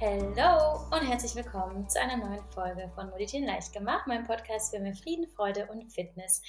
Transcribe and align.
Hallo 0.00 0.86
und 0.92 1.08
herzlich 1.08 1.34
willkommen 1.34 1.88
zu 1.88 2.00
einer 2.00 2.16
neuen 2.16 2.44
Folge 2.54 2.88
von 2.94 3.10
Meditieren 3.10 3.48
leicht 3.48 3.72
gemacht, 3.72 4.06
meinem 4.06 4.28
Podcast 4.28 4.72
für 4.72 4.78
mehr 4.78 4.94
Frieden, 4.94 5.26
Freude 5.26 5.66
und 5.72 5.88
Fitness 5.92 6.40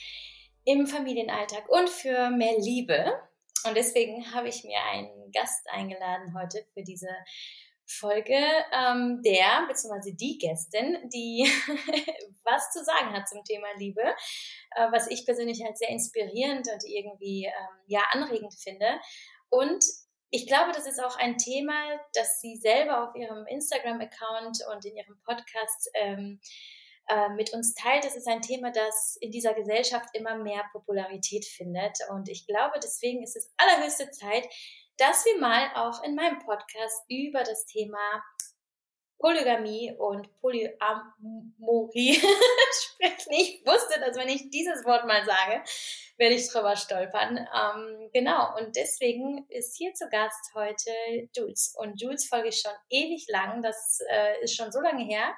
im 0.66 0.86
Familienalltag 0.86 1.68
und 1.68 1.90
für 1.90 2.30
mehr 2.30 2.60
Liebe. 2.60 3.12
Und 3.66 3.76
deswegen 3.76 4.36
habe 4.36 4.50
ich 4.50 4.64
mir 4.64 4.78
einen 4.92 5.32
Gast 5.32 5.68
eingeladen 5.72 6.36
heute 6.40 6.64
für 6.76 6.84
diese 6.84 7.10
Folge, 7.88 8.38
ähm, 8.72 9.24
der 9.26 9.66
bzw. 9.68 10.14
die 10.14 10.38
Gästin, 10.38 11.10
die 11.12 11.50
was 12.44 12.72
zu 12.72 12.84
sagen 12.84 13.14
hat 13.14 13.28
zum 13.28 13.44
Thema 13.44 13.68
Liebe, 13.80 14.04
äh, 14.76 14.92
was 14.92 15.10
ich 15.10 15.26
persönlich 15.26 15.64
halt 15.64 15.76
sehr 15.76 15.90
inspirierend 15.90 16.68
und 16.72 16.84
irgendwie 16.86 17.46
ähm, 17.46 17.84
ja 17.88 18.04
anregend 18.12 18.54
finde. 18.54 19.00
Und 19.50 19.84
ich 20.32 20.48
glaube, 20.48 20.72
das 20.74 20.86
ist 20.86 21.04
auch 21.04 21.18
ein 21.18 21.38
Thema, 21.38 21.74
das 22.14 22.40
sie 22.40 22.56
selber 22.56 23.04
auf 23.04 23.16
ihrem 23.16 23.46
Instagram-Account 23.48 24.60
und 24.72 24.86
in 24.86 24.96
ihrem 24.96 25.20
Podcast 25.24 25.90
ähm, 25.96 26.40
äh, 27.08 27.30
mit 27.30 27.52
uns 27.54 27.74
teilt. 27.74 28.06
Das 28.06 28.16
ist 28.16 28.28
ein 28.28 28.42
Thema, 28.42 28.72
das 28.72 29.18
in 29.22 29.32
dieser 29.32 29.54
Gesellschaft 29.54 30.10
immer 30.14 30.36
mehr 30.36 30.64
Popularität 30.72 31.46
findet. 31.46 31.98
Und 32.12 32.30
ich 32.30 32.46
glaube, 32.46 32.80
deswegen 32.84 33.24
ist 33.24 33.36
es 33.36 33.52
allerhöchste 33.58 34.12
Zeit, 34.12 34.48
dass 34.98 35.26
wir 35.26 35.40
mal 35.40 35.72
auch 35.76 36.04
in 36.04 36.14
meinem 36.14 36.40
Podcast 36.40 37.04
über 37.08 37.40
das 37.40 37.66
Thema 37.66 38.24
Polygamie 39.20 39.94
und 39.98 40.30
Polyamorie 40.40 42.16
sprechen. 42.72 43.32
Ich 43.32 43.62
wusste, 43.66 44.00
dass 44.00 44.18
wenn 44.18 44.30
ich 44.30 44.50
dieses 44.50 44.86
Wort 44.86 45.06
mal 45.06 45.26
sage, 45.26 45.62
werde 46.18 46.36
ich 46.36 46.50
drüber 46.50 46.76
stolpern. 46.76 47.38
Ähm, 47.38 48.10
genau, 48.14 48.58
und 48.58 48.76
deswegen 48.76 49.46
ist 49.50 49.78
hier 49.78 49.94
zu 49.94 50.08
Gast 50.10 50.52
heute 50.56 50.92
Jules. 51.36 51.76
Und 51.78 52.02
Jules 52.02 52.28
folge 52.28 52.50
ich 52.50 52.62
schon 52.62 52.74
ewig 52.90 53.26
lang, 53.30 53.62
das 53.62 54.00
äh, 54.10 54.44
ist 54.44 54.56
schon 54.56 54.72
so 54.72 54.80
lange 54.80 55.04
her, 55.04 55.36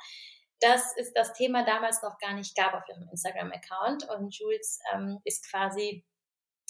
dass 0.59 0.95
es 0.95 1.11
das 1.13 1.33
Thema 1.33 1.65
damals 1.65 2.03
noch 2.03 2.19
gar 2.19 2.33
nicht 2.33 2.55
gab 2.55 2.73
auf 2.73 2.87
ihrem 2.87 3.07
Instagram-Account. 3.09 4.07
Und 4.09 4.37
Jules 4.37 4.79
ähm, 4.93 5.19
ist 5.23 5.49
quasi 5.49 6.05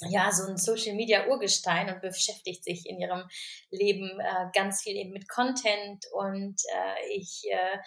ja, 0.09 0.31
so 0.31 0.49
ein 0.49 0.57
Social 0.57 0.95
Media 0.95 1.27
Urgestein 1.27 1.94
und 1.94 2.02
beschäftigt 2.02 2.63
sich 2.63 2.88
in 2.88 2.99
ihrem 2.99 3.23
Leben 3.69 4.19
äh, 4.19 4.45
ganz 4.53 4.81
viel 4.81 4.95
eben 4.95 5.11
mit 5.11 5.30
Content. 5.30 6.05
Und 6.13 6.61
äh, 6.73 7.16
ich 7.16 7.44
äh, 7.49 7.77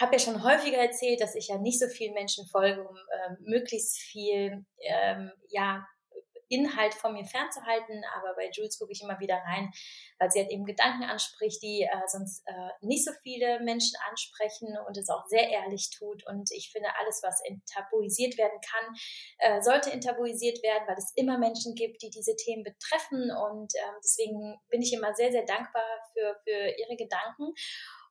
habe 0.00 0.14
ja 0.14 0.18
schon 0.18 0.42
häufiger 0.42 0.78
erzählt, 0.78 1.20
dass 1.20 1.34
ich 1.34 1.48
ja 1.48 1.58
nicht 1.58 1.78
so 1.78 1.86
vielen 1.88 2.14
Menschen 2.14 2.46
folge, 2.46 2.86
um 2.86 2.96
äh, 2.96 3.36
möglichst 3.40 3.96
viel 3.96 4.64
ähm, 4.80 5.30
ja 5.48 5.86
Inhalt 6.54 6.94
von 6.94 7.14
mir 7.14 7.24
fernzuhalten, 7.24 8.02
aber 8.16 8.34
bei 8.34 8.50
Jules 8.50 8.78
gucke 8.78 8.92
ich 8.92 9.02
immer 9.02 9.18
wieder 9.20 9.36
rein, 9.36 9.72
weil 10.18 10.30
sie 10.30 10.40
halt 10.40 10.50
eben 10.50 10.64
Gedanken 10.64 11.04
anspricht, 11.04 11.62
die 11.62 11.82
äh, 11.82 12.06
sonst 12.06 12.42
äh, 12.46 12.70
nicht 12.80 13.04
so 13.04 13.12
viele 13.22 13.60
Menschen 13.60 13.96
ansprechen 14.08 14.76
und 14.86 14.96
es 14.96 15.08
auch 15.08 15.26
sehr 15.26 15.48
ehrlich 15.48 15.90
tut. 15.90 16.26
Und 16.26 16.50
ich 16.52 16.70
finde, 16.72 16.88
alles, 16.98 17.20
was 17.22 17.40
enttabuisiert 17.44 18.38
werden 18.38 18.60
kann, 18.60 18.94
äh, 19.38 19.62
sollte 19.62 19.90
enttabuisiert 19.90 20.62
werden, 20.62 20.86
weil 20.86 20.96
es 20.96 21.12
immer 21.16 21.38
Menschen 21.38 21.74
gibt, 21.74 22.02
die 22.02 22.10
diese 22.10 22.36
Themen 22.36 22.62
betreffen. 22.62 23.30
Und 23.30 23.72
ähm, 23.74 23.94
deswegen 24.02 24.56
bin 24.68 24.82
ich 24.82 24.92
immer 24.92 25.14
sehr, 25.14 25.32
sehr 25.32 25.44
dankbar 25.44 25.84
für, 26.12 26.36
für 26.44 26.74
ihre 26.78 26.96
Gedanken. 26.96 27.52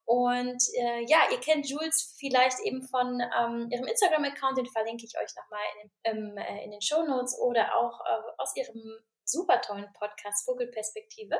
Und 0.05 0.61
äh, 0.77 1.05
ja, 1.07 1.19
ihr 1.31 1.39
kennt 1.39 1.69
Jules 1.69 2.15
vielleicht 2.19 2.59
eben 2.59 2.81
von 2.83 3.21
ähm, 3.21 3.69
ihrem 3.71 3.87
Instagram-Account, 3.87 4.57
den 4.57 4.67
verlinke 4.67 5.05
ich 5.05 5.17
euch 5.17 5.31
nochmal 5.35 5.63
in, 6.03 6.37
äh, 6.37 6.63
in 6.65 6.71
den 6.71 6.81
Show 6.81 7.03
Notes 7.03 7.39
oder 7.39 7.75
auch 7.75 7.99
äh, 8.01 8.31
aus 8.37 8.55
ihrem 8.55 8.99
super 9.25 9.61
tollen 9.61 9.87
Podcast 9.93 10.45
Vogelperspektive. 10.45 11.37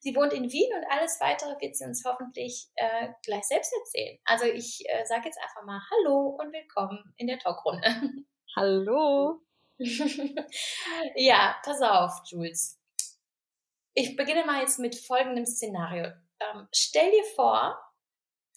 Sie 0.00 0.14
wohnt 0.16 0.32
in 0.32 0.50
Wien 0.50 0.70
und 0.74 0.84
alles 0.90 1.18
weitere 1.20 1.60
wird 1.60 1.76
sie 1.76 1.84
uns 1.84 2.04
hoffentlich 2.04 2.68
äh, 2.74 3.08
gleich 3.24 3.44
selbst 3.44 3.72
erzählen. 3.72 4.18
Also 4.24 4.46
ich 4.46 4.84
äh, 4.88 5.04
sage 5.06 5.26
jetzt 5.26 5.38
einfach 5.40 5.64
mal 5.64 5.80
Hallo 5.90 6.36
und 6.40 6.52
willkommen 6.52 7.14
in 7.16 7.28
der 7.28 7.38
Talkrunde. 7.38 7.86
Hallo. 8.56 9.40
ja, 11.14 11.56
pass 11.64 11.80
auf, 11.80 12.22
Jules. 12.26 12.78
Ich 13.94 14.16
beginne 14.16 14.44
mal 14.44 14.60
jetzt 14.60 14.78
mit 14.78 14.96
folgendem 14.96 15.46
Szenario. 15.46 16.06
Ähm, 16.40 16.68
stell 16.72 17.10
dir 17.10 17.24
vor, 17.34 17.78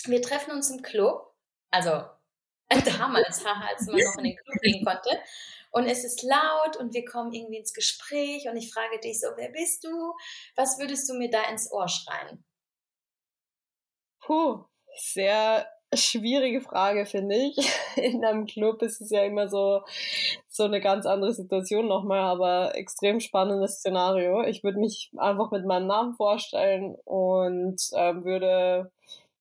wir 0.08 0.22
treffen 0.22 0.52
uns 0.52 0.70
im 0.70 0.82
Club, 0.82 1.34
also 1.72 1.90
damals, 2.98 3.46
als 3.46 3.88
man 3.88 3.98
noch 3.98 4.18
in 4.18 4.24
den 4.24 4.38
Club 4.38 4.62
gehen 4.62 4.86
konnte. 4.86 5.10
Und 5.72 5.88
es 5.88 6.04
ist 6.04 6.22
laut 6.22 6.78
und 6.78 6.94
wir 6.94 7.04
kommen 7.04 7.34
irgendwie 7.34 7.58
ins 7.58 7.74
Gespräch 7.74 8.48
und 8.48 8.56
ich 8.58 8.72
frage 8.72 9.00
dich 9.00 9.20
so, 9.20 9.28
wer 9.36 9.50
bist 9.50 9.84
du? 9.84 10.14
Was 10.56 10.78
würdest 10.78 11.10
du 11.10 11.16
mir 11.16 11.32
da 11.32 11.50
ins 11.50 11.72
Ohr 11.72 11.88
schreien? 11.88 12.46
Puh, 14.20 14.66
sehr 14.96 15.68
schwierige 15.96 16.62
Frage, 16.62 17.06
finde 17.06 17.36
ich. 17.36 17.58
In 17.96 18.24
einem 18.24 18.46
Club 18.46 18.82
ist 18.82 19.02
es 19.02 19.10
ja 19.10 19.24
immer 19.24 19.48
so, 19.48 19.82
so 20.48 20.64
eine 20.64 20.80
ganz 20.80 21.06
andere 21.06 21.34
Situation 21.34 21.88
nochmal, 21.88 22.20
aber 22.20 22.76
extrem 22.76 23.20
spannendes 23.20 23.80
Szenario. 23.80 24.44
Ich 24.44 24.64
würde 24.64 24.80
mich 24.80 25.12
einfach 25.18 25.52
mit 25.52 25.66
meinem 25.66 25.88
Namen 25.88 26.14
vorstellen 26.14 26.96
und 27.06 27.82
äh, 27.94 28.16
würde 28.24 28.92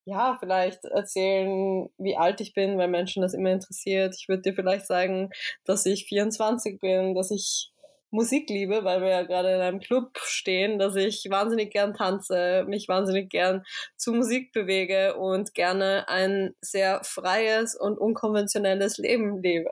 ja, 0.05 0.37
vielleicht 0.39 0.83
erzählen, 0.85 1.89
wie 1.97 2.17
alt 2.17 2.41
ich 2.41 2.53
bin, 2.53 2.77
weil 2.77 2.89
Menschen 2.89 3.21
das 3.21 3.33
immer 3.33 3.51
interessiert. 3.51 4.15
Ich 4.19 4.27
würde 4.27 4.41
dir 4.41 4.53
vielleicht 4.53 4.85
sagen, 4.85 5.29
dass 5.63 5.85
ich 5.85 6.05
24 6.05 6.79
bin, 6.79 7.15
dass 7.15 7.31
ich 7.31 7.73
Musik 8.13 8.47
liebe, 8.47 8.83
weil 8.83 9.01
wir 9.01 9.09
ja 9.09 9.23
gerade 9.23 9.55
in 9.55 9.61
einem 9.61 9.79
Club 9.79 10.19
stehen, 10.19 10.77
dass 10.77 10.95
ich 10.95 11.25
wahnsinnig 11.31 11.71
gern 11.71 11.95
tanze, 11.95 12.63
mich 12.67 12.87
wahnsinnig 12.87 13.29
gern 13.29 13.63
zu 13.97 14.13
Musik 14.13 14.51
bewege 14.51 15.17
und 15.17 15.55
gerne 15.55 16.07
ein 16.07 16.53
sehr 16.61 17.01
freies 17.03 17.75
und 17.75 17.97
unkonventionelles 17.97 18.99
Leben 18.99 19.41
lebe, 19.41 19.71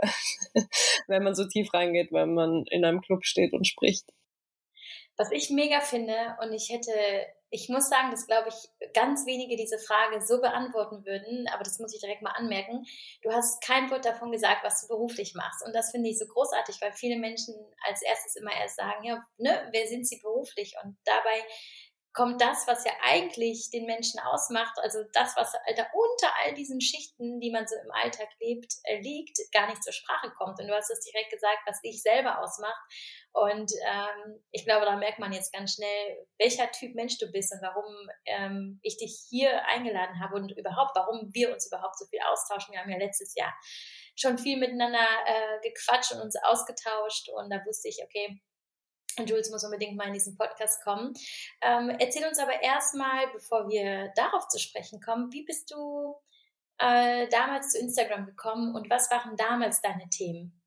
wenn 1.07 1.23
man 1.23 1.35
so 1.35 1.47
tief 1.47 1.71
reingeht, 1.71 2.11
wenn 2.11 2.33
man 2.33 2.63
in 2.71 2.83
einem 2.83 3.01
Club 3.01 3.25
steht 3.25 3.53
und 3.53 3.67
spricht. 3.67 4.09
Was 5.17 5.31
ich 5.31 5.51
mega 5.51 5.81
finde, 5.81 6.15
und 6.41 6.51
ich 6.51 6.69
hätte 6.69 6.91
ich 7.53 7.67
muss 7.67 7.89
sagen, 7.89 8.11
dass, 8.11 8.27
glaube 8.27 8.47
ich, 8.47 8.93
ganz 8.93 9.25
wenige 9.25 9.57
diese 9.57 9.77
Frage 9.77 10.21
so 10.21 10.39
beantworten 10.39 11.05
würden, 11.05 11.47
aber 11.53 11.63
das 11.63 11.79
muss 11.79 11.93
ich 11.93 11.99
direkt 11.99 12.21
mal 12.21 12.31
anmerken. 12.31 12.85
Du 13.21 13.31
hast 13.31 13.61
kein 13.61 13.91
Wort 13.91 14.05
davon 14.05 14.31
gesagt, 14.31 14.63
was 14.63 14.81
du 14.81 14.87
beruflich 14.87 15.35
machst. 15.35 15.61
Und 15.65 15.75
das 15.75 15.91
finde 15.91 16.09
ich 16.09 16.17
so 16.17 16.25
großartig, 16.25 16.79
weil 16.81 16.93
viele 16.93 17.17
Menschen 17.17 17.53
als 17.85 18.01
erstes 18.01 18.37
immer 18.37 18.53
erst 18.53 18.77
sagen, 18.77 19.03
ja, 19.03 19.21
ne, 19.37 19.67
wer 19.71 19.85
sind 19.85 20.07
sie 20.07 20.19
beruflich? 20.21 20.75
Und 20.81 20.97
dabei 21.03 21.43
kommt 22.13 22.41
das, 22.41 22.67
was 22.67 22.83
ja 22.83 22.91
eigentlich 23.03 23.69
den 23.71 23.85
Menschen 23.85 24.19
ausmacht, 24.19 24.77
also 24.79 24.99
das, 25.13 25.35
was 25.37 25.53
Alter, 25.65 25.87
unter 25.93 26.33
all 26.43 26.53
diesen 26.53 26.81
Schichten, 26.81 27.39
die 27.39 27.51
man 27.51 27.67
so 27.67 27.75
im 27.75 27.91
Alltag 27.91 28.27
lebt, 28.39 28.73
äh, 28.83 28.99
liegt, 28.99 29.37
gar 29.53 29.67
nicht 29.67 29.83
zur 29.83 29.93
Sprache 29.93 30.31
kommt. 30.37 30.59
Und 30.59 30.67
du 30.67 30.75
hast 30.75 30.91
es 30.91 30.99
direkt 31.05 31.31
gesagt, 31.31 31.59
was 31.65 31.81
dich 31.81 32.01
selber 32.01 32.39
ausmacht. 32.39 32.81
Und 33.31 33.71
ähm, 33.87 34.43
ich 34.51 34.65
glaube, 34.65 34.85
da 34.85 34.97
merkt 34.97 35.19
man 35.19 35.31
jetzt 35.31 35.53
ganz 35.53 35.75
schnell, 35.75 36.27
welcher 36.37 36.69
Typ 36.71 36.95
Mensch 36.95 37.17
du 37.17 37.31
bist 37.31 37.53
und 37.53 37.61
warum 37.61 38.09
ähm, 38.25 38.79
ich 38.83 38.97
dich 38.97 39.25
hier 39.29 39.65
eingeladen 39.67 40.19
habe 40.21 40.35
und 40.35 40.51
überhaupt, 40.51 40.91
warum 40.95 41.29
wir 41.31 41.53
uns 41.53 41.67
überhaupt 41.67 41.97
so 41.97 42.05
viel 42.07 42.19
austauschen. 42.29 42.73
Wir 42.73 42.81
haben 42.81 42.91
ja 42.91 42.97
letztes 42.97 43.33
Jahr 43.35 43.53
schon 44.15 44.37
viel 44.37 44.57
miteinander 44.57 45.07
äh, 45.25 45.59
gequatscht 45.63 46.11
und 46.11 46.21
uns 46.21 46.35
ausgetauscht 46.43 47.29
und 47.29 47.49
da 47.49 47.63
wusste 47.65 47.87
ich, 47.87 47.99
okay, 48.03 48.41
Jules 49.25 49.49
muss 49.49 49.63
unbedingt 49.63 49.95
mal 49.95 50.07
in 50.07 50.13
diesen 50.13 50.37
Podcast 50.37 50.83
kommen. 50.83 51.13
Ähm, 51.61 51.89
erzähl 51.99 52.25
uns 52.25 52.39
aber 52.39 52.61
erstmal, 52.61 53.27
bevor 53.33 53.69
wir 53.69 54.11
darauf 54.15 54.47
zu 54.47 54.59
sprechen 54.59 55.01
kommen, 55.01 55.31
wie 55.31 55.43
bist 55.43 55.71
du 55.71 56.15
äh, 56.77 57.27
damals 57.29 57.71
zu 57.71 57.79
Instagram 57.79 58.25
gekommen 58.25 58.75
und 58.75 58.89
was 58.89 59.09
waren 59.11 59.35
damals 59.35 59.81
deine 59.81 60.09
Themen? 60.09 60.61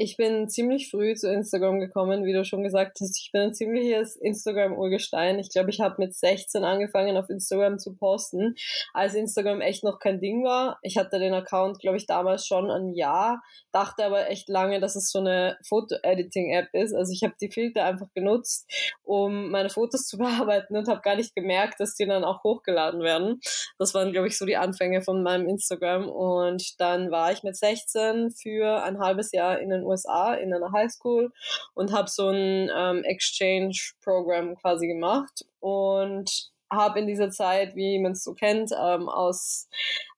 Ich 0.00 0.16
bin 0.16 0.48
ziemlich 0.48 0.92
früh 0.92 1.16
zu 1.16 1.28
Instagram 1.28 1.80
gekommen, 1.80 2.24
wie 2.24 2.32
du 2.32 2.44
schon 2.44 2.62
gesagt 2.62 2.98
hast. 3.00 3.18
Ich 3.20 3.32
bin 3.32 3.40
ein 3.40 3.52
ziemliches 3.52 4.14
Instagram-Urgestein. 4.14 5.40
Ich 5.40 5.50
glaube, 5.50 5.70
ich 5.70 5.80
habe 5.80 5.96
mit 5.98 6.14
16 6.14 6.62
angefangen, 6.62 7.16
auf 7.16 7.28
Instagram 7.28 7.80
zu 7.80 7.96
posten, 7.96 8.54
als 8.94 9.14
Instagram 9.14 9.60
echt 9.60 9.82
noch 9.82 9.98
kein 9.98 10.20
Ding 10.20 10.44
war. 10.44 10.78
Ich 10.82 10.98
hatte 10.98 11.18
den 11.18 11.34
Account, 11.34 11.80
glaube 11.80 11.96
ich, 11.96 12.06
damals 12.06 12.46
schon 12.46 12.70
ein 12.70 12.94
Jahr, 12.94 13.42
dachte 13.72 14.04
aber 14.04 14.30
echt 14.30 14.48
lange, 14.48 14.78
dass 14.78 14.94
es 14.94 15.10
so 15.10 15.18
eine 15.18 15.58
Foto-Editing-App 15.66 16.68
ist. 16.74 16.94
Also 16.94 17.12
ich 17.12 17.24
habe 17.24 17.34
die 17.40 17.50
Filter 17.50 17.84
einfach 17.84 18.06
genutzt, 18.14 18.70
um 19.02 19.50
meine 19.50 19.68
Fotos 19.68 20.06
zu 20.06 20.16
bearbeiten 20.18 20.76
und 20.76 20.86
habe 20.86 21.00
gar 21.00 21.16
nicht 21.16 21.34
gemerkt, 21.34 21.80
dass 21.80 21.96
die 21.96 22.06
dann 22.06 22.22
auch 22.22 22.44
hochgeladen 22.44 23.00
werden. 23.00 23.40
Das 23.80 23.94
waren, 23.94 24.12
glaube 24.12 24.28
ich, 24.28 24.38
so 24.38 24.46
die 24.46 24.58
Anfänge 24.58 25.02
von 25.02 25.24
meinem 25.24 25.48
Instagram. 25.48 26.08
Und 26.08 26.80
dann 26.80 27.10
war 27.10 27.32
ich 27.32 27.42
mit 27.42 27.56
16 27.56 28.30
für 28.30 28.84
ein 28.84 29.00
halbes 29.00 29.32
Jahr 29.32 29.58
in 29.58 29.70
den 29.70 29.87
USA 29.88 30.34
in 30.34 30.52
einer 30.52 30.72
Highschool 30.72 31.32
und 31.74 31.92
habe 31.92 32.08
so 32.08 32.28
ein 32.28 32.70
ähm, 32.74 33.04
Exchange-Programm 33.04 34.56
quasi 34.56 34.86
gemacht 34.86 35.44
und 35.60 36.50
habe 36.70 37.00
in 37.00 37.06
dieser 37.06 37.30
Zeit, 37.30 37.74
wie 37.76 37.98
man 37.98 38.12
es 38.12 38.24
so 38.24 38.34
kennt, 38.34 38.72
ähm, 38.72 39.08
aus 39.08 39.68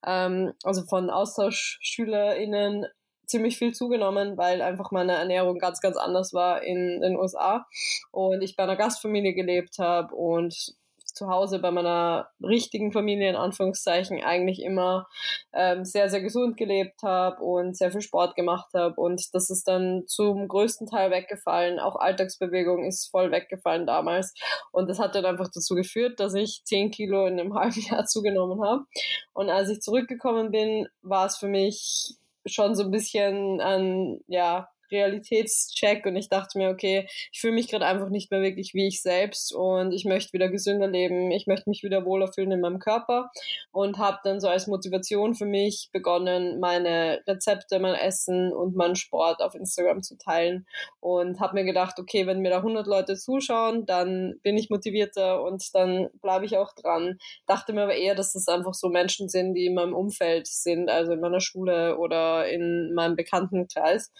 ähm, 0.05 0.53
also 0.63 0.83
von 0.83 1.09
AustauschschülerInnen 1.09 2.85
ziemlich 3.25 3.57
viel 3.57 3.73
zugenommen, 3.73 4.37
weil 4.37 4.61
einfach 4.61 4.91
meine 4.91 5.13
Ernährung 5.13 5.57
ganz, 5.57 5.79
ganz 5.79 5.95
anders 5.95 6.33
war 6.33 6.61
in 6.63 6.99
den 6.99 7.15
USA 7.15 7.65
und 8.11 8.41
ich 8.41 8.57
bei 8.57 8.63
einer 8.63 8.75
Gastfamilie 8.75 9.33
gelebt 9.33 9.79
habe 9.79 10.13
und 10.13 10.75
zu 11.13 11.27
Hause 11.27 11.59
bei 11.59 11.71
meiner 11.71 12.29
richtigen 12.41 12.91
Familie 12.91 13.29
in 13.29 13.35
Anführungszeichen 13.35 14.23
eigentlich 14.23 14.61
immer 14.61 15.07
ähm, 15.53 15.85
sehr, 15.85 16.09
sehr 16.09 16.21
gesund 16.21 16.57
gelebt 16.57 17.03
habe 17.03 17.43
und 17.43 17.77
sehr 17.77 17.91
viel 17.91 18.01
Sport 18.01 18.35
gemacht 18.35 18.69
habe. 18.73 18.99
Und 18.99 19.33
das 19.33 19.49
ist 19.49 19.67
dann 19.67 20.03
zum 20.07 20.47
größten 20.47 20.87
Teil 20.87 21.11
weggefallen. 21.11 21.79
Auch 21.79 21.95
Alltagsbewegung 21.95 22.85
ist 22.85 23.09
voll 23.09 23.31
weggefallen 23.31 23.85
damals. 23.85 24.33
Und 24.71 24.89
das 24.89 24.99
hat 24.99 25.15
dann 25.15 25.25
einfach 25.25 25.49
dazu 25.53 25.75
geführt, 25.75 26.19
dass 26.19 26.33
ich 26.33 26.61
10 26.65 26.91
Kilo 26.91 27.25
in 27.27 27.39
einem 27.39 27.53
halben 27.55 27.81
Jahr 27.81 28.05
zugenommen 28.05 28.63
habe. 28.63 28.85
Und 29.33 29.49
als 29.49 29.69
ich 29.69 29.81
zurückgekommen 29.81 30.51
bin, 30.51 30.87
war 31.01 31.25
es 31.27 31.37
für 31.37 31.47
mich 31.47 32.15
schon 32.45 32.75
so 32.75 32.83
ein 32.83 32.91
bisschen 32.91 33.61
ein, 33.61 34.21
ja, 34.27 34.70
Realitätscheck 34.91 36.05
und 36.05 36.15
ich 36.15 36.29
dachte 36.29 36.57
mir, 36.57 36.69
okay, 36.69 37.07
ich 37.31 37.39
fühle 37.39 37.53
mich 37.53 37.67
gerade 37.67 37.85
einfach 37.85 38.09
nicht 38.09 38.31
mehr 38.31 38.41
wirklich 38.41 38.73
wie 38.73 38.87
ich 38.87 39.01
selbst 39.01 39.53
und 39.53 39.91
ich 39.91 40.05
möchte 40.05 40.33
wieder 40.33 40.49
gesünder 40.49 40.87
leben, 40.87 41.31
ich 41.31 41.47
möchte 41.47 41.69
mich 41.69 41.83
wieder 41.83 42.05
wohler 42.05 42.31
fühlen 42.31 42.51
in 42.51 42.61
meinem 42.61 42.79
Körper 42.79 43.31
und 43.71 43.97
habe 43.97 44.19
dann 44.23 44.39
so 44.39 44.47
als 44.47 44.67
Motivation 44.67 45.35
für 45.35 45.45
mich 45.45 45.89
begonnen, 45.91 46.59
meine 46.59 47.21
Rezepte, 47.27 47.79
mein 47.79 47.95
Essen 47.95 48.51
und 48.53 48.75
meinen 48.75 48.95
Sport 48.95 49.41
auf 49.41 49.55
Instagram 49.55 50.03
zu 50.03 50.17
teilen 50.17 50.65
und 50.99 51.39
habe 51.39 51.55
mir 51.55 51.63
gedacht, 51.63 51.99
okay, 51.99 52.27
wenn 52.27 52.41
mir 52.41 52.51
da 52.51 52.57
100 52.57 52.87
Leute 52.87 53.15
zuschauen, 53.15 53.85
dann 53.85 54.39
bin 54.43 54.57
ich 54.57 54.69
motivierter 54.69 55.43
und 55.43 55.63
dann 55.73 56.09
bleibe 56.21 56.45
ich 56.45 56.57
auch 56.57 56.73
dran. 56.73 57.17
Dachte 57.47 57.73
mir 57.73 57.83
aber 57.83 57.95
eher, 57.95 58.15
dass 58.15 58.33
das 58.33 58.47
einfach 58.47 58.73
so 58.73 58.89
Menschen 58.89 59.29
sind, 59.29 59.53
die 59.53 59.67
in 59.67 59.75
meinem 59.75 59.93
Umfeld 59.93 60.47
sind, 60.47 60.89
also 60.89 61.13
in 61.13 61.19
meiner 61.19 61.41
Schule 61.41 61.97
oder 61.97 62.49
in 62.49 62.93
meinem 62.93 63.15
Bekanntenkreis. 63.15 64.11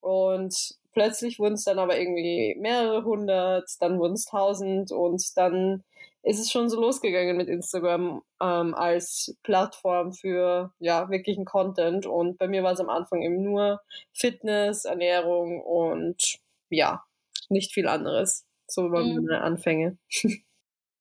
Und 0.00 0.54
plötzlich 0.92 1.38
wurden 1.38 1.54
es 1.54 1.64
dann 1.64 1.78
aber 1.78 1.98
irgendwie 1.98 2.56
mehrere 2.58 3.04
hundert, 3.04 3.68
dann 3.80 3.98
wurden 3.98 4.14
es 4.14 4.24
tausend 4.24 4.92
und 4.92 5.22
dann 5.36 5.84
ist 6.22 6.40
es 6.40 6.50
schon 6.50 6.68
so 6.68 6.80
losgegangen 6.80 7.36
mit 7.36 7.48
Instagram 7.48 8.22
ähm, 8.42 8.74
als 8.74 9.36
Plattform 9.42 10.12
für 10.12 10.72
ja 10.78 11.08
wirklichen 11.08 11.44
Content. 11.44 12.06
Und 12.06 12.38
bei 12.38 12.48
mir 12.48 12.62
war 12.62 12.72
es 12.72 12.80
am 12.80 12.90
Anfang 12.90 13.22
eben 13.22 13.42
nur 13.42 13.80
Fitness, 14.12 14.84
Ernährung 14.84 15.62
und 15.62 16.38
ja, 16.70 17.04
nicht 17.48 17.72
viel 17.72 17.88
anderes. 17.88 18.44
So 18.66 18.90
waren 18.90 19.14
mhm. 19.14 19.24
meine 19.24 19.40
Anfänge. 19.42 19.98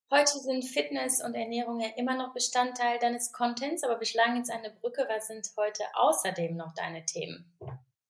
Heute 0.09 0.39
sind 0.39 0.63
Fitness 0.63 1.21
und 1.21 1.35
Ernährung 1.35 1.81
ja 1.81 1.89
immer 1.97 2.15
noch 2.15 2.33
Bestandteil 2.33 2.97
deines 2.97 3.33
Contents, 3.33 3.83
aber 3.83 3.99
wir 3.99 4.07
schlagen 4.07 4.37
jetzt 4.37 4.49
eine 4.49 4.69
Brücke. 4.69 5.05
Was 5.09 5.27
sind 5.27 5.45
heute 5.57 5.83
außerdem 5.95 6.55
noch 6.55 6.73
deine 6.73 7.05
Themen? 7.05 7.51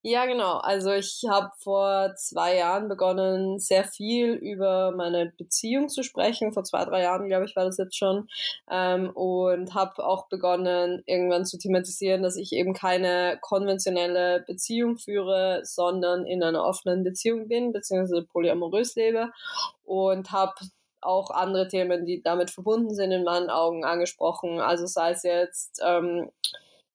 Ja, 0.09 0.25
genau. 0.25 0.59
Also 0.59 0.93
ich 0.93 1.25
habe 1.27 1.51
vor 1.57 2.15
zwei 2.15 2.55
Jahren 2.55 2.87
begonnen, 2.87 3.59
sehr 3.59 3.83
viel 3.83 4.35
über 4.35 4.93
meine 4.93 5.33
Beziehung 5.37 5.89
zu 5.89 6.01
sprechen. 6.01 6.53
Vor 6.53 6.63
zwei, 6.63 6.85
drei 6.85 7.01
Jahren, 7.01 7.27
glaube 7.27 7.43
ich, 7.43 7.57
war 7.57 7.65
das 7.65 7.75
jetzt 7.77 7.97
schon. 7.97 8.29
Ähm, 8.71 9.09
und 9.09 9.73
habe 9.73 10.01
auch 10.05 10.29
begonnen, 10.29 11.03
irgendwann 11.07 11.45
zu 11.45 11.57
thematisieren, 11.57 12.23
dass 12.23 12.37
ich 12.37 12.53
eben 12.53 12.73
keine 12.73 13.37
konventionelle 13.41 14.45
Beziehung 14.47 14.95
führe, 14.95 15.59
sondern 15.65 16.25
in 16.25 16.41
einer 16.41 16.63
offenen 16.63 17.03
Beziehung 17.03 17.49
bin, 17.49 17.73
beziehungsweise 17.73 18.23
polyamorös 18.23 18.95
lebe. 18.95 19.31
Und 19.83 20.31
habe 20.31 20.53
auch 21.01 21.31
andere 21.31 21.67
Themen, 21.67 22.05
die 22.05 22.21
damit 22.21 22.49
verbunden 22.49 22.95
sind, 22.95 23.11
in 23.11 23.25
meinen 23.25 23.49
Augen 23.49 23.83
angesprochen. 23.83 24.61
Also 24.61 24.85
sei 24.85 25.11
es 25.11 25.23
jetzt 25.23 25.81
ähm, 25.85 26.29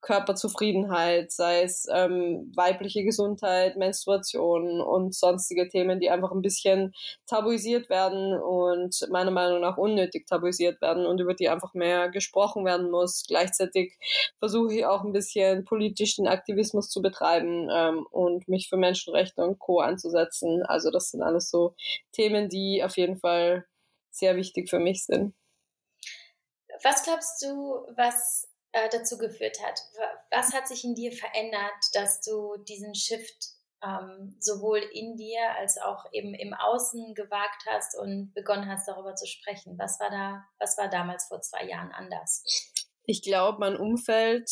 Körperzufriedenheit, 0.03 1.33
sei 1.33 1.63
es 1.63 1.87
ähm, 1.91 2.53
weibliche 2.55 3.05
Gesundheit, 3.05 3.77
Menstruation 3.77 4.81
und 4.81 5.15
sonstige 5.15 5.69
Themen, 5.69 6.01
die 6.01 6.11
einfach 6.11 6.33
ein 6.33 6.43
bisschen 6.43 6.93
tabuisiert 7.27 7.89
werden 7.89 8.35
und 8.35 9.09
meiner 9.11 9.31
Meinung 9.31 9.61
nach 9.61 9.79
unnötig 9.79 10.27
tabuisiert 10.27 10.83
werden 10.83 11.07
und 11.07 11.21
über 11.21 11.35
die 11.35 11.49
einfach 11.49 11.73
mehr 11.73 12.11
gesprochen 12.11 12.65
werden 12.65 12.91
muss. 12.91 13.25
Gleichzeitig 13.27 13.97
versuche 14.41 14.75
ich 14.75 14.85
auch 14.85 15.05
ein 15.05 15.13
bisschen 15.13 15.65
politisch 15.65 16.17
den 16.17 16.27
Aktivismus 16.27 16.91
zu 16.91 17.01
betreiben 17.01 17.69
ähm, 17.73 18.07
und 18.11 18.49
mich 18.49 18.69
für 18.69 18.77
Menschenrechte 18.77 19.43
und 19.43 19.61
Co. 19.61 19.81
einzusetzen. 19.81 20.63
Also 20.65 20.91
das 20.91 21.11
sind 21.11 21.23
alles 21.23 21.49
so 21.49 21.75
Themen, 22.11 22.49
die 22.49 22.83
auf 22.85 22.97
jeden 22.97 23.17
Fall 23.17 23.67
sehr 24.11 24.37
wichtig 24.37 24.69
für 24.69 24.81
mich 24.81 25.05
sind. 25.05 25.35
Was 26.83 27.05
glaubst 27.05 27.43
du, 27.43 27.87
was 27.97 28.52
äh, 28.73 28.89
dazu 28.91 29.19
geführt 29.19 29.59
hat. 29.63 29.81
Was 30.31 30.53
hat 30.53 30.69
sich 30.69 30.85
in 30.85 30.95
dir 30.95 31.13
verändert, 31.13 31.73
dass 31.95 32.21
du 32.21 32.57
diesen 32.69 32.95
Shift 32.95 33.53
ähm, 33.85 34.37
sowohl 34.39 34.79
in 34.79 35.17
dir 35.17 35.41
als 35.59 35.79
auch 35.79 36.05
eben 36.13 36.35
im 36.35 36.55
Außen 36.55 37.15
gewagt 37.15 37.65
hast 37.69 37.99
und 37.99 38.33
begonnen 38.35 38.69
hast, 38.69 38.89
darüber 38.89 39.15
zu 39.15 39.27
sprechen? 39.27 39.79
Was 39.79 39.99
war 40.01 40.11
da, 40.11 40.45
was 40.59 40.79
war 40.79 40.89
damals 40.89 41.27
vor 41.27 41.41
zwei 41.41 41.65
Jahren 41.65 41.93
anders? 41.93 42.45
Ich 43.05 43.23
glaube, 43.23 43.59
mein 43.59 43.77
Umfeld 43.77 44.49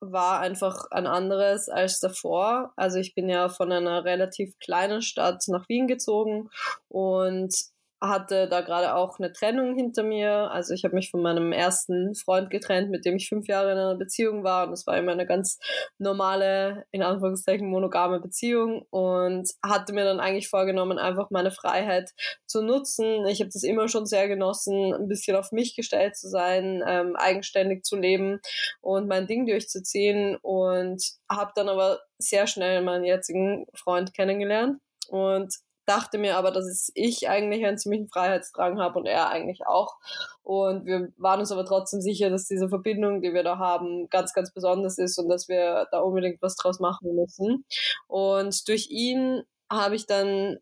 war 0.00 0.40
einfach 0.40 0.90
ein 0.90 1.06
anderes 1.06 1.68
als 1.68 2.00
davor. 2.00 2.72
Also 2.76 2.98
ich 2.98 3.14
bin 3.14 3.28
ja 3.28 3.48
von 3.48 3.70
einer 3.70 4.04
relativ 4.04 4.58
kleinen 4.58 5.00
Stadt 5.00 5.44
nach 5.46 5.68
Wien 5.68 5.86
gezogen 5.86 6.50
und 6.88 7.54
hatte 8.02 8.48
da 8.48 8.62
gerade 8.62 8.96
auch 8.96 9.20
eine 9.20 9.32
Trennung 9.32 9.76
hinter 9.76 10.02
mir. 10.02 10.50
Also 10.50 10.74
ich 10.74 10.82
habe 10.82 10.96
mich 10.96 11.10
von 11.12 11.22
meinem 11.22 11.52
ersten 11.52 12.16
Freund 12.16 12.50
getrennt, 12.50 12.90
mit 12.90 13.04
dem 13.04 13.14
ich 13.14 13.28
fünf 13.28 13.46
Jahre 13.46 13.70
in 13.70 13.78
einer 13.78 13.94
Beziehung 13.94 14.42
war. 14.42 14.64
Und 14.64 14.72
das 14.72 14.88
war 14.88 14.98
immer 14.98 15.12
eine 15.12 15.24
ganz 15.24 15.60
normale, 15.98 16.84
in 16.90 17.04
Anführungszeichen, 17.04 17.70
monogame 17.70 18.18
Beziehung. 18.18 18.84
Und 18.90 19.50
hatte 19.64 19.92
mir 19.92 20.04
dann 20.04 20.18
eigentlich 20.18 20.48
vorgenommen, 20.48 20.98
einfach 20.98 21.30
meine 21.30 21.52
Freiheit 21.52 22.10
zu 22.44 22.62
nutzen. 22.62 23.24
Ich 23.26 23.40
habe 23.40 23.50
das 23.52 23.62
immer 23.62 23.86
schon 23.88 24.04
sehr 24.04 24.26
genossen, 24.26 24.92
ein 24.92 25.06
bisschen 25.06 25.36
auf 25.36 25.52
mich 25.52 25.76
gestellt 25.76 26.16
zu 26.16 26.28
sein, 26.28 26.82
ähm, 26.84 27.14
eigenständig 27.14 27.84
zu 27.84 27.94
leben 27.96 28.40
und 28.80 29.06
mein 29.06 29.28
Ding 29.28 29.46
durchzuziehen. 29.46 30.36
Und 30.42 31.04
habe 31.30 31.52
dann 31.54 31.68
aber 31.68 32.00
sehr 32.18 32.48
schnell 32.48 32.82
meinen 32.82 33.04
jetzigen 33.04 33.66
Freund 33.74 34.12
kennengelernt. 34.12 34.80
Und 35.08 35.54
dachte 35.86 36.18
mir 36.18 36.36
aber, 36.36 36.50
dass 36.50 36.90
ich 36.94 37.28
eigentlich 37.28 37.64
einen 37.64 37.78
ziemlichen 37.78 38.08
Freiheitsdrang 38.08 38.78
habe 38.78 38.98
und 38.98 39.06
er 39.06 39.30
eigentlich 39.30 39.66
auch. 39.66 39.96
Und 40.42 40.86
wir 40.86 41.12
waren 41.16 41.40
uns 41.40 41.52
aber 41.52 41.64
trotzdem 41.64 42.00
sicher, 42.00 42.30
dass 42.30 42.46
diese 42.46 42.68
Verbindung, 42.68 43.20
die 43.22 43.32
wir 43.32 43.42
da 43.42 43.58
haben, 43.58 44.08
ganz, 44.08 44.32
ganz 44.32 44.52
besonders 44.52 44.98
ist 44.98 45.18
und 45.18 45.28
dass 45.28 45.48
wir 45.48 45.88
da 45.90 46.00
unbedingt 46.00 46.40
was 46.42 46.56
draus 46.56 46.80
machen 46.80 47.14
müssen. 47.14 47.64
Und 48.06 48.68
durch 48.68 48.88
ihn 48.90 49.42
habe 49.70 49.94
ich 49.94 50.06
dann 50.06 50.58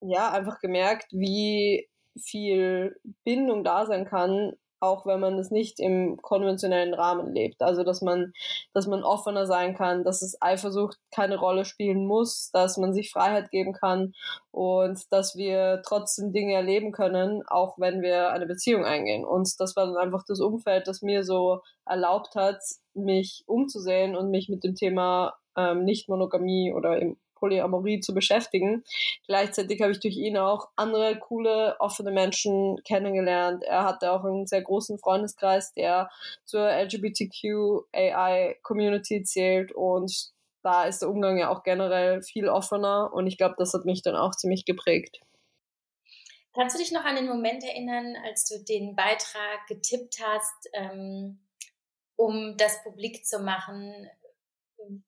ja 0.00 0.30
einfach 0.30 0.60
gemerkt, 0.60 1.12
wie 1.12 1.88
viel 2.20 2.96
Bindung 3.24 3.64
da 3.64 3.86
sein 3.86 4.04
kann, 4.04 4.52
auch 4.82 5.06
wenn 5.06 5.20
man 5.20 5.38
es 5.38 5.52
nicht 5.52 5.78
im 5.78 6.16
konventionellen 6.20 6.92
Rahmen 6.92 7.32
lebt. 7.32 7.62
Also 7.62 7.84
dass 7.84 8.02
man, 8.02 8.32
dass 8.74 8.88
man 8.88 9.04
offener 9.04 9.46
sein 9.46 9.76
kann, 9.76 10.02
dass 10.02 10.22
es 10.22 10.36
Eifersucht 10.42 10.98
keine 11.12 11.36
Rolle 11.38 11.64
spielen 11.64 12.04
muss, 12.04 12.50
dass 12.52 12.76
man 12.78 12.92
sich 12.92 13.12
Freiheit 13.12 13.50
geben 13.52 13.72
kann 13.72 14.12
und 14.50 15.00
dass 15.12 15.36
wir 15.36 15.82
trotzdem 15.86 16.32
Dinge 16.32 16.54
erleben 16.54 16.90
können, 16.90 17.42
auch 17.46 17.78
wenn 17.78 18.02
wir 18.02 18.32
eine 18.32 18.46
Beziehung 18.46 18.84
eingehen. 18.84 19.24
Und 19.24 19.48
das 19.58 19.76
war 19.76 19.86
dann 19.86 19.96
einfach 19.96 20.24
das 20.26 20.40
Umfeld, 20.40 20.88
das 20.88 21.00
mir 21.00 21.22
so 21.22 21.60
erlaubt 21.86 22.34
hat, 22.34 22.58
mich 22.92 23.44
umzusehen 23.46 24.16
und 24.16 24.30
mich 24.30 24.48
mit 24.48 24.64
dem 24.64 24.74
Thema 24.74 25.34
ähm, 25.56 25.84
Nicht-Monogamie 25.84 26.72
oder 26.72 27.00
Polyamorie 27.42 27.98
zu 27.98 28.14
beschäftigen. 28.14 28.84
Gleichzeitig 29.26 29.82
habe 29.82 29.90
ich 29.90 29.98
durch 29.98 30.16
ihn 30.16 30.38
auch 30.38 30.68
andere 30.76 31.18
coole, 31.18 31.74
offene 31.80 32.12
Menschen 32.12 32.80
kennengelernt. 32.84 33.64
Er 33.64 33.82
hatte 33.82 34.12
auch 34.12 34.22
einen 34.22 34.46
sehr 34.46 34.62
großen 34.62 35.00
Freundeskreis, 35.00 35.74
der 35.74 36.08
zur 36.44 36.70
LGBTQAI-Community 36.70 39.24
zählt 39.24 39.72
und 39.72 40.30
da 40.62 40.84
ist 40.84 41.02
der 41.02 41.10
Umgang 41.10 41.38
ja 41.38 41.50
auch 41.50 41.64
generell 41.64 42.22
viel 42.22 42.48
offener 42.48 43.12
und 43.12 43.26
ich 43.26 43.36
glaube, 43.36 43.56
das 43.58 43.74
hat 43.74 43.84
mich 43.84 44.02
dann 44.02 44.14
auch 44.14 44.36
ziemlich 44.36 44.64
geprägt. 44.64 45.18
Kannst 46.54 46.76
du 46.76 46.80
dich 46.80 46.92
noch 46.92 47.04
an 47.04 47.16
den 47.16 47.26
Moment 47.26 47.64
erinnern, 47.64 48.14
als 48.24 48.44
du 48.44 48.62
den 48.62 48.94
Beitrag 48.94 49.66
getippt 49.66 50.20
hast, 50.22 50.70
ähm, 50.74 51.40
um 52.14 52.56
das 52.56 52.84
publik 52.84 53.26
zu 53.26 53.40
machen, 53.40 54.08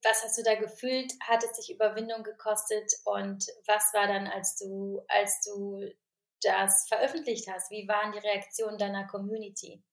was 0.03 0.23
hast 0.23 0.37
du 0.37 0.43
da 0.43 0.55
gefühlt? 0.55 1.11
Hat 1.21 1.43
es 1.43 1.55
sich 1.57 1.73
Überwindung 1.73 2.23
gekostet? 2.23 2.91
Und 3.03 3.45
was 3.67 3.93
war 3.93 4.07
dann, 4.07 4.27
als 4.27 4.57
du, 4.57 5.01
als 5.07 5.41
du 5.45 5.81
das 6.41 6.85
veröffentlicht 6.87 7.47
hast? 7.51 7.71
Wie 7.71 7.87
waren 7.87 8.11
die 8.11 8.19
Reaktionen 8.19 8.77
deiner 8.77 9.07
Community? 9.07 9.83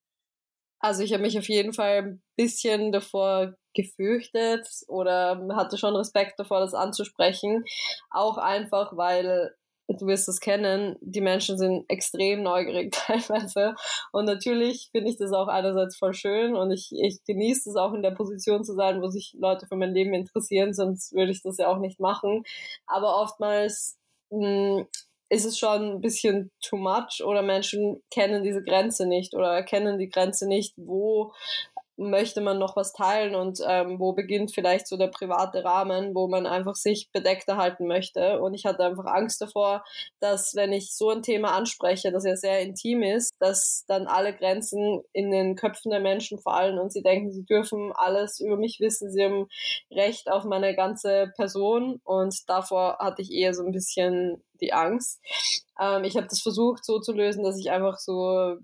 Also 0.81 1.05
ich 1.05 1.13
habe 1.13 1.23
mich 1.23 1.39
auf 1.39 1.49
jeden 1.49 1.73
Fall 1.73 1.99
ein 1.99 2.23
bisschen 2.37 2.91
davor 2.91 3.55
gefürchtet 3.75 4.69
oder 4.89 5.47
hatte 5.55 5.79
schon 5.79 5.95
Respekt 5.95 6.39
davor, 6.39 6.61
das 6.61 6.75
anzusprechen. 6.75 7.65
Auch 8.11 8.37
einfach, 8.37 8.97
weil 8.97 9.55
du 9.99 10.07
wirst 10.07 10.29
es 10.29 10.41
kennen, 10.41 10.97
die 11.01 11.21
Menschen 11.21 11.59
sind 11.59 11.85
extrem 11.89 12.43
neugierig 12.43 12.93
teilweise. 13.07 13.75
Und 14.13 14.25
natürlich 14.25 14.89
finde 14.93 15.11
ich 15.11 15.17
das 15.17 15.33
auch 15.33 15.49
einerseits 15.49 15.97
voll 15.97 16.15
schön 16.15 16.55
und 16.55 16.71
ich, 16.71 16.91
ich 16.93 17.23
genieße 17.25 17.71
es 17.71 17.77
auch 17.77 17.93
in 17.93 18.03
der 18.03 18.13
Position 18.13 18.65
zu 18.65 18.75
sein, 18.75 19.03
wo 19.03 19.09
sich 19.09 19.35
Leute 19.39 19.67
für 19.67 19.77
mein 19.77 19.95
Leben 19.95 20.15
interessieren, 20.15 20.75
sonst 20.75 21.13
würde 21.13 21.33
ich 21.33 21.43
das 21.43 21.59
ja 21.59 21.69
auch 21.69 21.79
nicht 21.79 22.01
machen. 22.01 22.45
Aber 22.87 23.21
oftmals 23.21 23.99
mh, 24.31 24.79
hm, 24.79 24.87
ist 25.33 25.47
es 25.47 25.59
schon 25.59 25.95
ein 25.95 26.01
bisschen 26.03 26.51
too 26.61 26.77
much 26.77 27.25
oder 27.25 27.41
Menschen 27.41 28.03
kennen 28.11 28.43
diese 28.43 28.63
Grenze 28.63 29.07
nicht 29.07 29.35
oder 29.35 29.51
erkennen 29.51 29.99
die 29.99 30.11
Grenze 30.11 30.47
nicht, 30.47 30.75
wo 30.77 31.33
möchte 31.97 32.41
man 32.41 32.59
noch 32.59 32.77
was 32.77 32.93
teilen 32.93 33.35
und 33.35 33.61
ähm, 33.67 33.99
wo 33.99 34.13
beginnt 34.13 34.53
vielleicht 34.53 34.87
so 34.87 34.97
der 34.97 35.09
private 35.09 35.65
Rahmen, 35.65 36.15
wo 36.15 36.29
man 36.29 36.47
einfach 36.47 36.75
sich 36.75 37.11
bedeckter 37.13 37.57
halten 37.57 37.87
möchte. 37.87 38.41
Und 38.41 38.55
ich 38.55 38.65
hatte 38.65 38.85
einfach 38.85 39.05
Angst 39.07 39.41
davor, 39.41 39.85
dass 40.21 40.55
wenn 40.55 40.73
ich 40.73 40.95
so 40.95 41.11
ein 41.11 41.23
Thema 41.23 41.53
anspreche, 41.53 42.11
das 42.11 42.25
ja 42.25 42.37
sehr 42.37 42.61
intim 42.61 43.03
ist, 43.03 43.35
dass 43.39 43.85
dann 43.87 44.07
alle 44.07 44.35
Grenzen 44.35 45.03
in 45.13 45.31
den 45.31 45.55
Köpfen 45.57 45.91
der 45.91 46.01
Menschen 46.01 46.39
fallen 46.39 46.79
und 46.79 46.93
sie 46.93 47.03
denken, 47.03 47.33
sie 47.33 47.45
dürfen 47.45 47.93
alles 47.95 48.41
über 48.41 48.57
mich 48.57 48.81
wissen, 48.81 49.11
sie 49.11 49.25
haben 49.25 49.49
Recht 49.91 50.31
auf 50.31 50.45
meine 50.45 50.75
ganze 50.75 51.33
Person 51.37 52.01
und 52.05 52.35
davor 52.49 52.99
hatte 52.99 53.23
ich 53.23 53.31
eher 53.31 53.55
so 53.55 53.65
ein 53.65 53.73
bisschen 53.73 54.43
die 54.61 54.73
Angst. 54.73 55.21
Ähm, 55.79 56.05
ich 56.05 56.17
habe 56.17 56.27
das 56.27 56.41
versucht 56.41 56.85
so 56.85 57.01
zu 57.01 57.13
lösen, 57.13 57.45
dass 57.45 57.59
ich 57.59 57.71
einfach 57.71 57.99
so 57.99 58.57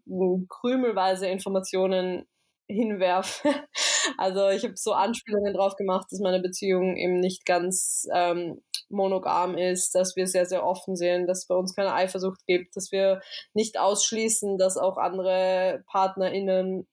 krümelweise 0.49 1.27
Informationen 1.27 2.27
hinwerfe. 2.69 3.49
Also 4.17 4.49
ich 4.49 4.65
habe 4.65 4.75
so 4.75 4.93
Anspielungen 4.93 5.53
drauf 5.53 5.77
gemacht, 5.77 6.07
dass 6.11 6.21
meine 6.21 6.41
Beziehung 6.41 6.97
eben 6.97 7.21
nicht 7.21 7.45
ganz 7.45 8.07
ähm, 8.13 8.63
monogam 8.89 9.57
ist, 9.57 9.95
dass 9.95 10.17
wir 10.17 10.27
sehr, 10.27 10.47
sehr 10.47 10.65
offen 10.65 10.97
sehen, 10.97 11.27
dass 11.27 11.41
es 11.41 11.47
bei 11.47 11.55
uns 11.55 11.75
keine 11.75 11.93
Eifersucht 11.93 12.41
gibt, 12.47 12.75
dass 12.75 12.91
wir 12.91 13.21
nicht 13.53 13.79
ausschließen, 13.79 14.57
dass 14.57 14.79
auch 14.79 14.97
andere 14.97 15.85
PartnerInnen 15.87 16.87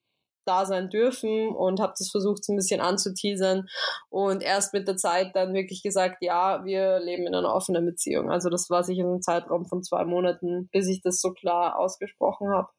da 0.46 0.66
sein 0.66 0.90
dürfen 0.90 1.50
und 1.50 1.80
habe 1.80 1.94
das 1.98 2.12
versucht 2.12 2.44
so 2.44 2.54
ein 2.54 2.58
bisschen 2.58 2.82
anzuteasern 2.82 3.68
und 4.10 4.44
erst 4.44 4.74
mit 4.74 4.88
der 4.88 4.96
Zeit 4.96 5.36
dann 5.36 5.54
wirklich 5.54 5.82
gesagt, 5.82 6.18
ja, 6.22 6.64
wir 6.64 7.00
leben 7.00 7.26
in 7.26 7.36
einer 7.36 7.54
offenen 7.54 7.86
Beziehung. 7.86 8.32
Also 8.32 8.50
das 8.50 8.70
war 8.70 8.84
sicher 8.84 9.06
ein 9.06 9.22
Zeitraum 9.22 9.66
von 9.66 9.84
zwei 9.84 10.06
Monaten, 10.06 10.70
bis 10.72 10.88
ich 10.88 11.02
das 11.02 11.20
so 11.20 11.32
klar 11.34 11.80
ausgesprochen 11.80 12.50
habe. 12.50 12.70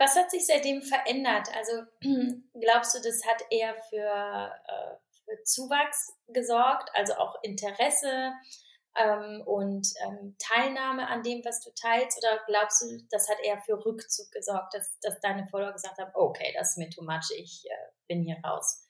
Was 0.00 0.16
hat 0.16 0.30
sich 0.30 0.46
seitdem 0.46 0.80
verändert? 0.80 1.48
Also 1.54 1.82
glaubst 2.58 2.94
du, 2.94 3.02
das 3.06 3.22
hat 3.26 3.42
eher 3.50 3.76
für, 3.90 3.98
äh, 4.66 4.96
für 5.26 5.42
Zuwachs 5.44 6.16
gesorgt, 6.28 6.88
also 6.94 7.16
auch 7.16 7.36
Interesse 7.42 8.32
ähm, 8.96 9.42
und 9.44 9.86
ähm, 10.02 10.36
Teilnahme 10.38 11.06
an 11.06 11.22
dem, 11.22 11.44
was 11.44 11.60
du 11.60 11.70
teilst? 11.78 12.16
Oder 12.16 12.40
glaubst 12.46 12.80
du, 12.80 12.86
das 13.10 13.28
hat 13.28 13.40
eher 13.44 13.58
für 13.58 13.84
Rückzug 13.84 14.30
gesorgt, 14.32 14.72
dass, 14.72 14.98
dass 15.02 15.20
deine 15.20 15.46
Follower 15.48 15.72
gesagt 15.72 15.98
haben, 15.98 16.12
okay, 16.14 16.50
das 16.56 16.70
ist 16.70 16.78
mir 16.78 16.88
too 16.88 17.04
much, 17.04 17.30
ich 17.36 17.66
äh, 17.68 17.92
bin 18.08 18.22
hier 18.22 18.38
raus? 18.42 18.86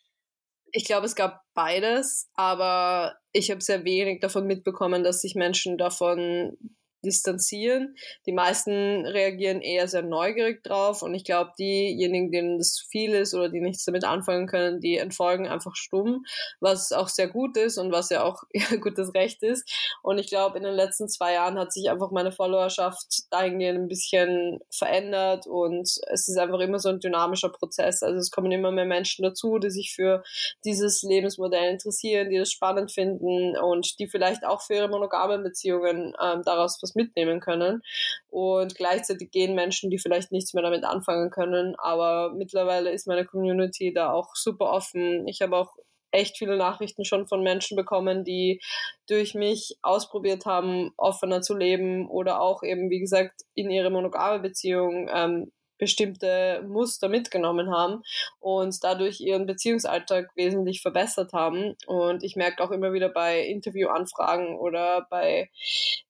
Ich 0.71 0.85
glaube, 0.85 1.07
es 1.07 1.17
gab 1.17 1.43
beides, 1.55 2.31
aber 2.35 3.19
ich 3.33 3.51
habe 3.51 3.61
sehr 3.61 3.83
wenig 3.83 4.21
davon 4.21 4.47
mitbekommen, 4.47 5.03
dass 5.03 5.23
sich 5.23 5.35
Menschen 5.35 5.77
davon 5.77 6.57
distanzieren. 7.05 7.97
Die 8.27 8.33
meisten 8.33 9.07
reagieren 9.07 9.61
eher 9.61 9.89
sehr 9.89 10.03
neugierig 10.03 10.63
drauf 10.63 11.03
und 11.03 11.15
ich 11.15 11.25
glaube, 11.25 11.53
diejenigen, 11.59 12.31
denen 12.31 12.59
das 12.59 12.75
zu 12.75 12.87
viel 12.87 13.13
ist 13.13 13.35
oder 13.35 13.49
die 13.49 13.61
nichts 13.61 13.85
damit 13.85 14.05
anfangen 14.05 14.47
können, 14.47 14.81
die 14.81 14.99
entfolgen 14.99 15.47
einfach 15.47 15.77
stumm, 15.77 16.25
was 16.61 16.93
auch 16.93 17.09
sehr 17.09 17.29
gut 17.29 17.57
ist 17.57 17.79
und 17.79 17.93
was 17.93 18.11
ja 18.11 18.23
auch 18.23 18.43
gutes 18.81 19.15
Recht 19.15 19.43
ist. 19.43 19.71
Und 20.03 20.19
ich 20.19 20.29
glaube, 20.29 20.59
in 20.59 20.65
den 20.65 20.75
letzten 20.75 21.09
zwei 21.09 21.35
Jahren 21.35 21.59
hat 21.59 21.73
sich 21.73 21.91
einfach 21.91 22.11
meine 22.11 22.33
Followerschaft 22.33 23.33
dahingehend 23.33 23.79
ein 23.79 23.89
bisschen 23.89 24.61
verändert 24.71 25.47
und 25.47 25.89
es 26.11 26.29
ist 26.29 26.39
einfach 26.39 26.61
immer 26.61 26.79
so 26.79 26.91
ein 26.91 27.01
dynamischer 27.01 27.51
Prozess. 27.51 28.03
Also 28.03 28.19
es 28.19 28.31
kommen 28.31 28.53
immer 28.53 28.71
mehr 28.71 28.85
Menschen 28.85 29.23
dazu, 29.23 29.59
die 29.59 29.71
sich 29.71 29.95
für 29.95 30.23
dieses 30.65 31.03
Lebensmodell 31.03 31.71
interessieren, 31.71 32.31
die 32.31 32.39
das 32.39 32.51
spannend 32.51 32.93
finden 32.93 33.57
und 33.57 33.99
die 33.99 34.09
vielleicht 34.09 34.45
auch 34.45 34.63
für 34.63 34.75
ihre 34.75 34.89
monogamen 34.89 35.43
Beziehungen 35.43 36.15
ähm, 36.21 36.43
daraus 36.45 36.79
was 36.83 36.90
was 36.91 36.95
mitnehmen 36.95 37.41
können. 37.41 37.83
Und 38.29 38.75
gleichzeitig 38.75 39.31
gehen 39.31 39.55
Menschen, 39.55 39.91
die 39.91 39.99
vielleicht 39.99 40.33
nichts 40.33 40.55
mehr 40.55 40.63
damit 40.63 40.85
anfangen 40.85 41.31
können. 41.31 41.75
Aber 41.77 42.33
mittlerweile 42.35 42.91
ist 42.91 43.07
meine 43.07 43.25
Community 43.25 43.93
da 43.93 44.13
auch 44.13 44.35
super 44.35 44.73
offen. 44.73 45.27
Ich 45.27 45.43
habe 45.43 45.57
auch 45.57 45.77
echt 46.13 46.39
viele 46.39 46.57
Nachrichten 46.57 47.05
schon 47.05 47.29
von 47.29 47.43
Menschen 47.43 47.77
bekommen, 47.77 48.25
die 48.25 48.61
durch 49.09 49.35
mich 49.35 49.77
ausprobiert 49.83 50.45
haben, 50.45 50.91
offener 50.97 51.41
zu 51.41 51.57
leben 51.57 52.09
oder 52.09 52.41
auch 52.41 52.63
eben, 52.63 52.91
wie 52.91 52.99
gesagt, 53.01 53.43
in 53.55 53.71
ihre 53.71 53.91
monogame 53.91 54.41
Beziehung 54.41 55.09
ähm, 55.13 55.53
bestimmte 55.81 56.63
Muster 56.69 57.09
mitgenommen 57.09 57.75
haben 57.75 58.03
und 58.39 58.85
dadurch 58.85 59.21
ihren 59.21 59.47
Beziehungsalltag 59.47 60.31
wesentlich 60.37 60.83
verbessert 60.83 61.33
haben. 61.33 61.75
Und 61.87 62.23
ich 62.23 62.37
merke 62.37 62.63
auch 62.63 62.71
immer 62.71 62.93
wieder 62.93 63.09
bei 63.09 63.41
Interviewanfragen 63.41 64.57
oder 64.57 65.07
bei 65.11 65.51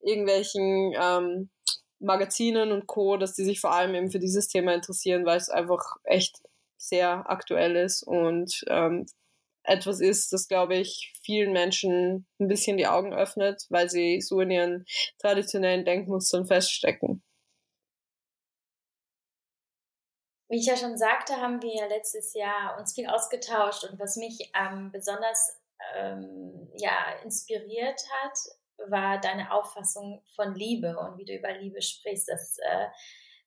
irgendwelchen 0.01 0.93
ähm, 1.01 1.49
Magazinen 1.99 2.71
und 2.71 2.85
Co., 2.85 3.17
dass 3.17 3.33
die 3.33 3.45
sich 3.45 3.59
vor 3.59 3.73
allem 3.73 3.95
eben 3.95 4.11
für 4.11 4.19
dieses 4.19 4.47
Thema 4.47 4.73
interessieren, 4.73 5.25
weil 5.25 5.37
es 5.37 5.49
einfach 5.49 5.95
echt 6.03 6.37
sehr 6.77 7.29
aktuell 7.29 7.75
ist 7.75 8.03
und 8.03 8.63
ähm, 8.67 9.05
etwas 9.63 9.99
ist, 10.01 10.33
das, 10.33 10.47
glaube 10.47 10.75
ich, 10.75 11.13
vielen 11.23 11.53
Menschen 11.53 12.25
ein 12.39 12.47
bisschen 12.47 12.77
die 12.77 12.87
Augen 12.87 13.13
öffnet, 13.13 13.65
weil 13.69 13.89
sie 13.89 14.19
so 14.19 14.41
in 14.41 14.49
ihren 14.49 14.85
traditionellen 15.19 15.85
Denkmustern 15.85 16.47
feststecken. 16.47 17.21
Wie 20.51 20.57
ich 20.57 20.65
ja 20.65 20.75
schon 20.75 20.97
sagte, 20.97 21.37
haben 21.37 21.61
wir 21.61 21.73
ja 21.73 21.85
letztes 21.85 22.33
Jahr 22.33 22.77
uns 22.77 22.93
viel 22.93 23.07
ausgetauscht 23.07 23.85
und 23.85 23.97
was 23.97 24.17
mich 24.17 24.51
ähm, 24.53 24.91
besonders 24.91 25.57
ähm, 25.95 26.69
ja, 26.75 27.13
inspiriert 27.23 28.01
hat, 28.21 28.37
war 28.89 29.21
deine 29.21 29.53
Auffassung 29.53 30.21
von 30.35 30.53
Liebe 30.53 30.99
und 30.99 31.17
wie 31.17 31.23
du 31.23 31.33
über 31.37 31.53
Liebe 31.53 31.81
sprichst. 31.81 32.27
Das 32.27 32.57
äh, 32.57 32.87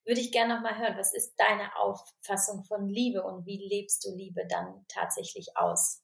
würde 0.06 0.22
ich 0.22 0.32
gerne 0.32 0.54
nochmal 0.54 0.78
hören. 0.78 0.96
Was 0.96 1.12
ist 1.12 1.34
deine 1.36 1.76
Auffassung 1.76 2.64
von 2.64 2.88
Liebe 2.88 3.22
und 3.22 3.44
wie 3.44 3.58
lebst 3.68 4.02
du 4.06 4.16
Liebe 4.16 4.46
dann 4.48 4.86
tatsächlich 4.88 5.48
aus? 5.56 6.02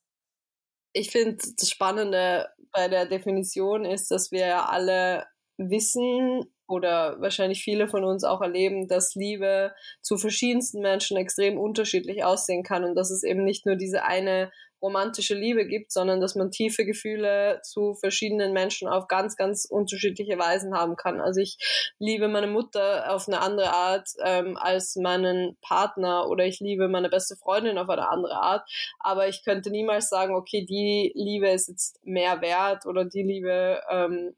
Ich 0.93 1.11
finde, 1.13 1.39
das 1.57 1.71
Spannende 1.71 2.51
bei 2.73 2.89
der 2.89 3.07
Definition 3.07 3.87
ist, 3.87 4.11
dass 4.11 4.33
wir 4.33 4.69
alle 4.69 5.27
wissen, 5.57 6.45
oder 6.71 7.21
wahrscheinlich 7.21 7.63
viele 7.63 7.89
von 7.89 8.05
uns 8.05 8.25
auch 8.25 8.41
erleben, 8.41 8.89
dass 8.89 9.15
Liebe 9.15 9.73
zu 10.01 10.17
verschiedensten 10.17 10.81
Menschen 10.81 11.17
extrem 11.17 11.59
unterschiedlich 11.59 12.25
aussehen 12.25 12.63
kann 12.63 12.85
und 12.85 12.95
dass 12.95 13.11
es 13.11 13.23
eben 13.23 13.45
nicht 13.45 13.67
nur 13.67 13.77
diese 13.77 14.05
eine 14.05 14.51
romantische 14.83 15.35
Liebe 15.35 15.67
gibt, 15.67 15.93
sondern 15.93 16.21
dass 16.21 16.35
man 16.35 16.51
tiefe 16.51 16.85
Gefühle 16.85 17.61
zu 17.63 17.95
verschiedenen 17.95 18.53
Menschen 18.53 18.89
auf 18.89 19.09
ganz, 19.09 19.37
ganz 19.37 19.67
unterschiedliche 19.69 20.39
Weisen 20.39 20.75
haben 20.75 20.97
kann. 20.97 21.21
Also 21.21 21.41
ich 21.41 21.59
liebe 21.99 22.29
meine 22.29 22.47
Mutter 22.47 23.13
auf 23.15 23.29
eine 23.29 23.41
andere 23.41 23.73
Art 23.73 24.09
ähm, 24.25 24.57
als 24.57 24.97
meinen 24.97 25.57
Partner 25.61 26.29
oder 26.29 26.47
ich 26.47 26.61
liebe 26.61 26.89
meine 26.89 27.11
beste 27.11 27.37
Freundin 27.37 27.79
auf 27.79 27.89
eine 27.89 28.09
andere 28.09 28.37
Art, 28.37 28.69
aber 28.99 29.29
ich 29.29 29.45
könnte 29.45 29.71
niemals 29.71 30.09
sagen, 30.09 30.35
okay, 30.35 30.65
die 30.65 31.13
Liebe 31.15 31.49
ist 31.51 31.69
jetzt 31.69 32.05
mehr 32.05 32.41
wert 32.41 32.87
oder 32.87 33.05
die 33.05 33.23
Liebe 33.23 33.81
ähm, 33.91 34.35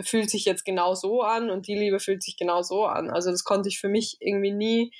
fühlt 0.00 0.30
sich 0.30 0.44
jetzt 0.44 0.64
genau 0.64 0.94
so 0.94 1.22
an 1.22 1.50
und 1.50 1.66
die 1.66 1.74
Liebe 1.74 2.00
fühlt 2.00 2.22
sich 2.22 2.36
genau 2.36 2.62
so 2.62 2.84
an. 2.84 3.10
Also 3.10 3.30
das 3.30 3.44
konnte 3.44 3.68
ich 3.68 3.78
für 3.78 3.88
mich 3.88 4.16
irgendwie 4.20 4.52
nie 4.52 4.92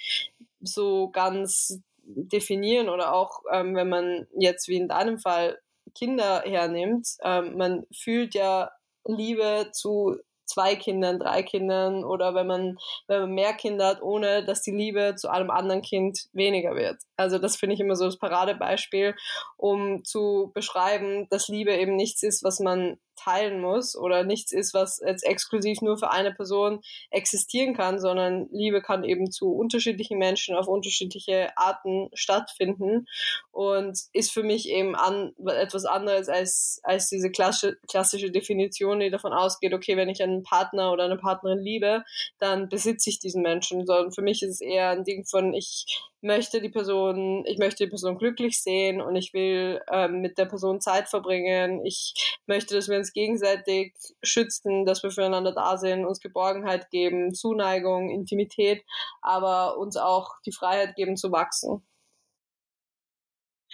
so 0.61 1.11
ganz 1.11 1.81
definieren 2.05 2.89
oder 2.89 3.15
auch 3.15 3.43
ähm, 3.51 3.75
wenn 3.75 3.89
man 3.89 4.27
jetzt 4.37 4.69
wie 4.69 4.77
in 4.77 4.89
deinem 4.89 5.19
Fall 5.19 5.59
Kinder 5.95 6.43
hernimmt, 6.45 7.09
ähm, 7.23 7.57
man 7.57 7.87
fühlt 7.93 8.35
ja 8.35 8.71
Liebe 9.05 9.71
zu 9.73 10.17
zwei 10.45 10.77
Kindern, 10.77 11.19
drei 11.19 11.43
Kindern 11.43 12.05
oder 12.05 12.35
wenn 12.35 12.47
man, 12.47 12.77
wenn 13.07 13.21
man 13.23 13.35
mehr 13.35 13.55
Kinder 13.55 13.87
hat, 13.87 14.03
ohne 14.03 14.45
dass 14.45 14.63
die 14.63 14.71
Liebe 14.71 15.15
zu 15.17 15.31
einem 15.31 15.51
anderen 15.51 15.83
Kind 15.83 16.29
weniger 16.33 16.75
wird. 16.75 16.99
Also 17.17 17.39
das 17.39 17.57
finde 17.57 17.75
ich 17.75 17.81
immer 17.81 17.97
so 17.97 18.05
das 18.05 18.19
Paradebeispiel, 18.19 19.15
um 19.57 20.05
zu 20.05 20.51
beschreiben, 20.55 21.27
dass 21.31 21.49
Liebe 21.49 21.75
eben 21.75 21.97
nichts 21.97 22.23
ist, 22.23 22.43
was 22.43 22.61
man 22.61 22.99
teilen 23.16 23.61
muss 23.61 23.97
oder 23.97 24.25
nichts 24.25 24.52
ist, 24.52 24.75
was 24.75 25.00
jetzt 25.04 25.25
exklusiv 25.25 25.81
nur 25.81 25.99
für 25.99 26.11
eine 26.11 26.33
Person 26.33 26.81
existieren 27.11 27.75
kann, 27.75 28.00
sondern 28.00 28.49
Liebe 28.50 28.83
kann 28.83 29.04
eben 29.04 29.31
zu 29.31 29.52
unterschiedlichen 29.52 30.19
Menschen 30.19 30.57
auf 30.57 30.69
unterschiedliche 30.69 31.57
Arten 31.57 32.09
stattfinden 32.14 33.07
und 33.50 33.99
ist 34.12 34.33
für 34.33 34.42
mich 34.42 34.69
eben 34.69 34.95
an, 34.95 35.33
etwas 35.47 35.85
anderes 35.85 36.28
als, 36.28 36.81
als 36.83 37.09
diese 37.09 37.31
klassische, 37.31 37.76
klassische 37.88 38.31
Definition, 38.31 39.00
die 39.00 39.11
davon 39.11 39.33
ausgeht, 39.33 39.75
okay, 39.75 39.97
wenn 39.97 40.09
ich 40.09 40.23
einen 40.23 40.42
Partner 40.42 40.92
oder 40.92 41.04
eine 41.04 41.16
Partnerin 41.16 41.61
liebe, 41.61 42.04
dann 42.38 42.69
besitze 42.69 43.11
ich 43.11 43.19
diesen 43.19 43.42
Menschen, 43.42 43.87
sondern 43.87 44.12
für 44.12 44.23
mich 44.23 44.42
ist 44.42 44.50
es 44.54 44.61
eher 44.61 44.90
ein 44.90 45.04
Ding 45.04 45.25
von, 45.25 45.54
ich 45.54 46.02
möchte 46.23 46.61
die 46.61 46.69
Person, 46.69 47.45
ich 47.47 47.59
möchte 47.59 47.85
die 47.85 47.91
Person 47.91 48.17
glücklich 48.17 48.62
sehen 48.62 49.00
und 49.00 49.17
ich 49.17 49.35
will 49.35 49.83
ähm, 49.91 50.21
mit 50.21 50.38
der 50.38 50.47
Person 50.47 50.81
Zeit 50.81 51.09
verbringen. 51.09 51.85
Ich 51.85 52.14
möchte, 52.47 52.75
dass 52.75 52.88
wir 52.88 52.97
uns 52.97 53.12
gegenseitig 53.12 53.95
schützen, 54.23 54.87
dass 54.87 55.02
wir 55.02 55.11
füreinander 55.11 55.52
da 55.52 55.76
sind, 55.76 56.07
uns 56.07 56.21
Geborgenheit 56.21 56.91
geben, 56.91 57.35
Zuneigung, 57.35 58.11
Intimität, 58.11 58.85
aber 59.21 59.79
uns 59.79 59.97
auch 59.97 60.31
die 60.47 60.52
Freiheit 60.52 60.95
geben 60.97 61.17
zu 61.17 61.33
wachsen. 61.33 61.85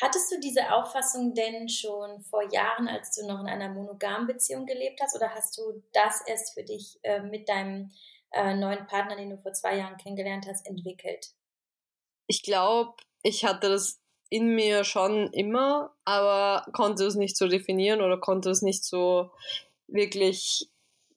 Hattest 0.01 0.31
du 0.31 0.39
diese 0.39 0.73
Auffassung 0.73 1.35
denn 1.35 1.69
schon 1.69 2.21
vor 2.23 2.49
Jahren, 2.53 2.87
als 2.87 3.17
du 3.17 3.27
noch 3.27 3.41
in 3.41 3.49
einer 3.49 3.69
monogamen 3.69 4.29
Beziehung 4.29 4.65
gelebt 4.65 5.01
hast, 5.03 5.17
oder 5.17 5.35
hast 5.35 5.59
du 5.59 5.83
das 5.93 6.23
erst 6.27 6.55
für 6.55 6.63
dich 6.63 7.01
äh, 7.03 7.21
mit 7.21 7.49
deinem 7.49 7.91
äh, 8.31 8.55
neuen 8.55 8.87
Partner, 8.87 9.17
den 9.17 9.31
du 9.31 9.39
vor 9.39 9.53
zwei 9.53 9.77
Jahren 9.77 9.97
kennengelernt 9.97 10.47
hast, 10.47 10.69
entwickelt? 10.69 11.35
Ich 12.29 12.43
glaube, 12.43 12.95
ich 13.23 13.45
hatte 13.45 13.69
das 13.69 13.99
in 14.31 14.55
mir 14.55 14.85
schon 14.85 15.33
immer, 15.33 15.95
aber 16.05 16.65
konnte 16.73 17.05
es 17.05 17.17
nicht 17.17 17.37
so 17.37 17.49
definieren 17.49 18.01
oder 18.01 18.19
konnte 18.19 18.51
es 18.51 18.63
nicht 18.63 18.85
so 18.85 19.33
wirklich 19.89 20.69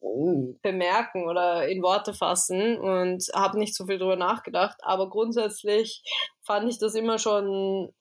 bemerken 0.01 1.27
oder 1.27 1.67
in 1.67 1.83
Worte 1.83 2.13
fassen 2.13 2.79
und 2.79 3.23
habe 3.35 3.59
nicht 3.59 3.75
so 3.75 3.85
viel 3.85 3.99
drüber 3.99 4.15
nachgedacht. 4.15 4.77
Aber 4.81 5.09
grundsätzlich 5.09 6.03
fand 6.41 6.69
ich 6.69 6.79
das 6.79 6.95
immer 6.95 7.19
schon 7.19 7.93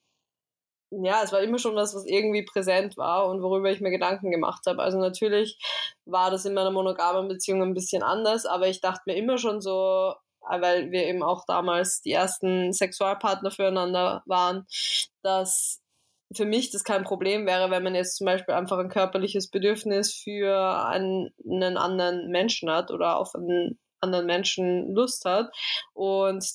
ja, 0.91 1.21
es 1.23 1.31
war 1.31 1.41
immer 1.41 1.57
schon 1.57 1.75
was, 1.75 1.95
was 1.95 2.05
irgendwie 2.05 2.43
präsent 2.43 2.97
war 2.97 3.27
und 3.27 3.41
worüber 3.41 3.71
ich 3.71 3.79
mir 3.79 3.91
Gedanken 3.91 4.29
gemacht 4.29 4.65
habe. 4.67 4.81
Also 4.81 4.99
natürlich 4.99 5.57
war 6.05 6.31
das 6.31 6.43
in 6.45 6.53
meiner 6.53 6.71
monogamen 6.71 7.29
Beziehung 7.29 7.61
ein 7.61 7.73
bisschen 7.73 8.03
anders, 8.03 8.45
aber 8.45 8.67
ich 8.67 8.81
dachte 8.81 9.03
mir 9.05 9.15
immer 9.15 9.37
schon 9.37 9.61
so, 9.61 10.13
weil 10.47 10.91
wir 10.91 11.05
eben 11.05 11.23
auch 11.23 11.45
damals 11.45 12.01
die 12.01 12.11
ersten 12.11 12.73
Sexualpartner 12.73 13.51
füreinander 13.51 14.23
waren, 14.25 14.65
dass 15.21 15.81
für 16.33 16.45
mich 16.45 16.71
das 16.71 16.83
kein 16.83 17.03
Problem 17.03 17.45
wäre, 17.45 17.71
wenn 17.71 17.83
man 17.83 17.95
jetzt 17.95 18.17
zum 18.17 18.25
Beispiel 18.25 18.55
einfach 18.55 18.77
ein 18.77 18.89
körperliches 18.89 19.49
Bedürfnis 19.49 20.13
für 20.13 20.85
einen, 20.85 21.31
einen 21.45 21.77
anderen 21.77 22.29
Menschen 22.29 22.69
hat 22.69 22.91
oder 22.91 23.17
auf 23.17 23.35
einen 23.35 23.79
anderen 23.99 24.25
Menschen 24.25 24.93
Lust 24.93 25.25
hat 25.25 25.51
und 25.93 26.45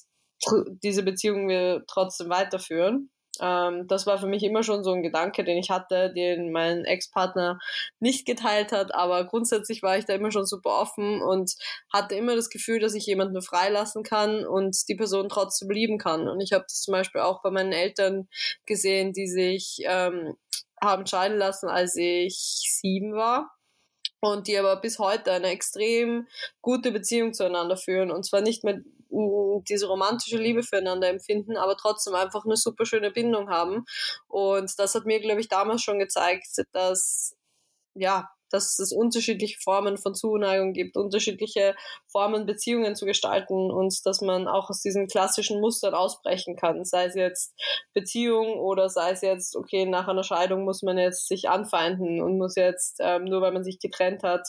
diese 0.83 1.03
Beziehung 1.03 1.49
wir 1.49 1.85
trotzdem 1.87 2.29
weiterführen. 2.29 3.11
Ähm, 3.41 3.87
das 3.87 4.07
war 4.07 4.19
für 4.19 4.27
mich 4.27 4.43
immer 4.43 4.63
schon 4.63 4.85
so 4.85 4.93
ein 4.93 5.03
Gedanke, 5.03 5.45
den 5.45 5.59
ich 5.59 5.71
hatte, 5.71 6.13
den 6.13 6.53
mein 6.53 6.85
Ex-Partner 6.85 7.59
nicht 8.01 8.27
geteilt 8.27 8.73
hat, 8.73 8.95
aber 8.95 9.25
grundsätzlich 9.25 9.83
war 9.83 9.99
ich 9.99 10.05
da 10.05 10.15
immer 10.15 10.31
schon 10.31 10.47
super 10.47 10.81
offen 10.81 11.23
und 11.23 11.55
hatte 11.93 12.15
immer 12.15 12.37
das 12.37 12.51
Gefühl, 12.51 12.81
dass 12.81 12.95
ich 12.95 13.07
jemanden 13.07 13.41
freilassen 13.43 14.03
kann 14.03 14.47
und 14.47 14.77
die 14.89 14.95
Person 14.97 15.29
trotzdem 15.29 15.71
lieben 15.71 15.99
kann. 15.99 16.29
Und 16.29 16.41
ich 16.41 16.53
habe 16.53 16.65
das 16.69 16.81
zum 16.81 16.93
Beispiel 16.93 17.21
auch 17.21 17.43
bei 17.43 17.51
meinen 17.51 17.73
Eltern 17.73 18.29
gesehen, 18.67 19.13
die 19.13 19.29
sich 19.29 19.79
ähm, 19.85 20.37
haben 20.81 21.07
scheiden 21.07 21.39
lassen, 21.39 21.69
als 21.69 21.97
ich 21.97 22.37
sieben 22.81 23.15
war 23.15 23.57
und 24.21 24.49
die 24.49 24.59
aber 24.59 24.77
bis 24.77 24.99
heute 24.99 25.33
eine 25.33 25.49
extrem 25.49 26.27
gute 26.61 26.93
Beziehung 26.93 27.33
zueinander 27.33 27.77
führen. 27.77 28.11
Und 28.11 28.25
zwar 28.25 28.41
nicht 28.41 28.65
mehr 28.65 28.81
diese 29.11 29.87
romantische 29.87 30.39
Liebe 30.39 30.63
füreinander 30.63 31.09
empfinden, 31.09 31.57
aber 31.57 31.77
trotzdem 31.77 32.15
einfach 32.15 32.45
eine 32.45 32.57
super 32.57 32.87
schöne 32.87 33.11
Bindung 33.11 33.51
haben. 33.51 33.85
Und 34.29 34.79
das 34.79 34.95
hat 34.95 35.07
mir, 35.07 35.21
glaube 35.21 35.41
ich, 35.41 35.49
damals 35.49 35.83
schon 35.83 35.99
gezeigt, 35.99 36.47
dass 36.73 37.37
ja, 37.95 38.29
dass 38.51 38.79
es 38.79 38.93
unterschiedliche 38.93 39.59
Formen 39.61 39.97
von 39.99 40.15
Zuneigung 40.15 40.73
gibt, 40.73 40.97
unterschiedliche 40.97 41.75
Formen 42.07 42.47
Beziehungen 42.47 42.95
zu 42.95 43.05
gestalten 43.05 43.71
und 43.71 44.07
dass 44.07 44.21
man 44.21 44.47
auch 44.47 44.71
aus 44.71 44.83
diesen 44.83 45.09
klassischen 45.09 45.61
Mustern 45.61 45.95
ausbrechen 45.95 46.57
kann, 46.57 46.85
sei 46.85 47.07
es 47.07 47.15
jetzt 47.15 47.55
Beziehung 47.93 48.59
oder 48.59 48.89
sei 48.89 49.11
es 49.11 49.23
jetzt, 49.23 49.57
okay, 49.57 49.87
nach 49.87 50.09
einer 50.09 50.25
Scheidung 50.25 50.65
muss 50.65 50.83
man 50.83 50.99
jetzt 50.99 51.29
sich 51.29 51.49
anfeinden 51.49 52.23
und 52.23 52.39
muss 52.39 52.55
jetzt, 52.57 52.99
ähm, 53.01 53.25
nur 53.25 53.41
weil 53.41 53.53
man 53.53 53.65
sich 53.65 53.79
getrennt 53.81 54.23
hat, 54.23 54.47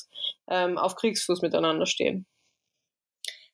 ähm, 0.49 0.77
auf 0.77 0.95
Kriegsfuß 0.95 1.41
miteinander 1.41 1.85
stehen. 1.85 2.27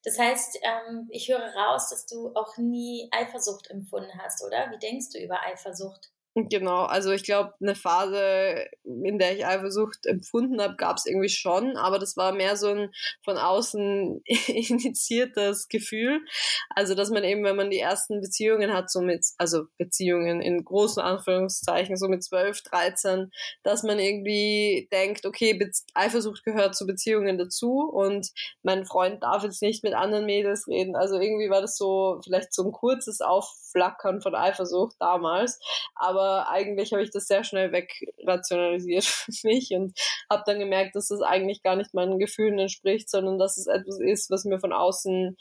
Das 0.03 0.19
heißt, 0.19 0.59
ähm, 0.61 1.07
ich 1.11 1.29
höre 1.29 1.53
raus, 1.55 1.89
dass 1.89 2.05
du 2.05 2.33
auch 2.35 2.57
nie 2.57 3.09
Eifersucht 3.11 3.69
empfunden 3.69 4.21
hast, 4.23 4.43
oder? 4.45 4.71
Wie 4.71 4.79
denkst 4.79 5.09
du 5.11 5.19
über 5.19 5.41
Eifersucht? 5.43 6.12
Genau, 6.35 6.85
also 6.85 7.11
ich 7.11 7.21
glaube, 7.21 7.53
eine 7.61 7.75
Phase, 7.75 8.65
in 8.83 9.19
der 9.19 9.37
ich 9.37 9.45
Eifersucht 9.45 10.07
empfunden 10.07 10.59
habe, 10.59 10.75
gab 10.77 10.97
es 10.97 11.05
irgendwie 11.05 11.29
schon, 11.29 11.77
aber 11.77 11.99
das 11.99 12.17
war 12.17 12.31
mehr 12.31 12.57
so 12.57 12.69
ein 12.69 12.89
von 13.23 13.37
außen 13.37 14.23
initiiertes 14.47 15.67
Gefühl. 15.67 16.21
Also, 16.69 16.95
dass 16.95 17.11
man 17.11 17.23
eben, 17.23 17.43
wenn 17.43 17.55
man 17.55 17.69
die 17.69 17.77
ersten 17.77 18.19
Beziehungen 18.19 18.73
hat, 18.73 18.89
so 18.89 19.01
mit, 19.01 19.23
also 19.37 19.65
Beziehungen 19.77 20.41
in 20.41 20.65
großen 20.65 21.03
Anführungszeichen, 21.03 21.97
so 21.97 22.07
mit 22.07 22.23
12, 22.23 22.63
13, 22.63 23.31
dass 23.61 23.83
man 23.83 23.99
irgendwie 23.99 24.87
denkt, 24.91 25.27
okay, 25.27 25.53
Be 25.53 25.69
Eifersucht 25.93 26.43
gehört 26.43 26.75
zu 26.75 26.87
Beziehungen 26.87 27.37
dazu 27.37 27.81
und 27.81 28.29
mein 28.63 28.85
Freund 28.85 29.21
darf 29.21 29.43
jetzt 29.43 29.61
nicht 29.61 29.83
mit 29.83 29.93
anderen 29.93 30.25
Mädels 30.25 30.67
reden. 30.67 30.95
Also 30.95 31.19
irgendwie 31.19 31.51
war 31.51 31.61
das 31.61 31.77
so 31.77 32.19
vielleicht 32.23 32.53
so 32.53 32.63
ein 32.63 32.71
kurzes 32.71 33.21
Aufflackern 33.21 34.21
von 34.21 34.33
Eifersucht 34.33 34.95
damals, 34.99 35.59
aber 35.95 36.22
aber 36.23 36.49
eigentlich 36.49 36.93
habe 36.93 37.03
ich 37.03 37.11
das 37.11 37.27
sehr 37.27 37.43
schnell 37.43 37.71
wegrationalisiert 37.71 39.03
für 39.05 39.31
mich 39.43 39.71
und 39.71 39.97
habe 40.29 40.43
dann 40.45 40.59
gemerkt, 40.59 40.95
dass 40.95 41.09
das 41.09 41.21
eigentlich 41.21 41.63
gar 41.63 41.75
nicht 41.75 41.93
meinen 41.93 42.19
Gefühlen 42.19 42.59
entspricht, 42.59 43.09
sondern 43.09 43.37
dass 43.37 43.57
es 43.57 43.67
etwas 43.67 43.99
ist, 43.99 44.31
was 44.31 44.45
mir 44.45 44.59
von 44.59 44.73
außen 44.73 45.37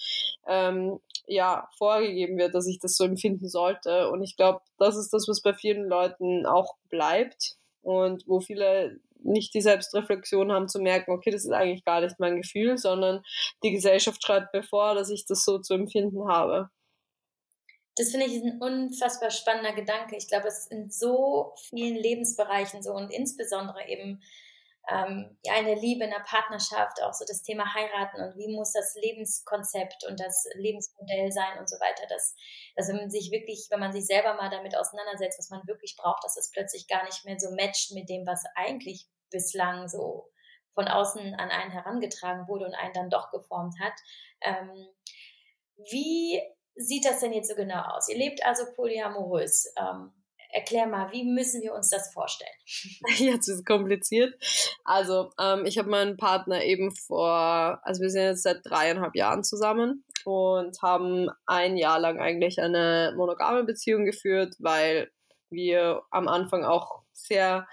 ähm, 0.47 0.99
ja 1.27 1.69
vorgegeben 1.79 2.39
wird, 2.39 2.55
dass 2.55 2.67
ich 2.67 2.79
das 2.79 2.97
so 2.97 3.05
empfinden 3.05 3.49
sollte. 3.49 4.11
Und 4.11 4.23
ich 4.23 4.37
glaube, 4.37 4.61
das 4.79 4.97
ist 4.97 5.13
das, 5.13 5.29
was 5.29 5.41
bei 5.41 5.55
vielen 5.55 5.89
Leuten 5.89 6.47
auch 6.47 6.75
bleibt 6.89 7.57
und 7.83 8.27
wo 8.27 8.41
viele 8.41 8.99
nicht 9.25 9.55
die 9.55 9.61
Selbstreflexion 9.61 10.51
haben 10.51 10.69
zu 10.69 10.81
merken, 10.81 11.13
okay, 11.13 11.31
das 11.31 11.45
ist 11.45 11.53
eigentlich 11.53 11.85
gar 11.85 12.01
nicht 12.01 12.19
mein 12.19 12.43
Gefühl, 12.43 12.77
sondern 12.77 13.23
die 13.63 13.71
Gesellschaft 13.71 14.25
schreibt 14.25 14.53
mir 14.53 14.65
vor, 14.65 14.97
dass 14.97 15.11
ich 15.11 15.27
das 15.27 15.45
so 15.45 15.59
zu 15.59 15.75
empfinden 15.75 16.27
habe 16.27 16.71
das 17.97 18.11
finde 18.11 18.27
ich 18.27 18.43
ein 18.43 18.61
unfassbar 18.61 19.31
spannender 19.31 19.73
Gedanke. 19.73 20.17
Ich 20.17 20.29
glaube, 20.29 20.49
es 20.49 20.61
ist 20.61 20.73
in 20.73 20.91
so 20.91 21.55
vielen 21.69 21.97
Lebensbereichen 21.97 22.83
so 22.83 22.93
und 22.93 23.11
insbesondere 23.11 23.87
eben 23.89 24.23
ähm, 24.91 25.39
ja, 25.45 25.57
in 25.59 25.67
der 25.67 25.77
Liebe, 25.77 26.05
in 26.05 26.11
der 26.11 26.25
Partnerschaft, 26.27 27.01
auch 27.03 27.13
so 27.13 27.25
das 27.27 27.43
Thema 27.43 27.73
heiraten 27.73 28.21
und 28.21 28.37
wie 28.37 28.53
muss 28.53 28.73
das 28.73 28.95
Lebenskonzept 29.01 30.05
und 30.09 30.19
das 30.19 30.45
Lebensmodell 30.55 31.31
sein 31.31 31.59
und 31.59 31.69
so 31.69 31.77
weiter. 31.77 32.07
Dass, 32.09 32.35
dass 32.75 32.89
man 32.89 33.09
sich 33.11 33.31
wirklich, 33.31 33.69
wenn 33.71 33.79
man 33.79 33.93
sich 33.93 34.07
selber 34.07 34.35
mal 34.35 34.51
damit 34.51 34.77
auseinandersetzt, 34.77 35.39
was 35.39 35.51
man 35.51 35.67
wirklich 35.69 35.97
braucht, 35.97 36.25
dass 36.25 36.37
es 36.37 36.51
plötzlich 36.51 36.89
gar 36.89 37.05
nicht 37.05 37.25
mehr 37.25 37.39
so 37.39 37.51
matcht 37.55 37.93
mit 37.93 38.09
dem, 38.09 38.27
was 38.27 38.43
eigentlich 38.57 39.07
bislang 39.31 39.89
so 39.89 40.29
von 40.75 40.89
außen 40.89 41.35
an 41.35 41.51
einen 41.51 41.71
herangetragen 41.71 42.49
wurde 42.49 42.65
und 42.65 42.75
einen 42.75 42.95
dann 42.95 43.11
doch 43.11 43.31
geformt 43.31 43.75
hat. 43.81 43.95
Ähm, 44.41 44.89
wie 45.91 46.41
sieht 46.77 47.05
das 47.05 47.21
denn 47.21 47.33
jetzt 47.33 47.49
so 47.49 47.55
genau 47.55 47.83
aus? 47.83 48.09
Ihr 48.09 48.17
lebt 48.17 48.45
also 48.45 48.65
polyamorös. 48.75 49.73
Ähm, 49.79 50.13
erklär 50.53 50.87
mal, 50.87 51.11
wie 51.13 51.25
müssen 51.25 51.63
wir 51.63 51.75
uns 51.75 51.89
das 51.89 52.13
vorstellen? 52.13 52.51
Jetzt 53.17 53.49
ist 53.49 53.59
es 53.61 53.65
kompliziert. 53.65 54.35
Also, 54.85 55.31
ähm, 55.41 55.65
ich 55.65 55.79
habe 55.79 55.89
meinen 55.89 56.17
Partner 56.17 56.63
eben 56.63 56.95
vor, 56.95 57.81
also 57.83 58.03
wir 58.03 58.11
sind 58.11 58.23
jetzt 58.23 58.43
seit 58.43 58.61
dreieinhalb 58.65 59.17
Jahren 59.17 59.43
zusammen 59.45 60.05
und 60.25 60.81
haben 60.83 61.31
ein 61.47 61.77
Jahr 61.77 61.99
lang 61.99 62.21
eigentlich 62.21 62.61
eine 62.61 63.15
monogame 63.17 63.65
Beziehung 63.65 64.05
geführt, 64.05 64.55
weil 64.59 65.11
wir 65.51 66.03
am 66.11 66.29
Anfang 66.29 66.65
auch 66.65 67.03
sehr 67.13 67.67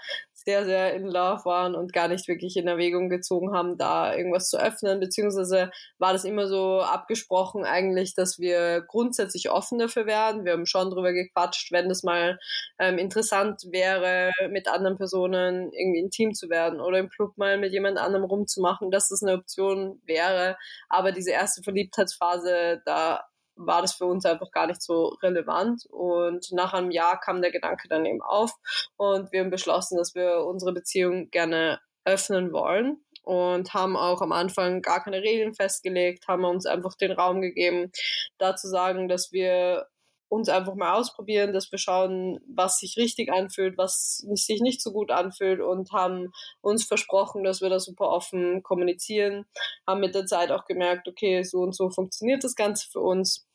sehr, 0.44 0.64
sehr 0.64 0.94
in 0.94 1.04
Love 1.04 1.44
waren 1.44 1.74
und 1.74 1.92
gar 1.92 2.08
nicht 2.08 2.28
wirklich 2.28 2.56
in 2.56 2.66
Erwägung 2.66 3.08
gezogen 3.08 3.52
haben, 3.54 3.76
da 3.76 4.14
irgendwas 4.14 4.48
zu 4.48 4.58
öffnen, 4.58 5.00
beziehungsweise 5.00 5.70
war 5.98 6.12
das 6.12 6.24
immer 6.24 6.46
so 6.46 6.80
abgesprochen 6.80 7.64
eigentlich, 7.64 8.14
dass 8.14 8.38
wir 8.38 8.82
grundsätzlich 8.82 9.50
offen 9.50 9.78
dafür 9.78 10.06
wären. 10.06 10.44
Wir 10.44 10.52
haben 10.52 10.66
schon 10.66 10.90
drüber 10.90 11.12
gequatscht, 11.12 11.72
wenn 11.72 11.88
das 11.88 12.02
mal 12.02 12.38
ähm, 12.78 12.98
interessant 12.98 13.62
wäre, 13.70 14.30
mit 14.50 14.68
anderen 14.68 14.96
Personen 14.96 15.70
irgendwie 15.72 16.00
intim 16.00 16.32
zu 16.32 16.48
werden 16.48 16.80
oder 16.80 16.98
im 16.98 17.10
Club 17.10 17.36
mal 17.36 17.58
mit 17.58 17.72
jemand 17.72 17.98
anderem 17.98 18.24
rumzumachen, 18.24 18.90
dass 18.90 19.08
das 19.08 19.22
eine 19.22 19.34
Option 19.34 20.00
wäre. 20.06 20.56
Aber 20.88 21.12
diese 21.12 21.30
erste 21.30 21.62
Verliebtheitsphase, 21.62 22.82
da 22.84 23.29
war 23.66 23.82
das 23.82 23.94
für 23.94 24.06
uns 24.06 24.24
einfach 24.24 24.50
gar 24.50 24.66
nicht 24.66 24.82
so 24.82 25.16
relevant. 25.22 25.86
Und 25.86 26.50
nach 26.52 26.72
einem 26.72 26.90
Jahr 26.90 27.20
kam 27.20 27.42
der 27.42 27.50
Gedanke 27.50 27.88
dann 27.88 28.06
eben 28.06 28.22
auf 28.22 28.52
und 28.96 29.32
wir 29.32 29.40
haben 29.40 29.50
beschlossen, 29.50 29.96
dass 29.96 30.14
wir 30.14 30.44
unsere 30.44 30.72
Beziehung 30.72 31.30
gerne 31.30 31.80
öffnen 32.04 32.52
wollen 32.52 32.98
und 33.22 33.74
haben 33.74 33.96
auch 33.96 34.22
am 34.22 34.32
Anfang 34.32 34.82
gar 34.82 35.02
keine 35.02 35.22
Regeln 35.22 35.54
festgelegt, 35.54 36.26
haben 36.26 36.44
uns 36.44 36.66
einfach 36.66 36.94
den 36.94 37.12
Raum 37.12 37.40
gegeben, 37.40 37.92
da 38.38 38.56
zu 38.56 38.68
sagen, 38.68 39.08
dass 39.08 39.32
wir 39.32 39.86
uns 40.30 40.48
einfach 40.48 40.76
mal 40.76 40.94
ausprobieren, 40.94 41.52
dass 41.52 41.70
wir 41.72 41.78
schauen, 41.78 42.38
was 42.46 42.78
sich 42.78 42.96
richtig 42.96 43.32
anfühlt, 43.32 43.76
was 43.76 44.18
sich 44.34 44.60
nicht 44.60 44.80
so 44.80 44.92
gut 44.92 45.10
anfühlt 45.10 45.60
und 45.60 45.90
haben 45.92 46.30
uns 46.60 46.84
versprochen, 46.84 47.42
dass 47.42 47.60
wir 47.60 47.68
da 47.68 47.80
super 47.80 48.08
offen 48.08 48.62
kommunizieren, 48.62 49.44
haben 49.86 50.00
mit 50.00 50.14
der 50.14 50.26
Zeit 50.26 50.52
auch 50.52 50.66
gemerkt, 50.66 51.08
okay, 51.08 51.42
so 51.42 51.58
und 51.58 51.74
so 51.74 51.90
funktioniert 51.90 52.44
das 52.44 52.54
Ganze 52.54 52.88
für 52.88 53.00
uns 53.00 53.49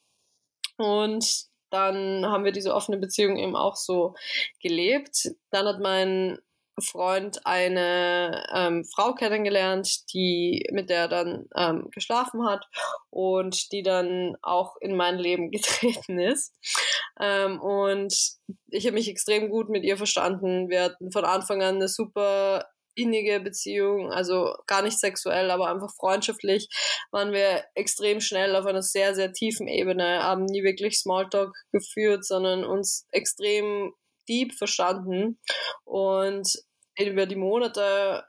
und 0.77 1.47
dann 1.71 2.25
haben 2.25 2.45
wir 2.45 2.51
diese 2.51 2.73
offene 2.73 2.97
Beziehung 2.97 3.37
eben 3.37 3.55
auch 3.55 3.75
so 3.75 4.15
gelebt. 4.61 5.31
Dann 5.51 5.67
hat 5.67 5.79
mein 5.79 6.39
Freund 6.79 7.45
eine 7.45 8.45
ähm, 8.53 8.83
Frau 8.85 9.13
kennengelernt, 9.13 10.13
die 10.13 10.67
mit 10.71 10.89
der 10.89 11.07
dann 11.07 11.47
ähm, 11.55 11.89
geschlafen 11.91 12.45
hat 12.45 12.67
und 13.09 13.71
die 13.71 13.81
dann 13.81 14.35
auch 14.41 14.75
in 14.81 14.95
mein 14.95 15.17
Leben 15.17 15.51
getreten 15.51 16.19
ist. 16.19 16.53
Ähm, 17.19 17.61
und 17.61 18.13
ich 18.67 18.85
habe 18.85 18.95
mich 18.95 19.09
extrem 19.09 19.49
gut 19.49 19.69
mit 19.69 19.83
ihr 19.83 19.97
verstanden. 19.97 20.69
Wir 20.69 20.83
hatten 20.83 21.11
von 21.11 21.23
Anfang 21.23 21.61
an 21.61 21.75
eine 21.75 21.87
super 21.87 22.65
innige 22.95 23.39
Beziehung, 23.39 24.11
also 24.11 24.55
gar 24.67 24.81
nicht 24.81 24.99
sexuell, 24.99 25.51
aber 25.51 25.69
einfach 25.69 25.93
freundschaftlich, 25.95 26.67
waren 27.11 27.31
wir 27.31 27.63
extrem 27.75 28.21
schnell 28.21 28.55
auf 28.55 28.65
einer 28.65 28.81
sehr, 28.81 29.15
sehr 29.15 29.33
tiefen 29.33 29.67
Ebene, 29.67 30.23
haben 30.23 30.45
nie 30.45 30.63
wirklich 30.63 30.99
Smalltalk 30.99 31.53
geführt, 31.71 32.25
sondern 32.25 32.63
uns 32.65 33.05
extrem 33.11 33.93
deep 34.27 34.53
verstanden. 34.53 35.39
Und 35.83 36.49
über 36.99 37.25
die 37.25 37.35
Monate 37.35 38.23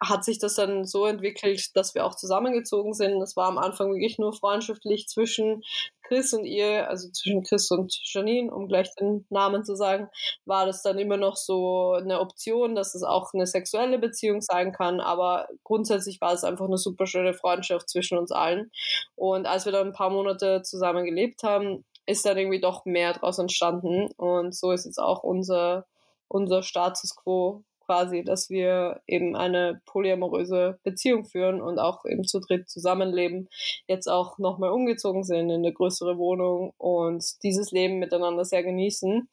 hat 0.00 0.24
sich 0.24 0.38
das 0.38 0.54
dann 0.54 0.84
so 0.84 1.06
entwickelt, 1.06 1.76
dass 1.76 1.94
wir 1.94 2.04
auch 2.04 2.14
zusammengezogen 2.14 2.94
sind. 2.94 3.20
Das 3.20 3.36
war 3.36 3.46
am 3.46 3.58
Anfang 3.58 3.92
wirklich 3.92 4.18
nur 4.18 4.32
freundschaftlich 4.32 5.06
zwischen 5.06 5.62
Chris 6.02 6.32
und 6.34 6.44
ihr, 6.44 6.88
also 6.88 7.10
zwischen 7.10 7.42
Chris 7.42 7.70
und 7.70 7.94
Janine, 8.02 8.52
um 8.52 8.66
gleich 8.66 8.94
den 8.96 9.26
Namen 9.30 9.64
zu 9.64 9.76
sagen, 9.76 10.08
war 10.46 10.66
das 10.66 10.82
dann 10.82 10.98
immer 10.98 11.16
noch 11.16 11.36
so 11.36 11.92
eine 11.92 12.20
Option, 12.20 12.74
dass 12.74 12.94
es 12.94 13.02
auch 13.02 13.32
eine 13.34 13.46
sexuelle 13.46 13.98
Beziehung 13.98 14.40
sein 14.40 14.72
kann, 14.72 15.00
aber 15.00 15.48
grundsätzlich 15.64 16.20
war 16.20 16.32
es 16.32 16.44
einfach 16.44 16.66
eine 16.66 16.78
super 16.78 17.06
schöne 17.06 17.34
Freundschaft 17.34 17.88
zwischen 17.88 18.18
uns 18.18 18.32
allen. 18.32 18.70
Und 19.16 19.46
als 19.46 19.64
wir 19.64 19.72
dann 19.72 19.88
ein 19.88 19.92
paar 19.92 20.10
Monate 20.10 20.62
zusammen 20.62 21.04
gelebt 21.04 21.42
haben, 21.42 21.84
ist 22.06 22.24
dann 22.24 22.38
irgendwie 22.38 22.60
doch 22.60 22.84
mehr 22.84 23.12
daraus 23.12 23.38
entstanden 23.38 24.08
und 24.16 24.54
so 24.54 24.72
ist 24.72 24.86
jetzt 24.86 24.98
auch 24.98 25.22
unser 25.22 25.86
unser 26.28 26.62
Status 26.62 27.16
quo 27.16 27.64
quasi, 27.88 28.22
dass 28.22 28.50
wir 28.50 29.00
eben 29.06 29.34
eine 29.34 29.80
polyamoröse 29.86 30.78
Beziehung 30.82 31.24
führen 31.24 31.62
und 31.62 31.78
auch 31.78 32.04
eben 32.04 32.24
zu 32.24 32.38
dritt 32.38 32.68
zusammenleben, 32.68 33.48
jetzt 33.86 34.08
auch 34.08 34.36
nochmal 34.36 34.70
umgezogen 34.70 35.24
sind 35.24 35.48
in 35.48 35.64
eine 35.64 35.72
größere 35.72 36.18
Wohnung 36.18 36.74
und 36.76 37.24
dieses 37.42 37.70
Leben 37.70 37.98
miteinander 37.98 38.44
sehr 38.44 38.62
genießen 38.62 39.26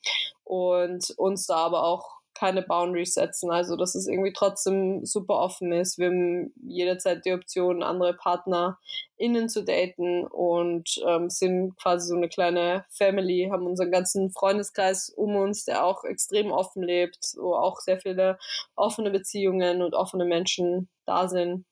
und 0.45 1.13
uns 1.17 1.47
da 1.47 1.55
aber 1.57 1.83
auch 1.83 2.14
keine 2.35 2.61
Boundaries 2.61 3.13
setzen. 3.13 3.49
Also, 3.49 3.75
dass 3.75 3.95
es 3.95 4.07
irgendwie 4.07 4.33
trotzdem 4.33 5.05
super 5.05 5.35
offen 5.35 5.71
ist. 5.71 5.97
Wir 5.97 6.07
haben 6.07 6.53
jederzeit 6.61 7.25
die 7.25 7.33
Option, 7.33 7.81
andere 7.81 8.13
Partner 8.13 8.77
innen 9.17 9.49
zu 9.49 9.63
daten 9.63 10.27
und 10.27 11.01
ähm, 11.07 11.29
sind 11.29 11.75
quasi 11.77 12.09
so 12.09 12.15
eine 12.15 12.29
kleine 12.29 12.85
Family, 12.89 13.49
haben 13.51 13.65
unseren 13.65 13.91
ganzen 13.91 14.29
Freundeskreis 14.31 15.09
um 15.09 15.35
uns, 15.35 15.65
der 15.65 15.85
auch 15.85 16.03
extrem 16.03 16.51
offen 16.51 16.83
lebt, 16.83 17.33
wo 17.37 17.55
auch 17.55 17.79
sehr 17.79 17.99
viele 17.99 18.37
offene 18.75 19.09
Beziehungen 19.09 19.81
und 19.81 19.95
offene 19.95 20.25
Menschen 20.25 20.89
da 21.05 21.27
sind. 21.29 21.65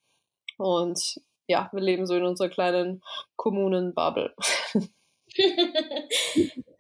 Und 0.58 1.20
ja, 1.48 1.70
wir 1.74 1.82
leben 1.82 2.06
so 2.06 2.16
in 2.16 2.24
unserer 2.24 2.50
kleinen 2.50 3.02
Kommunenbubble. 3.36 4.34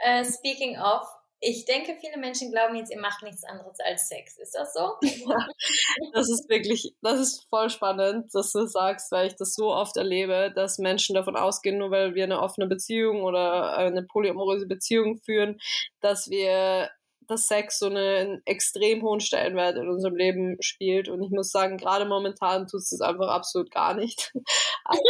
uh, 0.05 0.23
speaking 0.23 0.77
of, 0.77 1.03
ich 1.45 1.65
denke, 1.65 1.97
viele 1.99 2.17
Menschen 2.17 2.51
glauben 2.51 2.75
jetzt, 2.75 2.91
ihr 2.91 2.99
macht 2.99 3.21
nichts 3.21 3.43
anderes 3.43 3.77
als 3.81 4.07
Sex. 4.07 4.37
Ist 4.37 4.55
das 4.55 4.73
so? 4.73 4.93
Ja, 5.33 6.09
das 6.13 6.29
ist 6.29 6.49
wirklich, 6.49 6.95
das 7.01 7.19
ist 7.19 7.45
voll 7.49 7.69
spannend, 7.69 8.33
dass 8.33 8.51
du 8.51 8.65
sagst, 8.65 9.11
weil 9.11 9.27
ich 9.27 9.35
das 9.35 9.53
so 9.53 9.73
oft 9.73 9.97
erlebe, 9.97 10.51
dass 10.55 10.77
Menschen 10.77 11.15
davon 11.15 11.35
ausgehen, 11.35 11.77
nur 11.77 11.91
weil 11.91 12.15
wir 12.15 12.23
eine 12.23 12.41
offene 12.41 12.67
Beziehung 12.67 13.23
oder 13.23 13.77
eine 13.77 14.03
polyamoröse 14.03 14.67
Beziehung 14.67 15.17
führen, 15.17 15.59
dass 16.01 16.29
wir 16.29 16.89
dass 17.27 17.47
Sex 17.47 17.79
so 17.79 17.87
einen 17.87 18.41
extrem 18.45 19.01
hohen 19.01 19.19
Stellenwert 19.19 19.77
in 19.77 19.87
unserem 19.87 20.15
Leben 20.15 20.57
spielt. 20.61 21.07
Und 21.09 21.23
ich 21.23 21.31
muss 21.31 21.51
sagen, 21.51 21.77
gerade 21.77 22.05
momentan 22.05 22.67
tut 22.67 22.81
es 22.81 23.01
einfach 23.01 23.29
absolut 23.29 23.71
gar 23.71 23.93
nicht. 23.93 24.33
Also, 24.85 25.01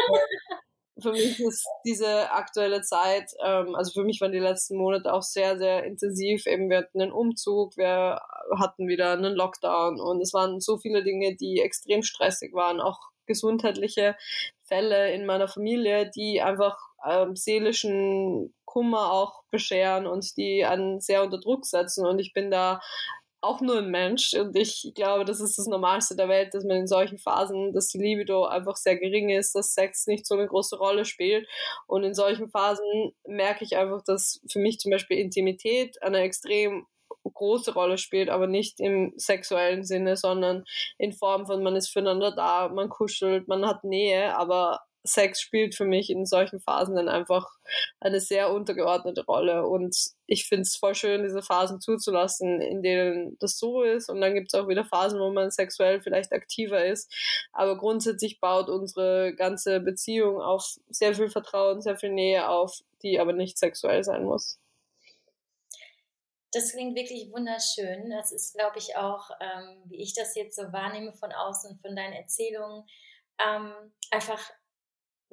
für 1.03 1.11
mich 1.11 1.39
ist 1.39 1.67
diese 1.85 2.31
aktuelle 2.31 2.81
Zeit, 2.81 3.31
ähm, 3.45 3.75
also 3.75 3.91
für 3.91 4.05
mich 4.05 4.19
waren 4.21 4.31
die 4.31 4.39
letzten 4.39 4.77
Monate 4.77 5.13
auch 5.13 5.21
sehr, 5.21 5.57
sehr 5.57 5.83
intensiv. 5.83 6.47
Eben 6.47 6.69
wir 6.69 6.79
hatten 6.79 7.01
einen 7.01 7.11
Umzug, 7.11 7.77
wir 7.77 8.21
hatten 8.57 8.87
wieder 8.87 9.13
einen 9.13 9.35
Lockdown 9.35 9.99
und 9.99 10.21
es 10.21 10.33
waren 10.33 10.59
so 10.59 10.77
viele 10.77 11.03
Dinge, 11.03 11.35
die 11.35 11.59
extrem 11.59 12.01
stressig 12.01 12.53
waren, 12.53 12.81
auch 12.81 12.99
gesundheitliche 13.25 14.15
Fälle 14.63 15.11
in 15.13 15.25
meiner 15.25 15.47
Familie, 15.47 16.09
die 16.09 16.41
einfach 16.41 16.77
ähm, 17.07 17.35
seelischen 17.35 18.53
Kummer 18.65 19.11
auch 19.11 19.43
bescheren 19.51 20.07
und 20.07 20.35
die 20.37 20.65
einen 20.65 20.99
sehr 20.99 21.23
unter 21.23 21.39
Druck 21.39 21.65
setzen. 21.65 22.05
Und 22.05 22.19
ich 22.19 22.33
bin 22.33 22.49
da 22.49 22.81
auch 23.43 23.61
nur 23.61 23.79
ein 23.79 23.91
Mensch. 23.91 24.33
Und 24.33 24.55
ich 24.55 24.91
glaube, 24.95 25.25
das 25.25 25.39
ist 25.39 25.57
das 25.57 25.67
Normalste 25.67 26.15
der 26.15 26.29
Welt, 26.29 26.53
dass 26.53 26.63
man 26.63 26.77
in 26.77 26.87
solchen 26.87 27.17
Phasen, 27.17 27.73
dass 27.73 27.89
die 27.89 27.99
Libido 27.99 28.45
einfach 28.45 28.75
sehr 28.75 28.97
gering 28.97 29.29
ist, 29.29 29.53
dass 29.55 29.73
Sex 29.73 30.07
nicht 30.07 30.25
so 30.25 30.35
eine 30.35 30.47
große 30.47 30.77
Rolle 30.77 31.05
spielt. 31.05 31.47
Und 31.87 32.03
in 32.03 32.13
solchen 32.13 32.49
Phasen 32.49 33.13
merke 33.27 33.63
ich 33.65 33.75
einfach, 33.75 34.01
dass 34.03 34.41
für 34.49 34.59
mich 34.59 34.79
zum 34.79 34.91
Beispiel 34.91 35.17
Intimität 35.17 36.01
eine 36.01 36.21
extrem 36.21 36.87
große 37.23 37.73
Rolle 37.73 37.97
spielt, 37.97 38.29
aber 38.29 38.47
nicht 38.47 38.79
im 38.79 39.13
sexuellen 39.15 39.83
Sinne, 39.83 40.17
sondern 40.17 40.63
in 40.97 41.13
Form 41.13 41.45
von 41.45 41.63
man 41.63 41.75
ist 41.75 41.89
füreinander 41.89 42.31
da, 42.31 42.69
man 42.69 42.89
kuschelt, 42.89 43.47
man 43.47 43.65
hat 43.65 43.83
Nähe, 43.83 44.35
aber 44.37 44.81
Sex 45.05 45.41
spielt 45.41 45.75
für 45.75 45.85
mich 45.85 46.09
in 46.09 46.25
solchen 46.25 46.61
Phasen 46.61 46.95
dann 46.95 47.09
einfach 47.09 47.47
eine 47.99 48.21
sehr 48.21 48.51
untergeordnete 48.51 49.25
Rolle. 49.25 49.67
Und 49.67 49.95
ich 50.27 50.47
finde 50.47 50.61
es 50.63 50.77
voll 50.77 50.95
schön, 50.95 51.23
diese 51.23 51.41
Phasen 51.41 51.81
zuzulassen, 51.81 52.61
in 52.61 52.81
denen 52.81 53.37
das 53.39 53.57
so 53.57 53.83
ist. 53.83 54.09
Und 54.09 54.21
dann 54.21 54.33
gibt 54.33 54.53
es 54.53 54.59
auch 54.59 54.67
wieder 54.67 54.85
Phasen, 54.85 55.19
wo 55.19 55.29
man 55.31 55.51
sexuell 55.51 56.01
vielleicht 56.01 56.31
aktiver 56.31 56.85
ist. 56.85 57.13
Aber 57.51 57.77
grundsätzlich 57.77 58.39
baut 58.39 58.69
unsere 58.69 59.33
ganze 59.35 59.81
Beziehung 59.81 60.41
auf 60.41 60.79
sehr 60.89 61.13
viel 61.13 61.29
Vertrauen, 61.29 61.81
sehr 61.81 61.97
viel 61.97 62.11
Nähe 62.11 62.47
auf, 62.47 62.79
die 63.01 63.19
aber 63.19 63.33
nicht 63.33 63.57
sexuell 63.57 64.03
sein 64.03 64.23
muss. 64.23 64.59
Das 66.53 66.71
klingt 66.71 66.95
wirklich 66.95 67.31
wunderschön. 67.31 68.11
Das 68.11 68.31
ist, 68.31 68.53
glaube 68.55 68.77
ich, 68.77 68.95
auch, 68.95 69.31
ähm, 69.41 69.81
wie 69.85 70.01
ich 70.01 70.13
das 70.13 70.35
jetzt 70.35 70.55
so 70.55 70.71
wahrnehme 70.71 71.11
von 71.11 71.31
außen, 71.31 71.77
von 71.79 71.95
deinen 71.95 72.13
Erzählungen, 72.13 72.87
ähm, 73.43 73.73
einfach 74.11 74.39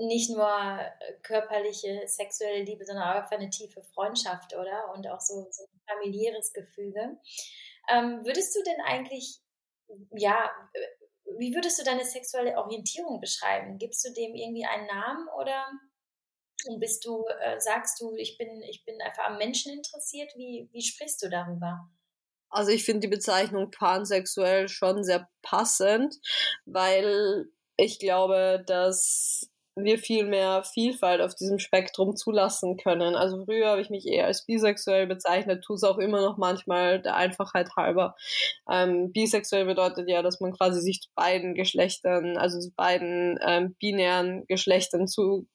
nicht 0.00 0.30
nur 0.30 0.48
äh, 0.48 1.12
körperliche, 1.22 2.02
sexuelle 2.06 2.64
Liebe, 2.64 2.84
sondern 2.84 3.08
auch 3.08 3.16
einfach 3.16 3.32
eine 3.32 3.50
tiefe 3.50 3.82
Freundschaft, 3.94 4.54
oder? 4.54 4.92
Und 4.94 5.06
auch 5.08 5.20
so, 5.20 5.46
so 5.50 5.64
ein 5.64 5.80
familiäres 5.86 6.52
Gefüge. 6.52 7.18
Ähm, 7.90 8.24
würdest 8.24 8.54
du 8.56 8.62
denn 8.62 8.80
eigentlich, 8.84 9.40
ja, 10.12 10.50
äh, 10.72 10.80
wie 11.38 11.54
würdest 11.54 11.78
du 11.78 11.84
deine 11.84 12.04
sexuelle 12.04 12.56
Orientierung 12.56 13.20
beschreiben? 13.20 13.78
Gibst 13.78 14.04
du 14.04 14.12
dem 14.12 14.34
irgendwie 14.34 14.64
einen 14.64 14.86
Namen 14.86 15.28
oder 15.38 15.66
bist 16.78 17.04
du, 17.04 17.24
äh, 17.40 17.60
sagst 17.60 18.00
du, 18.00 18.14
ich 18.16 18.36
bin, 18.38 18.62
ich 18.62 18.84
bin 18.84 19.00
einfach 19.00 19.24
am 19.24 19.38
Menschen 19.38 19.72
interessiert? 19.72 20.32
Wie, 20.36 20.68
wie 20.72 20.82
sprichst 20.82 21.22
du 21.22 21.28
darüber? 21.28 21.88
Also 22.50 22.72
ich 22.72 22.84
finde 22.84 23.00
die 23.00 23.08
Bezeichnung 23.08 23.70
pansexuell 23.70 24.68
schon 24.68 25.04
sehr 25.04 25.28
passend, 25.40 26.16
weil 26.64 27.46
ich 27.76 27.98
glaube, 27.98 28.62
dass 28.66 29.48
wir 29.84 29.98
viel 29.98 30.26
mehr 30.26 30.62
Vielfalt 30.62 31.20
auf 31.20 31.34
diesem 31.34 31.58
Spektrum 31.58 32.16
zulassen 32.16 32.76
können. 32.76 33.14
Also 33.14 33.44
früher 33.44 33.68
habe 33.68 33.80
ich 33.80 33.90
mich 33.90 34.06
eher 34.06 34.26
als 34.26 34.44
bisexuell 34.44 35.06
bezeichnet, 35.06 35.64
tue 35.64 35.76
es 35.76 35.84
auch 35.84 35.98
immer 35.98 36.20
noch 36.20 36.36
manchmal 36.36 37.00
der 37.00 37.16
Einfachheit 37.16 37.76
halber. 37.76 38.16
Ähm, 38.68 39.12
bisexuell 39.12 39.64
bedeutet 39.64 40.08
ja, 40.08 40.22
dass 40.22 40.40
man 40.40 40.52
quasi 40.52 40.80
sich 40.80 41.00
zu 41.00 41.08
beiden 41.14 41.54
Geschlechtern, 41.54 42.36
also 42.36 42.60
zu 42.60 42.70
beiden 42.74 43.38
ähm, 43.46 43.74
binären 43.78 44.46
Geschlechtern 44.46 45.06
zu, 45.06 45.46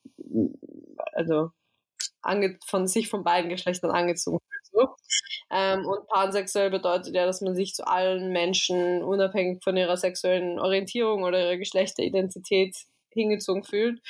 also 1.14 1.50
ange 2.22 2.58
von 2.66 2.88
sich 2.88 3.10
von 3.10 3.24
beiden 3.24 3.50
Geschlechtern 3.50 3.92
angezogen 3.92 4.40
fühlt. 4.72 4.90
Ähm, 5.52 5.86
und 5.86 6.08
pansexuell 6.08 6.70
bedeutet 6.70 7.16
ja, 7.16 7.26
dass 7.26 7.42
man 7.42 7.56
sich 7.56 7.74
zu 7.74 7.88
allen 7.88 8.32
Menschen 8.32 9.04
unabhängig 9.04 9.64
von 9.64 9.78
ihrer 9.78 9.98
sexuellen 9.98 10.60
Orientierung 10.60 11.24
oder 11.24 11.40
ihrer 11.40 11.58
Geschlechteridentität 11.58 12.76
hingezogen 13.16 13.64
fühlt. 13.64 14.02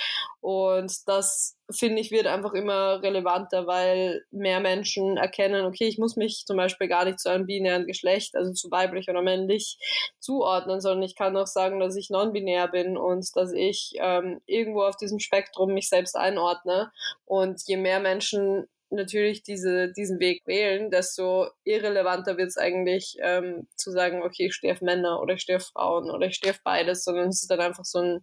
Und 0.42 1.08
das, 1.08 1.58
finde 1.72 2.02
ich, 2.02 2.12
wird 2.12 2.28
einfach 2.28 2.54
immer 2.54 3.02
relevanter, 3.02 3.66
weil 3.66 4.24
mehr 4.32 4.60
Menschen 4.60 5.18
erkennen, 5.18 5.66
okay, 5.66 5.88
ich 5.88 5.98
muss 5.98 6.16
mich 6.16 6.44
zum 6.46 6.58
Beispiel 6.58 6.88
gar 6.88 7.06
nicht 7.06 7.20
zu 7.20 7.30
einem 7.30 7.46
binären 7.46 7.88
Geschlecht, 7.88 8.36
also 8.36 8.54
zu 8.54 8.70
weiblich 8.70 9.10
oder 9.10 9.22
männlich, 9.22 9.78
zuordnen, 10.20 10.82
sondern 10.82 11.04
ich 11.04 11.16
kann 11.16 11.38
auch 11.38 11.48
sagen, 11.48 11.80
dass 11.80 11.96
ich 11.96 12.10
non-binär 12.10 12.68
bin 12.68 12.98
und 12.98 13.28
dass 13.36 13.54
ich 13.54 13.94
ähm, 13.98 14.42
irgendwo 14.46 14.84
auf 14.84 14.98
diesem 14.98 15.20
Spektrum 15.20 15.74
mich 15.74 15.90
selbst 15.90 16.16
einordne. 16.16 16.92
Und 17.26 17.62
je 17.66 17.78
mehr 17.78 18.00
Menschen 18.00 18.68
natürlich 18.96 19.44
diese, 19.44 19.92
diesen 19.92 20.20
Weg 20.20 20.42
wählen, 20.46 20.90
desto 20.90 21.48
irrelevanter 21.64 22.38
wird 22.38 22.48
es 22.48 22.58
eigentlich 22.58 23.18
ähm, 23.22 23.68
zu 23.76 23.92
sagen, 23.92 24.24
okay, 24.24 24.48
ich 24.48 24.56
stehe 24.56 24.74
auf 24.74 24.82
Männer 24.82 25.22
oder 25.22 25.36
ich 25.36 25.42
stehe 25.42 25.58
auf 25.58 25.66
Frauen 25.66 26.10
oder 26.10 26.28
ich 26.28 26.36
stehe 26.36 26.54
auf 26.54 26.62
beides, 26.64 27.04
sondern 27.04 27.30
es 27.30 27.42
ist 27.42 27.52
dann 27.52 27.60
einfach 27.60 27.86
so 27.86 28.00
ein, 28.00 28.22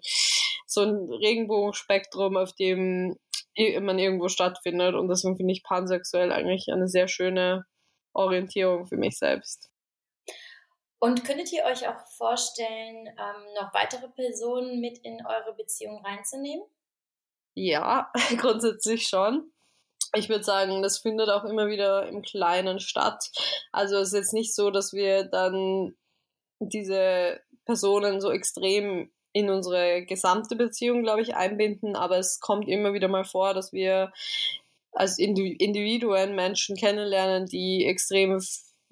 so 0.66 0.82
ein 0.82 1.10
Regenbogenspektrum, 1.10 2.36
auf 2.36 2.52
dem 2.54 3.16
man 3.80 3.98
irgendwo 3.98 4.28
stattfindet 4.28 4.94
und 4.94 5.08
deswegen 5.08 5.36
finde 5.36 5.52
ich 5.52 5.62
pansexuell 5.62 6.32
eigentlich 6.32 6.68
eine 6.72 6.88
sehr 6.88 7.06
schöne 7.06 7.66
Orientierung 8.14 8.86
für 8.86 8.96
mich 8.96 9.18
selbst. 9.18 9.70
Und 10.98 11.24
könntet 11.24 11.52
ihr 11.52 11.64
euch 11.64 11.88
auch 11.88 11.98
vorstellen, 12.16 13.08
ähm, 13.08 13.54
noch 13.60 13.74
weitere 13.74 14.08
Personen 14.08 14.80
mit 14.80 14.98
in 14.98 15.24
eure 15.26 15.52
Beziehung 15.54 16.04
reinzunehmen? 16.04 16.64
Ja, 17.54 18.10
grundsätzlich 18.38 19.08
schon. 19.08 19.51
Ich 20.14 20.28
würde 20.28 20.44
sagen, 20.44 20.82
das 20.82 20.98
findet 20.98 21.28
auch 21.28 21.44
immer 21.44 21.68
wieder 21.68 22.08
im 22.08 22.22
Kleinen 22.22 22.80
statt. 22.80 23.30
Also 23.72 23.96
es 23.96 24.08
ist 24.08 24.14
jetzt 24.14 24.34
nicht 24.34 24.54
so, 24.54 24.70
dass 24.70 24.92
wir 24.92 25.24
dann 25.24 25.94
diese 26.58 27.40
Personen 27.64 28.20
so 28.20 28.30
extrem 28.30 29.10
in 29.32 29.48
unsere 29.48 30.04
gesamte 30.04 30.56
Beziehung, 30.56 31.02
glaube 31.02 31.22
ich, 31.22 31.34
einbinden, 31.34 31.96
aber 31.96 32.18
es 32.18 32.40
kommt 32.40 32.68
immer 32.68 32.92
wieder 32.92 33.08
mal 33.08 33.24
vor, 33.24 33.54
dass 33.54 33.72
wir 33.72 34.12
als 34.92 35.18
Individuen 35.18 36.34
Menschen 36.34 36.76
kennenlernen, 36.76 37.46
die 37.46 37.86
extrem 37.86 38.38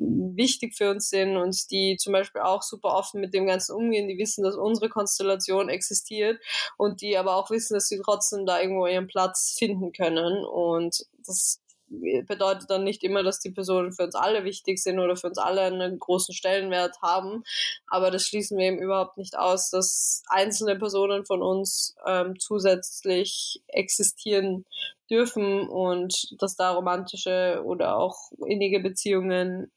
wichtig 0.00 0.74
für 0.74 0.90
uns 0.90 1.10
sind 1.10 1.36
und 1.36 1.70
die 1.70 1.96
zum 1.98 2.12
Beispiel 2.12 2.40
auch 2.40 2.62
super 2.62 2.94
offen 2.94 3.20
mit 3.20 3.34
dem 3.34 3.46
Ganzen 3.46 3.74
umgehen, 3.74 4.08
die 4.08 4.18
wissen, 4.18 4.42
dass 4.42 4.56
unsere 4.56 4.88
Konstellation 4.88 5.68
existiert 5.68 6.40
und 6.78 7.02
die 7.02 7.16
aber 7.16 7.36
auch 7.36 7.50
wissen, 7.50 7.74
dass 7.74 7.88
sie 7.88 8.00
trotzdem 8.02 8.46
da 8.46 8.60
irgendwo 8.60 8.86
ihren 8.86 9.06
Platz 9.06 9.54
finden 9.58 9.92
können. 9.92 10.44
Und 10.44 11.04
das 11.26 11.60
bedeutet 11.90 12.70
dann 12.70 12.84
nicht 12.84 13.02
immer, 13.02 13.22
dass 13.22 13.40
die 13.40 13.50
Personen 13.50 13.92
für 13.92 14.04
uns 14.04 14.14
alle 14.14 14.44
wichtig 14.44 14.78
sind 14.78 15.00
oder 15.00 15.16
für 15.16 15.26
uns 15.26 15.38
alle 15.38 15.62
einen 15.62 15.98
großen 15.98 16.34
Stellenwert 16.34 17.02
haben. 17.02 17.42
Aber 17.88 18.10
das 18.10 18.24
schließen 18.24 18.56
wir 18.56 18.66
eben 18.66 18.78
überhaupt 18.78 19.18
nicht 19.18 19.36
aus, 19.36 19.70
dass 19.70 20.22
einzelne 20.28 20.76
Personen 20.76 21.26
von 21.26 21.42
uns 21.42 21.96
ähm, 22.06 22.38
zusätzlich 22.38 23.62
existieren 23.66 24.64
dürfen 25.10 25.68
und 25.68 26.40
dass 26.40 26.54
da 26.54 26.70
romantische 26.70 27.62
oder 27.64 27.96
auch 27.96 28.30
innige 28.46 28.78
Beziehungen 28.78 29.70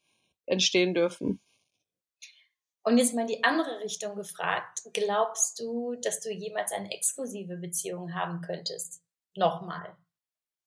entstehen 0.46 0.94
dürfen. 0.94 1.40
Und 2.86 2.98
jetzt 2.98 3.14
mal 3.14 3.22
in 3.22 3.28
die 3.28 3.44
andere 3.44 3.80
Richtung 3.80 4.14
gefragt. 4.14 4.82
Glaubst 4.92 5.58
du, 5.58 5.94
dass 6.02 6.20
du 6.20 6.30
jemals 6.30 6.70
eine 6.72 6.92
exklusive 6.92 7.56
Beziehung 7.56 8.14
haben 8.14 8.42
könntest? 8.42 9.02
Nochmal. 9.36 9.96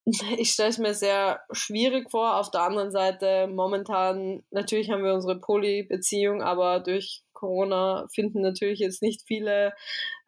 Ich 0.38 0.52
stelle 0.52 0.70
es 0.70 0.78
mir 0.78 0.94
sehr 0.94 1.42
schwierig 1.52 2.10
vor. 2.10 2.38
Auf 2.38 2.50
der 2.50 2.62
anderen 2.62 2.92
Seite, 2.92 3.48
momentan, 3.48 4.42
natürlich 4.52 4.90
haben 4.90 5.04
wir 5.04 5.14
unsere 5.14 5.38
Poly-Beziehung, 5.38 6.42
aber 6.42 6.80
durch 6.80 7.24
Corona 7.34 8.08
finden 8.10 8.42
natürlich 8.42 8.80
jetzt 8.80 9.02
nicht 9.02 9.24
viele 9.28 9.74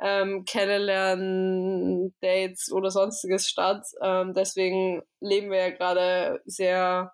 ähm, 0.01 0.43
Kennenlernen, 0.45 2.13
Dates 2.21 2.71
oder 2.73 2.91
sonstiges 2.91 3.47
statt. 3.47 3.85
Ähm, 4.01 4.33
deswegen 4.33 5.01
leben 5.21 5.49
wir 5.49 5.59
ja 5.59 5.69
gerade 5.69 6.41
sehr 6.45 7.13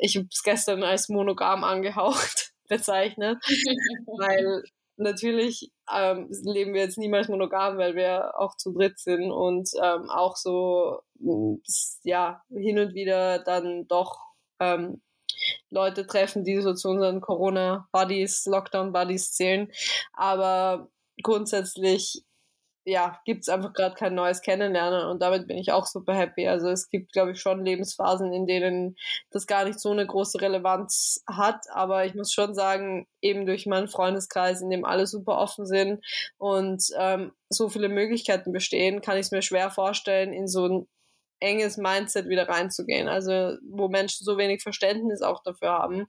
ich 0.00 0.16
habe 0.16 0.28
es 0.30 0.42
gestern 0.42 0.82
als 0.82 1.08
monogam 1.08 1.64
angehaucht 1.64 2.52
bezeichnet, 2.68 3.38
weil 4.06 4.62
natürlich 4.96 5.70
ähm, 5.92 6.28
leben 6.44 6.74
wir 6.74 6.82
jetzt 6.82 6.98
niemals 6.98 7.28
monogam, 7.28 7.78
weil 7.78 7.94
wir 7.94 8.38
auch 8.38 8.56
zu 8.56 8.72
dritt 8.72 8.98
sind 8.98 9.30
und 9.30 9.70
ähm, 9.82 10.10
auch 10.10 10.36
so 10.36 11.00
ja 12.02 12.42
hin 12.50 12.78
und 12.78 12.94
wieder 12.94 13.38
dann 13.40 13.86
doch 13.88 14.18
ähm, 14.60 15.00
Leute 15.70 16.06
treffen, 16.06 16.44
die 16.44 16.60
so 16.60 16.74
zu 16.74 16.88
unseren 16.88 17.20
Corona-Buddies, 17.20 18.46
Lockdown-Buddies 18.46 19.32
zählen. 19.32 19.70
Aber 20.12 20.90
grundsätzlich 21.22 22.24
ja, 22.90 23.20
gibt 23.24 23.42
es 23.42 23.48
einfach 23.48 23.72
gerade 23.72 23.94
kein 23.94 24.14
neues 24.14 24.42
Kennenlernen 24.42 25.06
und 25.06 25.22
damit 25.22 25.46
bin 25.46 25.56
ich 25.58 25.70
auch 25.70 25.86
super 25.86 26.12
happy. 26.12 26.48
Also 26.48 26.68
es 26.68 26.90
gibt, 26.90 27.12
glaube 27.12 27.32
ich, 27.32 27.40
schon 27.40 27.64
Lebensphasen, 27.64 28.32
in 28.32 28.46
denen 28.46 28.96
das 29.30 29.46
gar 29.46 29.64
nicht 29.64 29.78
so 29.78 29.92
eine 29.92 30.06
große 30.06 30.40
Relevanz 30.40 31.22
hat, 31.28 31.66
aber 31.72 32.04
ich 32.04 32.14
muss 32.14 32.32
schon 32.32 32.54
sagen, 32.54 33.06
eben 33.22 33.46
durch 33.46 33.66
meinen 33.66 33.86
Freundeskreis, 33.86 34.60
in 34.60 34.70
dem 34.70 34.84
alle 34.84 35.06
super 35.06 35.38
offen 35.38 35.66
sind 35.66 36.04
und 36.36 36.82
ähm, 36.98 37.32
so 37.48 37.68
viele 37.68 37.88
Möglichkeiten 37.88 38.50
bestehen, 38.52 39.00
kann 39.00 39.16
ich 39.16 39.26
es 39.26 39.30
mir 39.30 39.42
schwer 39.42 39.70
vorstellen, 39.70 40.32
in 40.32 40.48
so 40.48 40.66
ein 40.66 40.88
enges 41.38 41.76
Mindset 41.76 42.28
wieder 42.28 42.48
reinzugehen. 42.48 43.08
Also 43.08 43.56
wo 43.70 43.88
Menschen 43.88 44.24
so 44.24 44.36
wenig 44.36 44.62
Verständnis 44.62 45.22
auch 45.22 45.42
dafür 45.44 45.70
haben, 45.70 46.06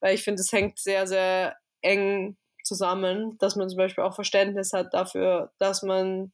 weil 0.00 0.14
ich 0.14 0.24
finde, 0.24 0.42
es 0.42 0.52
hängt 0.52 0.78
sehr, 0.78 1.06
sehr 1.06 1.56
eng 1.80 2.36
zusammen, 2.64 3.36
dass 3.38 3.56
man 3.56 3.68
zum 3.68 3.78
Beispiel 3.78 4.04
auch 4.04 4.14
Verständnis 4.14 4.72
hat 4.72 4.92
dafür, 4.92 5.52
dass 5.58 5.82
man 5.82 6.32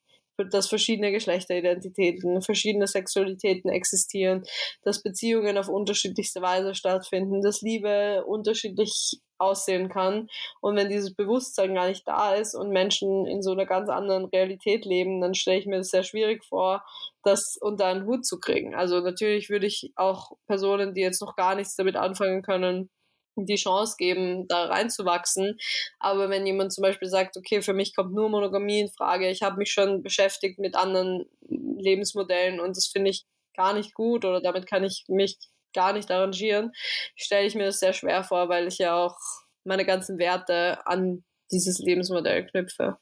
dass 0.49 0.69
verschiedene 0.69 1.13
Geschlechteridentitäten, 1.13 2.41
verschiedene 2.41 2.87
Sexualitäten 2.87 3.71
existieren, 3.71 4.43
dass 4.83 5.03
Beziehungen 5.03 5.59
auf 5.59 5.69
unterschiedlichste 5.69 6.41
Weise 6.41 6.75
stattfinden, 6.75 7.43
dass 7.43 7.61
Liebe 7.61 8.25
unterschiedlich 8.25 9.21
aussehen 9.41 9.89
kann. 9.89 10.29
Und 10.61 10.77
wenn 10.77 10.89
dieses 10.89 11.15
Bewusstsein 11.15 11.75
gar 11.75 11.89
nicht 11.89 12.07
da 12.07 12.35
ist 12.35 12.55
und 12.55 12.71
Menschen 12.71 13.27
in 13.27 13.43
so 13.43 13.53
einer 13.53 13.67
ganz 13.67 13.89
anderen 13.89 14.27
Realität 14.27 14.85
leben, 14.85 15.21
dann 15.21 15.35
stelle 15.35 15.59
ich 15.59 15.67
mir 15.67 15.79
das 15.79 15.91
sehr 15.91 16.03
schwierig 16.03 16.45
vor, 16.45 16.85
das 17.23 17.57
unter 17.61 17.87
einen 17.87 18.07
Hut 18.07 18.27
zu 18.27 18.39
kriegen. 18.39 18.75
Also 18.75 19.01
natürlich 19.01 19.49
würde 19.49 19.67
ich 19.67 19.93
auch 19.97 20.33
Personen, 20.47 20.95
die 20.95 21.01
jetzt 21.01 21.23
noch 21.23 21.37
gar 21.37 21.55
nichts 21.55 21.75
damit 21.77 21.97
anfangen 21.97 22.43
können, 22.43 22.91
die 23.37 23.57
Chance 23.57 23.95
geben, 23.99 24.47
da 24.49 24.67
reinzuwachsen. 24.67 25.59
Aber 25.99 26.29
wenn 26.31 26.47
jemand 26.47 26.73
zum 26.73 26.83
Beispiel 26.83 27.09
sagt, 27.09 27.37
okay, 27.37 27.63
für 27.63 27.73
mich 27.73 27.95
kommt 27.95 28.13
nur 28.13 28.29
Monogamie 28.29 28.81
in 28.81 28.89
Frage, 28.89 29.29
ich 29.31 29.43
habe 29.43 29.57
mich 29.57 29.73
schon 29.73 30.03
beschäftigt 30.03 30.59
mit 30.59 30.75
anderen 30.75 31.25
Lebensmodellen 31.49 32.61
und 32.61 32.77
das 32.77 32.87
finde 32.87 33.11
ich 33.11 33.25
gar 33.57 33.75
nicht 33.75 33.95
gut 33.95 34.25
oder 34.25 34.41
damit 34.41 34.67
kann 34.67 34.85
ich 34.85 35.05
mich 35.09 35.39
gar 35.73 35.93
nicht 35.93 36.11
arrangieren, 36.11 36.73
stelle 37.15 37.47
ich 37.47 37.55
mir 37.55 37.67
das 37.67 37.81
sehr 37.81 37.93
schwer 37.93 38.25
vor, 38.25 38.49
weil 38.49 38.67
ich 38.67 38.79
ja 38.79 38.97
auch 38.97 39.17
meine 39.65 39.85
ganzen 39.85 40.19
Werte 40.19 40.85
an 40.87 41.25
dieses 41.53 41.79
Lebensmodell 41.79 42.47
knüpfe. 42.47 42.99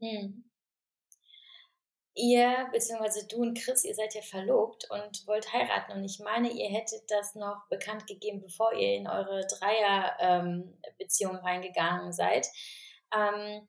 Hm 0.00 0.44
ihr, 2.14 2.68
beziehungsweise 2.72 3.26
du 3.26 3.38
und 3.38 3.58
Chris, 3.58 3.84
ihr 3.84 3.94
seid 3.94 4.14
ja 4.14 4.22
verlobt 4.22 4.88
und 4.90 5.26
wollt 5.26 5.52
heiraten. 5.52 5.92
Und 5.92 6.04
ich 6.04 6.20
meine, 6.20 6.50
ihr 6.50 6.68
hättet 6.68 7.10
das 7.10 7.34
noch 7.34 7.66
bekannt 7.68 8.06
gegeben, 8.06 8.40
bevor 8.40 8.72
ihr 8.72 8.96
in 8.96 9.08
eure 9.08 9.46
Dreierbeziehung 9.46 11.34
ähm, 11.34 11.44
reingegangen 11.44 12.12
seid. 12.12 12.46
Ähm, 13.12 13.66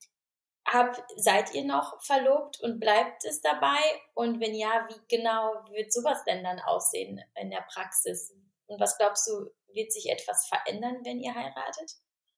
hab, 0.67 0.95
seid 1.15 1.53
ihr 1.53 1.63
noch 1.63 2.01
verlobt 2.01 2.59
und 2.61 2.79
bleibt 2.79 3.23
es 3.25 3.41
dabei? 3.41 3.79
Und 4.13 4.39
wenn 4.39 4.55
ja, 4.55 4.87
wie 4.89 5.15
genau 5.15 5.53
wird 5.71 5.93
sowas 5.93 6.23
denn 6.25 6.43
dann 6.43 6.59
aussehen 6.59 7.21
in 7.35 7.49
der 7.49 7.65
Praxis? 7.71 8.33
Und 8.67 8.79
was 8.79 8.97
glaubst 8.97 9.27
du, 9.27 9.51
wird 9.73 9.91
sich 9.91 10.09
etwas 10.09 10.47
verändern, 10.47 11.01
wenn 11.03 11.19
ihr 11.19 11.35
heiratet? 11.35 11.91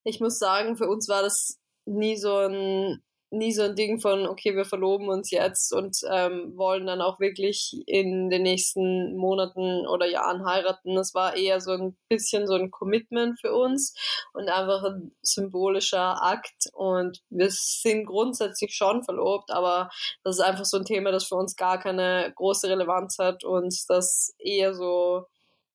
Ich 0.03 0.19
muss 0.19 0.39
sagen, 0.39 0.75
für 0.75 0.87
uns 0.87 1.07
war 1.07 1.21
das 1.21 1.57
nie 1.85 2.17
so 2.17 2.35
ein 2.37 3.01
nie 3.29 3.51
so 3.51 3.63
ein 3.63 3.75
Ding 3.75 3.99
von, 3.99 4.25
okay, 4.25 4.55
wir 4.55 4.65
verloben 4.65 5.09
uns 5.09 5.31
jetzt 5.31 5.73
und 5.73 5.97
ähm, 6.09 6.53
wollen 6.55 6.87
dann 6.87 7.01
auch 7.01 7.19
wirklich 7.19 7.83
in 7.85 8.29
den 8.29 8.43
nächsten 8.43 9.17
Monaten 9.17 9.85
oder 9.87 10.07
Jahren 10.07 10.45
heiraten. 10.45 10.95
Das 10.95 11.13
war 11.13 11.35
eher 11.35 11.59
so 11.59 11.71
ein 11.71 11.97
bisschen 12.09 12.47
so 12.47 12.53
ein 12.53 12.71
Commitment 12.71 13.39
für 13.39 13.53
uns 13.53 13.93
und 14.33 14.49
einfach 14.49 14.83
ein 14.83 15.11
symbolischer 15.21 16.23
Akt. 16.23 16.69
Und 16.73 17.21
wir 17.29 17.49
sind 17.51 18.05
grundsätzlich 18.05 18.73
schon 18.73 19.03
verlobt, 19.03 19.51
aber 19.51 19.89
das 20.23 20.37
ist 20.37 20.43
einfach 20.43 20.65
so 20.65 20.77
ein 20.77 20.85
Thema, 20.85 21.11
das 21.11 21.25
für 21.25 21.35
uns 21.35 21.55
gar 21.55 21.79
keine 21.79 22.31
große 22.35 22.69
Relevanz 22.69 23.17
hat 23.19 23.43
und 23.43 23.75
das 23.89 24.33
eher 24.39 24.73
so, 24.73 25.25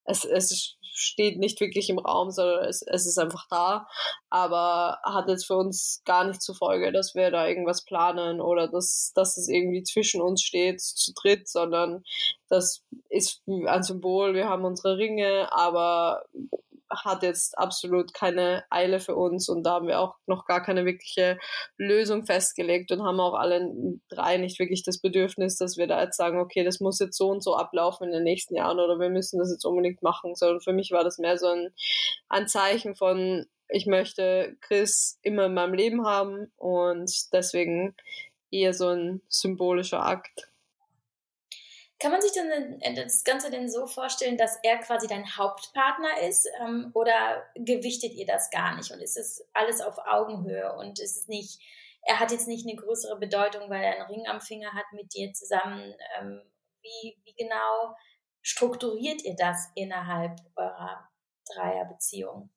es, 0.05 0.25
es 0.25 0.77
steht 0.95 1.39
nicht 1.39 1.61
wirklich 1.61 1.89
im 1.89 1.99
Raum, 1.99 2.31
sondern 2.31 2.65
es, 2.65 2.83
es 2.83 3.07
ist 3.07 3.19
einfach 3.19 3.47
da. 3.51 3.87
Aber 4.31 4.99
hat 5.03 5.29
jetzt 5.29 5.47
für 5.47 5.57
uns 5.57 6.03
gar 6.05 6.25
nicht 6.25 6.43
zur 6.43 6.55
Folge, 6.55 6.93
dass 6.93 7.15
wir 7.15 7.31
da 7.31 7.47
irgendwas 7.47 7.85
planen 7.85 8.41
oder 8.41 8.69
dass, 8.69 9.13
dass 9.15 9.37
es 9.37 9.49
irgendwie 9.49 9.83
zwischen 9.83 10.21
uns 10.21 10.43
steht, 10.43 10.81
zu 10.81 11.13
dritt, 11.15 11.49
sondern 11.49 12.03
das 12.49 12.85
ist 13.09 13.43
ein 13.47 13.83
Symbol. 13.83 14.35
Wir 14.35 14.49
haben 14.49 14.65
unsere 14.65 14.99
Ringe, 14.99 15.49
aber 15.53 16.25
hat 17.05 17.23
jetzt 17.23 17.59
absolut 17.59 18.15
keine 18.15 18.65
Eile 18.71 19.01
für 19.01 19.17
uns 19.17 19.49
und 19.49 19.65
da 19.65 19.73
haben 19.73 19.89
wir 19.89 20.01
auch 20.01 20.17
noch 20.27 20.47
gar 20.47 20.63
keine 20.63 20.85
wirkliche 20.85 21.39
Lösung 21.77 22.27
festgelegt 22.27 22.93
und 22.93 23.03
haben 23.03 23.21
auch 23.21 23.35
alle 23.35 23.73
drei 24.09 24.37
nicht 24.37 24.59
wirklich 24.59 24.83
das 24.83 25.01
Bedürfnis, 25.01 25.57
dass 25.57 25.77
wir 25.77 25.87
da 25.87 26.03
jetzt 26.03 26.17
sagen, 26.17 26.41
okay, 26.41 26.65
das 26.65 26.81
muss 26.81 26.99
jetzt 26.99 27.17
so 27.17 27.29
und 27.29 27.43
so 27.43 27.57
ablaufen 27.57 28.09
in 28.09 28.13
den 28.13 28.25
nächsten 28.25 28.55
Jahren 28.57 28.79
oder 28.79 28.99
wir 28.99 29.11
müssen 29.11 29.39
das 29.39 29.51
jetzt 29.51 29.65
unbedingt 29.65 30.03
machen, 30.03 30.35
sondern 30.35 30.61
für 30.61 30.73
mich 30.73 30.91
war 30.91 31.05
das 31.05 31.19
mehr 31.19 31.39
so 31.39 31.49
ein, 31.49 31.75
ein 32.29 32.49
Zeichen 32.49 32.95
von, 32.95 33.47
ich 33.69 33.87
möchte 33.87 34.57
Chris 34.61 35.19
immer 35.23 35.47
in 35.47 35.55
meinem 35.55 35.75
Leben 35.75 36.07
haben 36.07 36.53
und 36.57 37.11
deswegen 37.33 37.95
eher 38.51 38.75
so 38.75 38.89
ein 38.89 39.23
symbolischer 39.29 40.05
Akt. 40.05 40.52
Kann 42.03 42.11
man 42.11 42.21
sich 42.21 42.33
denn 42.33 42.81
äh, 42.81 42.95
das 42.95 43.23
Ganze 43.23 43.49
denn 43.49 43.71
so 43.71 43.87
vorstellen, 43.87 44.37
dass 44.37 44.59
er 44.65 44.79
quasi 44.79 45.07
dein 45.07 45.37
Hauptpartner 45.37 46.21
ist 46.29 46.49
ähm, 46.61 46.91
oder 46.95 47.45
gewichtet 47.55 48.15
ihr 48.15 48.27
das 48.27 48.51
gar 48.51 48.75
nicht 48.75 48.91
und 48.91 49.01
ist 49.01 49.17
es 49.17 49.49
alles 49.53 49.81
auf 49.81 49.99
Augenhöhe 49.99 50.75
und 50.75 50.99
ist 50.99 51.17
es 51.17 51.29
nicht, 51.29 51.61
er 52.03 52.19
hat 52.19 52.33
jetzt 52.33 52.49
nicht 52.49 52.67
eine 52.67 52.75
größere 52.75 53.21
Bedeutung, 53.21 53.71
weil 53.71 53.85
er 53.85 53.93
einen 53.95 54.11
Ring 54.11 54.27
am 54.27 54.41
Finger 54.41 54.73
hat 54.73 54.87
mit 54.93 55.15
dir 55.15 55.33
zusammen. 55.33 55.95
Ähm, 56.19 56.43
wie, 56.83 57.17
wie 57.23 57.35
genau 57.35 57.95
strukturiert 58.41 59.23
ihr 59.23 59.37
das 59.37 59.71
innerhalb 59.77 60.41
eurer 60.57 61.09
Dreierbeziehung? 61.55 62.51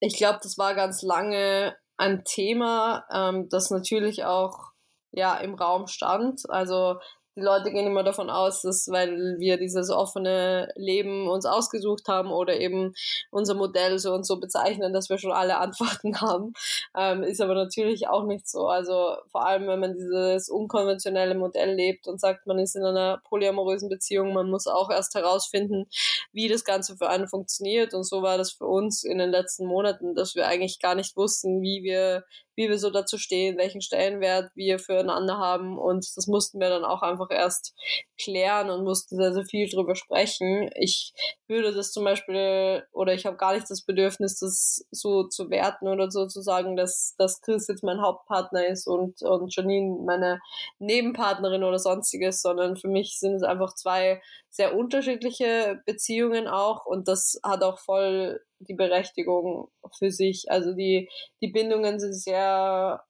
Ich 0.00 0.16
glaube, 0.16 0.38
das 0.42 0.56
war 0.56 0.74
ganz 0.74 1.02
lange 1.02 1.76
ein 1.98 2.24
Thema, 2.24 3.06
ähm, 3.12 3.50
das 3.50 3.68
natürlich 3.68 4.24
auch 4.24 4.72
ja 5.10 5.36
im 5.36 5.56
Raum 5.56 5.88
stand. 5.88 6.48
Also 6.48 6.98
die 7.38 7.44
Leute 7.44 7.70
gehen 7.70 7.86
immer 7.86 8.02
davon 8.02 8.30
aus, 8.30 8.62
dass 8.62 8.88
weil 8.90 9.38
wir 9.38 9.58
dieses 9.58 9.90
offene 9.90 10.72
Leben 10.74 11.28
uns 11.28 11.46
ausgesucht 11.46 12.08
haben 12.08 12.32
oder 12.32 12.58
eben 12.58 12.94
unser 13.30 13.54
Modell 13.54 13.98
so 14.00 14.12
und 14.12 14.26
so 14.26 14.40
bezeichnen, 14.40 14.92
dass 14.92 15.08
wir 15.08 15.18
schon 15.18 15.30
alle 15.30 15.58
Antworten 15.58 16.20
haben. 16.20 16.52
Ähm, 16.96 17.22
ist 17.22 17.40
aber 17.40 17.54
natürlich 17.54 18.08
auch 18.08 18.24
nicht 18.24 18.48
so. 18.48 18.66
Also 18.66 19.16
vor 19.30 19.46
allem, 19.46 19.68
wenn 19.68 19.78
man 19.78 19.94
dieses 19.94 20.48
unkonventionelle 20.48 21.36
Modell 21.36 21.74
lebt 21.74 22.08
und 22.08 22.20
sagt, 22.20 22.46
man 22.46 22.58
ist 22.58 22.74
in 22.74 22.84
einer 22.84 23.22
polyamorösen 23.28 23.88
Beziehung, 23.88 24.32
man 24.32 24.50
muss 24.50 24.66
auch 24.66 24.90
erst 24.90 25.14
herausfinden, 25.14 25.86
wie 26.32 26.48
das 26.48 26.64
Ganze 26.64 26.96
für 26.96 27.08
einen 27.08 27.28
funktioniert. 27.28 27.94
Und 27.94 28.04
so 28.04 28.22
war 28.22 28.36
das 28.36 28.50
für 28.50 28.66
uns 28.66 29.04
in 29.04 29.18
den 29.18 29.30
letzten 29.30 29.66
Monaten, 29.66 30.16
dass 30.16 30.34
wir 30.34 30.48
eigentlich 30.48 30.80
gar 30.80 30.96
nicht 30.96 31.16
wussten, 31.16 31.62
wie 31.62 31.84
wir 31.84 32.24
wie 32.58 32.68
wir 32.68 32.78
so 32.80 32.90
dazu 32.90 33.18
stehen, 33.18 33.56
welchen 33.56 33.80
Stellenwert 33.80 34.50
wir 34.56 34.80
füreinander 34.80 35.38
haben. 35.38 35.78
Und 35.78 36.04
das 36.16 36.26
mussten 36.26 36.58
wir 36.58 36.68
dann 36.68 36.84
auch 36.84 37.02
einfach 37.02 37.30
erst 37.30 37.72
klären 38.20 38.68
und 38.68 38.82
mussten 38.82 39.16
sehr, 39.16 39.32
sehr 39.32 39.44
viel 39.44 39.68
drüber 39.70 39.94
sprechen. 39.94 40.68
Ich 40.74 41.12
würde 41.46 41.72
das 41.72 41.92
zum 41.92 42.02
Beispiel, 42.02 42.82
oder 42.90 43.14
ich 43.14 43.26
habe 43.26 43.36
gar 43.36 43.54
nicht 43.54 43.70
das 43.70 43.84
Bedürfnis, 43.84 44.40
das 44.40 44.84
so 44.90 45.28
zu 45.28 45.50
werten 45.50 45.86
oder 45.86 46.10
so 46.10 46.26
zu 46.26 46.42
sagen, 46.42 46.74
dass, 46.74 47.14
dass 47.16 47.40
Chris 47.42 47.68
jetzt 47.68 47.84
mein 47.84 48.02
Hauptpartner 48.02 48.66
ist 48.66 48.88
und, 48.88 49.22
und 49.22 49.54
Janine 49.54 50.02
meine 50.04 50.40
Nebenpartnerin 50.80 51.62
oder 51.62 51.78
sonstiges, 51.78 52.42
sondern 52.42 52.76
für 52.76 52.88
mich 52.88 53.20
sind 53.20 53.36
es 53.36 53.44
einfach 53.44 53.72
zwei 53.76 54.20
sehr 54.58 54.74
unterschiedliche 54.74 55.80
Beziehungen 55.86 56.48
auch 56.48 56.84
und 56.84 57.06
das 57.06 57.38
hat 57.44 57.62
auch 57.62 57.78
voll 57.78 58.44
die 58.58 58.74
Berechtigung 58.74 59.70
für 59.96 60.10
sich. 60.10 60.50
Also 60.50 60.74
die, 60.74 61.08
die 61.40 61.52
Bindungen 61.52 62.00
sind 62.00 62.12
sehr 62.12 63.04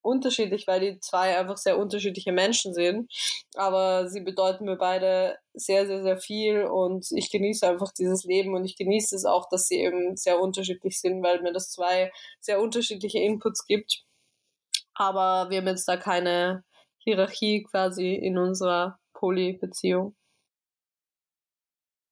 unterschiedlich, 0.00 0.68
weil 0.68 0.78
die 0.78 1.00
zwei 1.00 1.36
einfach 1.36 1.56
sehr 1.56 1.76
unterschiedliche 1.76 2.30
Menschen 2.30 2.72
sind. 2.72 3.12
Aber 3.56 4.08
sie 4.08 4.20
bedeuten 4.20 4.66
mir 4.66 4.76
beide 4.76 5.38
sehr, 5.54 5.88
sehr, 5.88 6.04
sehr 6.04 6.18
viel 6.18 6.62
und 6.62 7.04
ich 7.10 7.32
genieße 7.32 7.66
einfach 7.66 7.90
dieses 7.92 8.22
Leben 8.22 8.54
und 8.54 8.64
ich 8.64 8.76
genieße 8.76 9.16
es 9.16 9.24
auch, 9.24 9.48
dass 9.48 9.66
sie 9.66 9.80
eben 9.80 10.16
sehr 10.16 10.38
unterschiedlich 10.38 11.00
sind, 11.00 11.20
weil 11.24 11.42
mir 11.42 11.52
das 11.52 11.72
zwei 11.72 12.12
sehr 12.40 12.60
unterschiedliche 12.60 13.18
Inputs 13.18 13.66
gibt. 13.66 14.04
Aber 14.94 15.50
wir 15.50 15.58
haben 15.58 15.66
jetzt 15.66 15.88
da 15.88 15.96
keine 15.96 16.62
Hierarchie 16.98 17.64
quasi 17.64 18.14
in 18.14 18.38
unserer 18.38 19.00
Poly-Beziehung. 19.14 20.14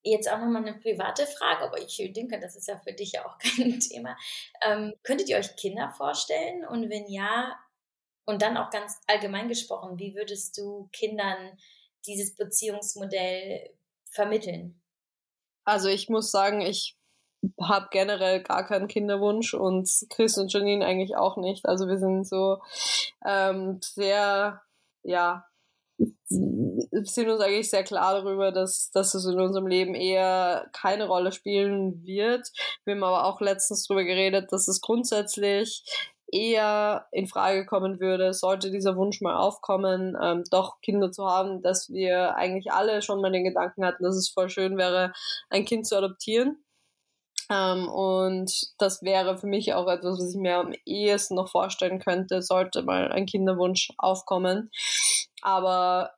Jetzt 0.04 0.30
auch 0.30 0.38
nochmal 0.38 0.66
eine 0.66 0.78
private 0.78 1.26
Frage, 1.26 1.64
aber 1.64 1.80
ich 1.80 1.96
denke, 2.14 2.40
das 2.40 2.56
ist 2.56 2.66
ja 2.66 2.78
für 2.78 2.92
dich 2.92 3.12
ja 3.12 3.24
auch 3.26 3.38
kein 3.38 3.78
Thema. 3.78 4.16
Ähm, 4.64 4.94
könntet 5.02 5.28
ihr 5.28 5.36
euch 5.36 5.54
Kinder 5.56 5.92
vorstellen? 5.96 6.64
Und 6.64 6.90
wenn 6.90 7.08
ja, 7.08 7.56
und 8.24 8.42
dann 8.42 8.56
auch 8.56 8.70
ganz 8.70 9.00
allgemein 9.06 9.48
gesprochen, 9.48 9.98
wie 9.98 10.14
würdest 10.14 10.58
du 10.58 10.88
Kindern 10.92 11.58
dieses 12.06 12.34
Beziehungsmodell 12.34 13.70
vermitteln? 14.10 14.80
Also 15.64 15.88
ich 15.88 16.08
muss 16.08 16.30
sagen, 16.30 16.60
ich 16.60 16.96
habe 17.60 17.88
generell 17.90 18.42
gar 18.42 18.66
keinen 18.66 18.88
Kinderwunsch 18.88 19.54
und 19.54 19.88
Chris 20.10 20.38
und 20.38 20.52
Janine 20.52 20.84
eigentlich 20.84 21.16
auch 21.16 21.36
nicht. 21.36 21.66
Also 21.66 21.88
wir 21.88 21.98
sind 21.98 22.26
so 22.26 22.58
ähm, 23.24 23.80
sehr, 23.82 24.62
ja, 25.02 25.46
sind 26.92 27.28
uns 27.28 27.40
eigentlich 27.40 27.70
sehr 27.70 27.84
klar 27.84 28.14
darüber, 28.14 28.52
dass, 28.52 28.90
dass 28.90 29.14
es 29.14 29.24
in 29.24 29.40
unserem 29.40 29.66
Leben 29.66 29.94
eher 29.94 30.68
keine 30.72 31.06
Rolle 31.06 31.32
spielen 31.32 32.04
wird. 32.04 32.48
Wir 32.84 32.94
haben 32.94 33.02
aber 33.02 33.24
auch 33.24 33.40
letztens 33.40 33.86
darüber 33.86 34.04
geredet, 34.04 34.52
dass 34.52 34.68
es 34.68 34.80
grundsätzlich 34.80 35.84
eher 36.30 37.06
in 37.12 37.26
Frage 37.26 37.66
kommen 37.66 38.00
würde, 38.00 38.32
sollte 38.32 38.70
dieser 38.70 38.96
Wunsch 38.96 39.20
mal 39.20 39.36
aufkommen, 39.36 40.16
ähm, 40.20 40.44
doch 40.50 40.80
Kinder 40.80 41.12
zu 41.12 41.26
haben, 41.26 41.62
dass 41.62 41.90
wir 41.90 42.36
eigentlich 42.36 42.72
alle 42.72 43.02
schon 43.02 43.20
mal 43.20 43.30
den 43.30 43.44
Gedanken 43.44 43.84
hatten, 43.84 44.02
dass 44.02 44.16
es 44.16 44.30
voll 44.30 44.48
schön 44.48 44.78
wäre, 44.78 45.12
ein 45.50 45.66
Kind 45.66 45.86
zu 45.86 45.96
adoptieren. 45.96 46.64
Ähm, 47.50 47.86
und 47.88 48.50
das 48.78 49.02
wäre 49.02 49.36
für 49.36 49.46
mich 49.46 49.74
auch 49.74 49.88
etwas, 49.88 50.18
was 50.18 50.34
ich 50.34 50.40
mir 50.40 50.56
am 50.56 50.72
ehesten 50.86 51.34
noch 51.34 51.50
vorstellen 51.50 51.98
könnte, 52.00 52.40
sollte 52.40 52.82
mal 52.82 53.12
ein 53.12 53.26
Kinderwunsch 53.26 53.92
aufkommen. 53.98 54.70
Aber 55.42 56.12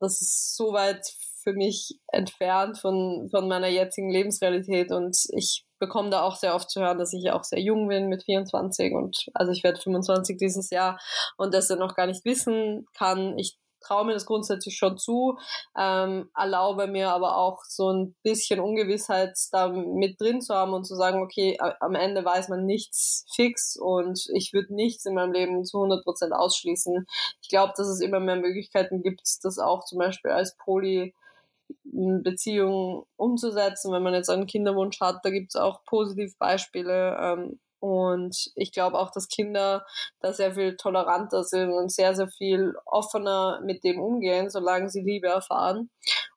das 0.00 0.20
ist 0.20 0.56
so 0.56 0.72
weit 0.72 1.04
für 1.42 1.52
mich 1.52 2.00
entfernt 2.08 2.78
von, 2.78 3.28
von 3.30 3.46
meiner 3.46 3.68
jetzigen 3.68 4.10
Lebensrealität 4.10 4.90
und 4.90 5.16
ich 5.32 5.64
bekomme 5.78 6.10
da 6.10 6.22
auch 6.22 6.36
sehr 6.36 6.54
oft 6.54 6.68
zu 6.68 6.80
hören, 6.80 6.98
dass 6.98 7.12
ich 7.12 7.22
ja 7.22 7.34
auch 7.34 7.44
sehr 7.44 7.60
jung 7.60 7.86
bin 7.86 8.08
mit 8.08 8.24
24 8.24 8.92
und 8.92 9.26
also 9.34 9.52
ich 9.52 9.62
werde 9.62 9.80
25 9.80 10.38
dieses 10.38 10.70
Jahr 10.70 10.98
und 11.36 11.54
das 11.54 11.68
dann 11.68 11.78
noch 11.78 11.94
gar 11.94 12.06
nicht 12.06 12.24
wissen 12.24 12.86
kann. 12.94 13.38
Ich 13.38 13.58
traue 13.86 14.04
mir 14.04 14.12
das 14.12 14.26
grundsätzlich 14.26 14.76
schon 14.76 14.98
zu, 14.98 15.38
ähm, 15.78 16.30
erlaube 16.36 16.86
mir 16.86 17.10
aber 17.10 17.36
auch 17.36 17.62
so 17.64 17.90
ein 17.90 18.14
bisschen 18.22 18.60
Ungewissheit 18.60 19.36
da 19.52 19.68
mit 19.68 20.20
drin 20.20 20.40
zu 20.40 20.54
haben 20.54 20.72
und 20.72 20.84
zu 20.84 20.96
sagen, 20.96 21.22
okay, 21.22 21.58
am 21.80 21.94
Ende 21.94 22.24
weiß 22.24 22.48
man 22.48 22.66
nichts 22.66 23.26
fix 23.34 23.76
und 23.76 24.26
ich 24.34 24.52
würde 24.52 24.74
nichts 24.74 25.04
in 25.04 25.14
meinem 25.14 25.32
Leben 25.32 25.64
zu 25.64 25.78
100% 25.78 26.30
ausschließen. 26.32 27.06
Ich 27.42 27.48
glaube, 27.48 27.72
dass 27.76 27.88
es 27.88 28.00
immer 28.00 28.20
mehr 28.20 28.36
Möglichkeiten 28.36 29.02
gibt, 29.02 29.22
das 29.42 29.58
auch 29.58 29.84
zum 29.84 29.98
Beispiel 29.98 30.30
als 30.30 30.56
Poly 30.56 31.14
Beziehungen 31.84 33.04
umzusetzen, 33.16 33.92
wenn 33.92 34.02
man 34.02 34.14
jetzt 34.14 34.30
einen 34.30 34.46
Kinderwunsch 34.46 35.00
hat. 35.00 35.24
Da 35.24 35.30
gibt 35.30 35.54
es 35.54 35.56
auch 35.56 35.84
Positivbeispiele. 35.84 37.16
Ähm, 37.20 37.58
und 37.80 38.50
ich 38.54 38.72
glaube 38.72 38.98
auch, 38.98 39.10
dass 39.10 39.28
Kinder 39.28 39.86
da 40.20 40.32
sehr 40.32 40.54
viel 40.54 40.76
toleranter 40.76 41.44
sind 41.44 41.70
und 41.72 41.92
sehr, 41.92 42.14
sehr 42.14 42.28
viel 42.28 42.74
offener 42.86 43.60
mit 43.62 43.84
dem 43.84 44.00
umgehen, 44.00 44.50
solange 44.50 44.88
sie 44.88 45.02
Liebe 45.02 45.28
erfahren. 45.28 45.90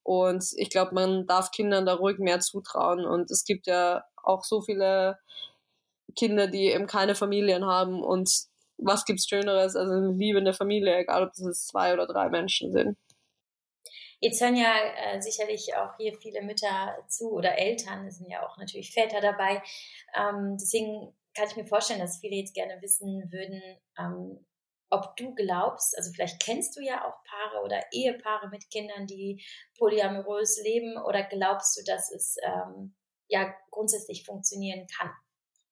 Und 0.04 0.46
ich 0.58 0.70
glaube, 0.70 0.94
man 0.96 1.28
darf 1.28 1.52
Kindern 1.52 1.86
da 1.86 1.94
ruhig 1.94 2.20
mehr 2.20 2.40
zutrauen. 2.40 3.06
Und 3.06 3.32
es 3.32 3.46
gibt 3.46 3.68
ja 3.68 4.04
auch 4.16 4.44
so 4.44 4.62
viele 4.62 5.18
Kinder, 6.16 6.48
die 6.48 6.72
eben 6.72 6.88
keine 6.88 7.16
Familien 7.16 7.66
haben. 7.66 8.04
Und 8.04 8.30
was 8.78 9.06
gibt's 9.06 9.28
Schöneres 9.28 9.76
als 9.76 9.90
eine 9.90 10.12
liebende 10.12 10.54
Familie, 10.54 10.98
egal 10.98 11.24
ob 11.24 11.34
das 11.34 11.68
zwei 11.68 11.94
oder 11.94 12.08
drei 12.08 12.30
Menschen 12.30 12.72
sind. 12.72 12.98
Jetzt 14.22 14.42
hören 14.42 14.58
ja 14.58 14.74
äh, 14.98 15.22
sicherlich 15.22 15.74
auch 15.78 15.96
hier 15.98 16.14
viele 16.20 16.42
Mütter 16.42 16.98
zu 17.08 17.32
oder 17.32 17.58
Eltern, 17.58 18.06
es 18.06 18.18
sind 18.18 18.30
ja 18.30 18.46
auch 18.46 18.58
natürlich 18.58 18.92
Väter 18.92 19.22
dabei. 19.22 19.64
Ähm, 20.14 20.58
deswegen 20.60 21.14
kann 21.40 21.48
ich 21.48 21.56
mir 21.56 21.66
vorstellen, 21.66 22.02
dass 22.02 22.20
viele 22.20 22.36
jetzt 22.36 22.54
gerne 22.54 22.82
wissen 22.82 23.32
würden, 23.32 23.62
ähm, 23.98 24.46
ob 24.90 25.16
du 25.16 25.34
glaubst, 25.36 25.98
also 25.98 26.12
vielleicht 26.12 26.42
kennst 26.42 26.76
du 26.76 26.82
ja 26.82 27.06
auch 27.08 27.24
Paare 27.24 27.64
oder 27.64 27.82
Ehepaare 27.92 28.50
mit 28.50 28.70
Kindern, 28.70 29.08
die 29.08 29.42
polyamorös 29.78 30.62
leben, 30.64 30.98
oder 30.98 31.24
glaubst 31.24 31.78
du, 31.78 31.84
dass 31.86 32.12
es 32.12 32.36
ähm, 32.44 32.96
ja 33.30 33.54
grundsätzlich 33.72 34.26
funktionieren 34.26 34.86
kann? 34.88 35.12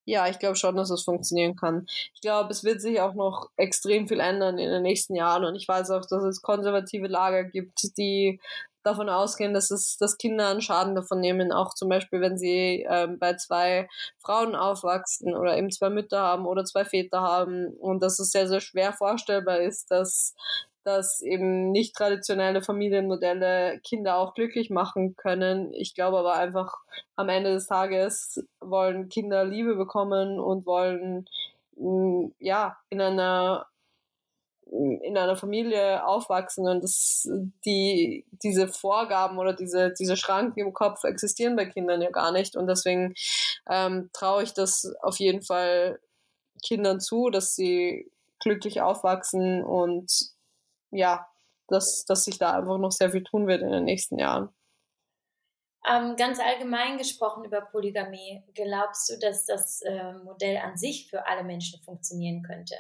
Ja, 0.06 0.30
ich 0.30 0.40
glaube 0.40 0.56
schon, 0.56 0.78
dass 0.78 0.90
es 0.90 1.04
funktionieren 1.04 1.58
kann. 1.58 1.86
Ich 2.14 2.22
glaube, 2.22 2.50
es 2.52 2.64
wird 2.64 2.80
sich 2.80 3.02
auch 3.02 3.14
noch 3.14 3.50
extrem 3.58 4.08
viel 4.08 4.22
ändern 4.22 4.58
in 4.58 4.70
den 4.70 4.84
nächsten 4.84 5.16
Jahren 5.16 5.44
und 5.44 5.56
ich 5.56 5.68
weiß 5.68 5.92
auch, 5.92 6.06
dass 6.06 6.24
es 6.24 6.42
konservative 6.42 7.08
Lager 7.08 7.44
gibt, 7.44 7.98
die 7.98 8.40
davon 8.88 9.10
ausgehen, 9.10 9.54
dass 9.54 9.70
es, 9.70 9.98
dass 9.98 10.18
Kinder 10.18 10.50
einen 10.50 10.62
Schaden 10.62 10.96
davon 10.96 11.20
nehmen, 11.20 11.52
auch 11.52 11.74
zum 11.74 11.90
Beispiel, 11.90 12.22
wenn 12.22 12.38
sie 12.38 12.86
ähm, 12.90 13.20
bei 13.20 13.36
zwei 13.36 13.88
Frauen 14.20 14.56
aufwachsen 14.56 15.36
oder 15.36 15.58
eben 15.58 15.70
zwei 15.72 15.90
Mütter 15.90 16.22
haben 16.22 16.46
oder 16.46 16.66
zwei 16.66 16.86
Väter 16.86 17.22
haben 17.22 17.68
und 17.80 18.02
dass 18.02 18.20
es 18.20 18.32
sehr, 18.32 18.48
sehr 18.48 18.62
schwer 18.62 18.94
vorstellbar 18.94 19.60
ist, 19.60 19.92
dass 19.92 20.34
dass 20.88 21.20
eben 21.22 21.72
nicht 21.72 21.98
traditionelle 21.98 22.62
Familienmodelle 22.62 23.82
Kinder 23.84 24.18
auch 24.18 24.34
glücklich 24.34 24.70
machen 24.70 25.18
können. 25.18 25.74
Ich 25.74 25.94
glaube 25.94 26.18
aber 26.18 26.36
einfach, 26.36 26.78
am 27.18 27.28
Ende 27.28 27.52
des 27.52 27.68
Tages 27.68 28.42
wollen 28.62 29.10
Kinder 29.10 29.44
Liebe 29.44 29.76
bekommen 29.76 30.40
und 30.40 30.66
wollen 30.66 31.26
mm, 31.76 32.28
ja 32.40 32.78
in 32.90 33.02
einer 33.02 33.68
in 34.72 35.18
einer 35.18 35.36
Familie 35.36 36.06
aufwachsen 36.06 36.68
und 36.68 36.84
das, 36.84 37.28
die, 37.66 38.26
diese 38.32 38.68
Vorgaben 38.68 39.38
oder 39.38 39.54
diese, 39.54 39.94
diese 39.94 40.18
Schranken 40.18 40.60
im 40.60 40.74
Kopf 40.74 41.04
existieren 41.04 41.56
bei 41.56 41.66
Kindern 41.66 42.02
ja 42.02 42.10
gar 42.10 42.32
nicht 42.32 42.56
und 42.56 42.68
deswegen 42.68 43.14
ähm, 43.70 44.10
traue 44.14 44.44
ich 44.44 44.54
das 44.54 44.94
auf 45.02 45.20
jeden 45.20 45.42
Fall 45.42 46.00
Kindern 46.62 47.00
zu, 47.00 47.30
dass 47.30 47.56
sie 47.56 48.12
glücklich 48.40 48.82
aufwachsen 48.82 49.64
und 49.64 50.12
ja, 50.92 51.28
dass, 51.68 52.06
dass 52.06 52.24
sich 52.24 52.38
da 52.38 52.54
einfach 52.54 52.78
noch 52.78 52.92
sehr 52.92 53.12
viel 53.12 53.24
tun 53.24 53.48
wird 53.48 53.62
in 53.62 53.72
den 53.72 53.86
nächsten 53.86 54.18
Jahren. 54.18 54.50
Ähm, 55.90 56.16
ganz 56.18 56.40
allgemein 56.40 56.98
gesprochen 56.98 57.46
über 57.46 57.62
Polygamie, 57.62 58.44
glaubst 58.54 59.10
du, 59.10 59.20
dass 59.20 59.46
das 59.46 59.82
äh, 59.84 60.14
Modell 60.24 60.58
an 60.58 60.78
sich 60.78 61.10
für 61.10 61.26
alle 61.26 61.44
Menschen 61.44 61.80
funktionieren 61.82 62.44
könnte? 62.44 62.76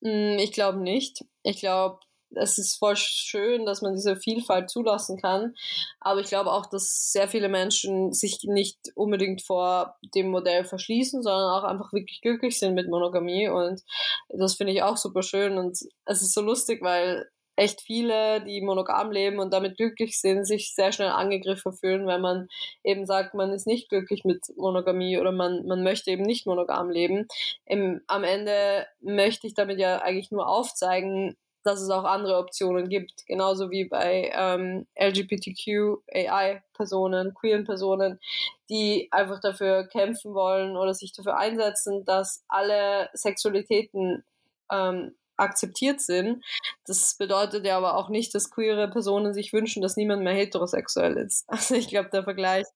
Mm, 0.00 0.38
ich 0.38 0.52
glaube 0.52 0.78
nicht. 0.78 1.24
Ich 1.42 1.58
glaube, 1.60 1.98
es 2.36 2.58
ist 2.58 2.76
voll 2.76 2.96
schön, 2.96 3.64
dass 3.66 3.82
man 3.82 3.94
diese 3.94 4.16
Vielfalt 4.16 4.70
zulassen 4.70 5.20
kann. 5.20 5.54
Aber 6.00 6.20
ich 6.20 6.26
glaube 6.28 6.52
auch, 6.52 6.66
dass 6.66 7.12
sehr 7.12 7.28
viele 7.28 7.48
Menschen 7.48 8.12
sich 8.12 8.40
nicht 8.44 8.78
unbedingt 8.96 9.42
vor 9.42 9.96
dem 10.14 10.30
Modell 10.30 10.64
verschließen, 10.64 11.22
sondern 11.22 11.50
auch 11.50 11.64
einfach 11.64 11.92
wirklich 11.92 12.20
glücklich 12.22 12.58
sind 12.58 12.74
mit 12.74 12.88
Monogamie. 12.88 13.48
Und 13.48 13.82
das 14.28 14.54
finde 14.54 14.72
ich 14.72 14.82
auch 14.82 14.96
super 14.96 15.22
schön. 15.22 15.58
Und 15.58 15.78
es 16.06 16.22
ist 16.22 16.34
so 16.34 16.40
lustig, 16.40 16.82
weil 16.82 17.28
echt 17.56 17.80
viele, 17.80 18.44
die 18.44 18.60
monogam 18.60 19.10
leben 19.10 19.38
und 19.38 19.52
damit 19.52 19.76
glücklich 19.76 20.20
sind, 20.20 20.44
sich 20.44 20.74
sehr 20.74 20.92
schnell 20.92 21.10
angegriffen 21.10 21.72
fühlen, 21.72 22.06
wenn 22.06 22.20
man 22.20 22.48
eben 22.82 23.06
sagt, 23.06 23.34
man 23.34 23.52
ist 23.52 23.66
nicht 23.66 23.88
glücklich 23.88 24.24
mit 24.24 24.44
Monogamie 24.56 25.18
oder 25.18 25.32
man, 25.32 25.66
man 25.66 25.82
möchte 25.82 26.10
eben 26.10 26.24
nicht 26.24 26.46
monogam 26.46 26.90
leben. 26.90 27.26
Im, 27.64 28.02
am 28.06 28.24
Ende 28.24 28.86
möchte 29.00 29.46
ich 29.46 29.54
damit 29.54 29.78
ja 29.78 29.98
eigentlich 29.98 30.30
nur 30.30 30.48
aufzeigen, 30.48 31.36
dass 31.64 31.80
es 31.80 31.90
auch 31.90 32.04
andere 32.04 32.36
Optionen 32.36 32.88
gibt, 32.88 33.26
genauso 33.26 33.70
wie 33.70 33.86
bei 33.86 34.30
ähm, 34.34 34.86
LGBTQ-AI-Personen, 34.96 37.34
queeren 37.34 37.64
Personen, 37.64 38.20
die 38.68 39.08
einfach 39.10 39.40
dafür 39.40 39.88
kämpfen 39.88 40.34
wollen 40.34 40.76
oder 40.76 40.94
sich 40.94 41.12
dafür 41.12 41.36
einsetzen, 41.38 42.04
dass 42.04 42.44
alle 42.48 43.08
Sexualitäten 43.14 44.24
ähm, 44.70 45.16
akzeptiert 45.36 46.00
sind. 46.00 46.44
Das 46.86 47.16
bedeutet 47.16 47.66
ja 47.66 47.76
aber 47.76 47.96
auch 47.96 48.08
nicht, 48.08 48.34
dass 48.34 48.50
queere 48.50 48.88
Personen 48.90 49.34
sich 49.34 49.52
wünschen, 49.52 49.82
dass 49.82 49.96
niemand 49.96 50.22
mehr 50.22 50.34
heterosexuell 50.34 51.16
ist. 51.16 51.44
Also 51.64 51.74
ich 51.76 51.88
glaube, 51.88 52.10
der 52.10 52.24
Vergleich 52.24 52.66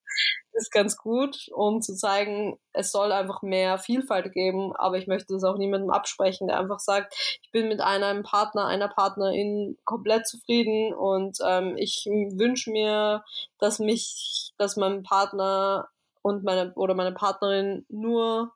ist 0.53 0.73
ganz 0.73 0.97
gut, 0.97 1.49
um 1.55 1.81
zu 1.81 1.95
zeigen, 1.95 2.59
es 2.73 2.91
soll 2.91 3.13
einfach 3.13 3.43
mehr 3.43 3.79
Vielfalt 3.79 4.33
geben, 4.33 4.75
aber 4.77 4.99
ich 4.99 5.07
möchte 5.07 5.35
das 5.35 5.45
auch 5.45 5.57
niemandem 5.57 5.91
absprechen, 5.91 6.49
der 6.49 6.59
einfach 6.59 6.81
sagt, 6.81 7.15
ich 7.43 7.51
bin 7.53 7.69
mit 7.69 7.81
einem 7.81 8.23
Partner, 8.23 8.67
einer 8.67 8.89
Partnerin 8.89 9.77
komplett 9.85 10.27
zufrieden 10.27 10.95
und 10.95 11.39
ähm, 11.45 11.77
ich 11.77 12.07
wünsche 12.07 12.71
mir, 12.71 13.25
dass 13.59 13.79
mich, 13.79 14.53
dass 14.59 14.77
mein 14.77 15.03
Partner 15.03 15.89
und 16.23 16.45
meine 16.45 16.73
oder 16.75 16.95
meine 16.95 17.13
Partnerin 17.13 17.87
nur 17.89 18.53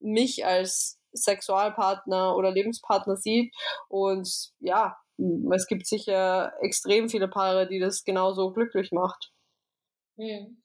mich 0.00 0.44
als 0.44 0.98
Sexualpartner 1.16 2.36
oder 2.36 2.50
Lebenspartner 2.50 3.16
sieht. 3.16 3.54
Und 3.88 4.52
ja, 4.60 4.96
es 5.54 5.66
gibt 5.66 5.86
sicher 5.86 6.52
extrem 6.60 7.08
viele 7.08 7.28
Paare, 7.28 7.66
die 7.66 7.78
das 7.78 8.04
genauso 8.04 8.52
glücklich 8.52 8.92
macht. 8.92 9.32
Hm. 10.16 10.62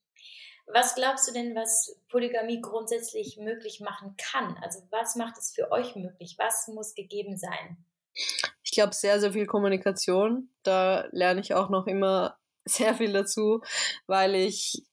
Was 0.68 0.96
glaubst 0.96 1.28
du 1.28 1.34
denn, 1.34 1.56
was 1.56 2.00
Polygamie 2.10 2.62
grundsätzlich 2.62 3.38
möglich 3.38 3.82
machen 3.82 4.16
kann? 4.18 4.58
Also 4.62 4.80
was 4.90 5.16
macht 5.16 5.38
es 5.38 5.52
für 5.52 5.72
euch 5.72 5.96
möglich? 5.96 6.36
Was 6.38 6.68
muss 6.68 6.96
gegeben 6.96 7.38
sein? 7.38 7.78
Ich 8.64 8.72
glaube, 8.72 8.94
sehr, 8.94 9.20
sehr 9.20 9.34
viel 9.34 9.48
Kommunikation. 9.48 10.50
Da 10.64 11.08
lerne 11.12 11.42
ich 11.42 11.54
auch 11.54 11.70
noch 11.70 11.88
immer 11.88 12.38
sehr 12.66 12.96
viel 12.96 13.12
dazu, 13.12 13.62
weil 14.08 14.36
ich 14.36 14.84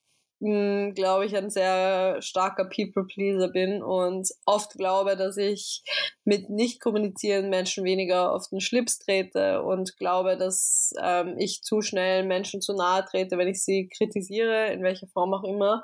glaube 0.40 1.26
ich, 1.26 1.36
ein 1.36 1.50
sehr 1.50 2.22
starker 2.22 2.64
People-Pleaser 2.64 3.48
bin 3.48 3.82
und 3.82 4.28
oft 4.46 4.72
glaube, 4.74 5.16
dass 5.16 5.36
ich 5.36 5.82
mit 6.24 6.48
nicht 6.48 6.80
kommunizierenden 6.80 7.50
Menschen 7.50 7.84
weniger 7.84 8.32
auf 8.32 8.48
den 8.48 8.60
Schlips 8.60 8.98
trete 8.98 9.62
und 9.62 9.96
glaube, 9.96 10.36
dass 10.36 10.92
ähm, 11.02 11.34
ich 11.38 11.62
zu 11.62 11.82
schnell 11.82 12.24
Menschen 12.24 12.60
zu 12.60 12.74
nahe 12.74 13.04
trete, 13.04 13.36
wenn 13.36 13.48
ich 13.48 13.64
sie 13.64 13.88
kritisiere, 13.88 14.72
in 14.72 14.82
welcher 14.82 15.08
Form 15.08 15.34
auch 15.34 15.44
immer, 15.44 15.82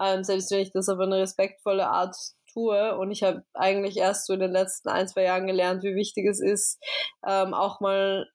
ähm, 0.00 0.24
selbst 0.24 0.50
wenn 0.50 0.60
ich 0.60 0.72
das 0.72 0.88
auf 0.88 0.98
eine 0.98 1.18
respektvolle 1.18 1.86
Art 1.86 2.16
tue. 2.52 2.98
Und 2.98 3.12
ich 3.12 3.22
habe 3.22 3.44
eigentlich 3.54 3.96
erst 3.96 4.26
so 4.26 4.34
in 4.34 4.40
den 4.40 4.52
letzten 4.52 4.88
ein, 4.88 5.06
zwei 5.06 5.22
Jahren 5.24 5.46
gelernt, 5.46 5.82
wie 5.84 5.94
wichtig 5.94 6.26
es 6.28 6.40
ist, 6.40 6.82
ähm, 7.26 7.54
auch 7.54 7.80
mal 7.80 8.26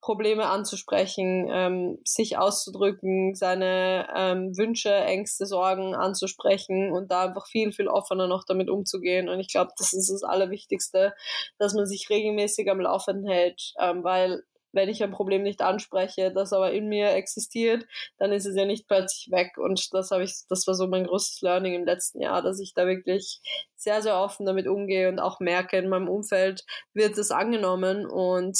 Probleme 0.00 0.46
anzusprechen, 0.46 1.48
ähm, 1.50 1.98
sich 2.04 2.38
auszudrücken, 2.38 3.34
seine 3.34 4.08
ähm, 4.14 4.56
Wünsche, 4.56 4.94
Ängste, 4.94 5.46
Sorgen 5.46 5.94
anzusprechen 5.94 6.92
und 6.92 7.10
da 7.10 7.26
einfach 7.26 7.46
viel, 7.46 7.72
viel 7.72 7.88
offener 7.88 8.28
noch 8.28 8.44
damit 8.44 8.70
umzugehen. 8.70 9.28
Und 9.28 9.40
ich 9.40 9.48
glaube, 9.48 9.72
das 9.76 9.92
ist 9.92 10.10
das 10.10 10.22
Allerwichtigste, 10.22 11.14
dass 11.58 11.74
man 11.74 11.86
sich 11.86 12.08
regelmäßig 12.10 12.70
am 12.70 12.80
Laufen 12.80 13.26
hält, 13.26 13.74
ähm, 13.80 14.04
weil 14.04 14.42
wenn 14.76 14.88
ich 14.88 15.02
ein 15.02 15.10
Problem 15.10 15.42
nicht 15.42 15.62
anspreche, 15.62 16.30
das 16.30 16.52
aber 16.52 16.70
in 16.72 16.88
mir 16.88 17.10
existiert, 17.12 17.86
dann 18.18 18.30
ist 18.30 18.46
es 18.46 18.54
ja 18.54 18.64
nicht 18.64 18.86
plötzlich 18.86 19.32
weg. 19.32 19.56
Und 19.56 19.92
das 19.94 20.10
habe 20.10 20.22
ich, 20.22 20.34
das 20.48 20.66
war 20.66 20.74
so 20.74 20.86
mein 20.86 21.06
größtes 21.06 21.40
Learning 21.40 21.74
im 21.74 21.84
letzten 21.84 22.20
Jahr, 22.20 22.42
dass 22.42 22.60
ich 22.60 22.74
da 22.74 22.86
wirklich 22.86 23.40
sehr, 23.74 24.02
sehr 24.02 24.16
offen 24.16 24.46
damit 24.46 24.68
umgehe 24.68 25.08
und 25.08 25.18
auch 25.18 25.40
merke, 25.40 25.78
in 25.78 25.88
meinem 25.88 26.08
Umfeld 26.08 26.64
wird 26.92 27.16
es 27.18 27.30
angenommen 27.30 28.06
und 28.06 28.58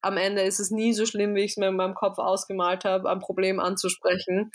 am 0.00 0.16
Ende 0.16 0.42
ist 0.42 0.60
es 0.60 0.70
nie 0.70 0.92
so 0.92 1.06
schlimm, 1.06 1.34
wie 1.34 1.44
ich 1.44 1.52
es 1.52 1.56
mir 1.56 1.68
in 1.68 1.76
meinem 1.76 1.94
Kopf 1.94 2.18
ausgemalt 2.18 2.84
habe, 2.84 3.10
ein 3.10 3.20
Problem 3.20 3.60
anzusprechen. 3.60 4.50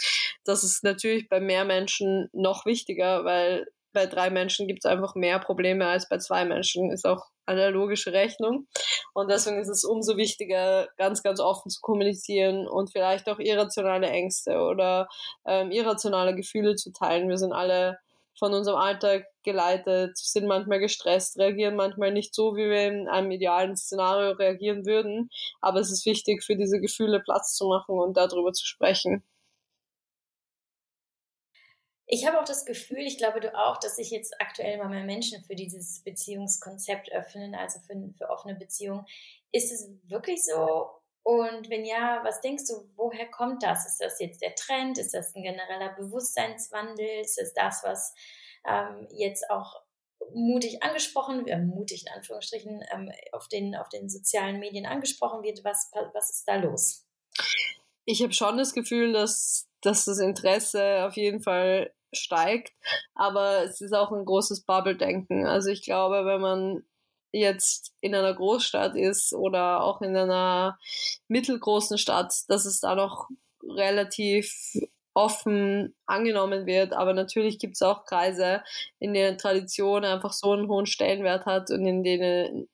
Das 0.46 0.64
ist 0.64 0.84
natürlich 0.84 1.30
bei 1.30 1.40
mehr 1.40 1.66
Menschen 1.66 2.30
noch 2.34 2.66
wichtiger, 2.66 3.26
weil 3.26 3.68
bei 3.94 4.08
drei 4.08 4.30
Menschen 4.30 4.68
gibt 4.68 4.84
es 4.84 4.90
einfach 4.90 5.16
mehr 5.16 5.40
Probleme 5.40 5.88
als 5.88 6.10
bei 6.10 6.18
zwei 6.18 6.46
Menschen. 6.46 6.92
Ist 6.92 7.06
auch 7.06 7.28
eine 7.46 7.70
logische 7.70 8.12
Rechnung. 8.12 8.68
Und 9.14 9.30
deswegen 9.30 9.60
ist 9.60 9.70
es 9.70 9.84
umso 9.84 10.18
wichtiger, 10.18 10.88
ganz, 10.98 11.24
ganz 11.24 11.40
offen 11.40 11.70
zu 11.70 11.80
kommunizieren 11.82 12.68
und 12.68 12.92
vielleicht 12.92 13.30
auch 13.30 13.40
irrationale 13.40 14.08
Ängste 14.08 14.60
oder 14.60 15.08
ähm, 15.46 15.72
irrationale 15.72 16.36
Gefühle 16.36 16.76
zu 16.76 16.92
teilen. 16.92 17.30
Wir 17.30 17.38
sind 17.38 17.54
alle 17.54 18.00
von 18.38 18.54
unserem 18.54 18.78
Alltag 18.78 19.26
geleitet, 19.44 20.18
sind 20.18 20.48
manchmal 20.48 20.80
gestresst, 20.80 21.38
reagieren 21.38 21.76
manchmal 21.76 22.12
nicht 22.12 22.34
so, 22.34 22.56
wie 22.56 22.70
wir 22.70 22.88
in 22.88 23.08
einem 23.08 23.32
idealen 23.32 23.76
Szenario 23.76 24.32
reagieren 24.32 24.86
würden. 24.86 25.30
Aber 25.62 25.80
es 25.80 25.92
ist 25.92 26.06
wichtig, 26.06 26.44
für 26.44 26.56
diese 26.56 26.80
Gefühle 26.80 27.22
Platz 27.22 27.56
zu 27.56 27.68
machen 27.68 27.98
und 28.00 28.18
darüber 28.18 28.54
zu 28.54 28.66
sprechen. 28.66 29.24
Ich 32.06 32.28
habe 32.28 32.40
auch 32.40 32.46
das 32.46 32.66
Gefühl, 32.66 33.00
ich 33.00 33.18
glaube 33.18 33.40
du 33.40 33.56
auch, 33.58 33.78
dass 33.78 33.96
sich 33.96 34.12
jetzt 34.12 34.36
aktuell 34.40 34.76
immer 34.76 34.90
mehr 34.90 35.04
Menschen 35.04 35.44
für 35.46 35.56
dieses 35.56 36.04
Beziehungskonzept 36.04 37.12
öffnen, 37.12 37.56
also 37.56 37.80
für, 37.80 37.96
für 38.18 38.30
offene 38.30 38.56
Beziehungen. 38.56 39.06
Ist 39.52 39.72
es 39.72 39.90
wirklich 40.04 40.44
so? 40.44 41.03
Und 41.24 41.70
wenn 41.70 41.86
ja, 41.86 42.20
was 42.24 42.42
denkst 42.42 42.66
du, 42.68 42.90
woher 42.96 43.30
kommt 43.32 43.64
das? 43.64 43.86
Ist 43.88 44.02
das 44.02 44.20
jetzt 44.20 44.42
der 44.42 44.56
Trend? 44.56 44.98
Ist 44.98 45.14
das 45.14 45.34
ein 45.36 45.44
genereller 45.44 45.96
Bewusstseinswandel? 45.96 47.22
Ist 47.22 47.40
das 47.40 47.54
das, 47.54 47.82
was 47.84 48.14
ähm, 48.68 49.08
jetzt 49.10 49.50
auch 49.50 49.82
mutig 50.34 50.84
angesprochen, 50.84 51.48
äh, 51.48 51.60
mutig 51.60 52.06
in 52.06 52.14
Anführungsstrichen, 52.14 52.84
ähm, 52.94 53.12
auf, 53.32 53.48
den, 53.48 53.76
auf 53.76 53.88
den 53.90 54.10
sozialen 54.10 54.60
Medien 54.60 54.86
angesprochen 54.86 55.44
wird? 55.44 55.64
Was, 55.64 55.92
was 56.14 56.30
ist 56.30 56.48
da 56.48 56.58
los? 56.58 57.06
Ich 58.06 58.22
habe 58.22 58.34
schon 58.34 58.58
das 58.58 58.74
Gefühl, 58.74 59.14
dass, 59.14 59.70
dass 59.82 60.06
das 60.06 60.20
Interesse 60.20 61.06
auf 61.06 61.16
jeden 61.16 61.42
Fall 61.42 61.94
steigt, 62.12 62.74
aber 63.16 63.64
es 63.64 63.82
ist 63.82 63.94
auch 63.94 64.12
ein 64.12 64.26
großes 64.26 64.66
Bubble-Denken. 64.66 65.46
Also 65.46 65.70
ich 65.70 65.84
glaube, 65.84 66.26
wenn 66.26 66.42
man 66.42 66.84
jetzt 67.34 67.94
in 68.00 68.16
einer 68.16 68.34
Großstadt 68.34 68.96
ist 68.96 69.34
oder 69.34 69.84
auch 69.84 70.02
in 70.02 70.16
einer 70.16 70.78
mittelgroßen 71.28 71.98
Stadt, 71.98 72.34
dass 72.48 72.66
es 72.66 72.80
da 72.80 72.96
noch 72.96 73.28
relativ 73.68 74.74
offen 75.14 75.96
angenommen 76.06 76.66
wird. 76.66 76.94
Aber 76.94 77.14
natürlich 77.14 77.60
gibt 77.60 77.76
es 77.76 77.82
auch 77.82 78.06
Kreise, 78.06 78.64
in 79.00 79.14
denen 79.14 79.38
Tradition 79.38 80.06
einfach 80.06 80.34
so 80.34 80.52
einen 80.52 80.68
hohen 80.68 80.86
Stellenwert 80.86 81.46
hat 81.46 81.70
und 81.72 81.86
in 81.86 82.04
denen 82.04 82.70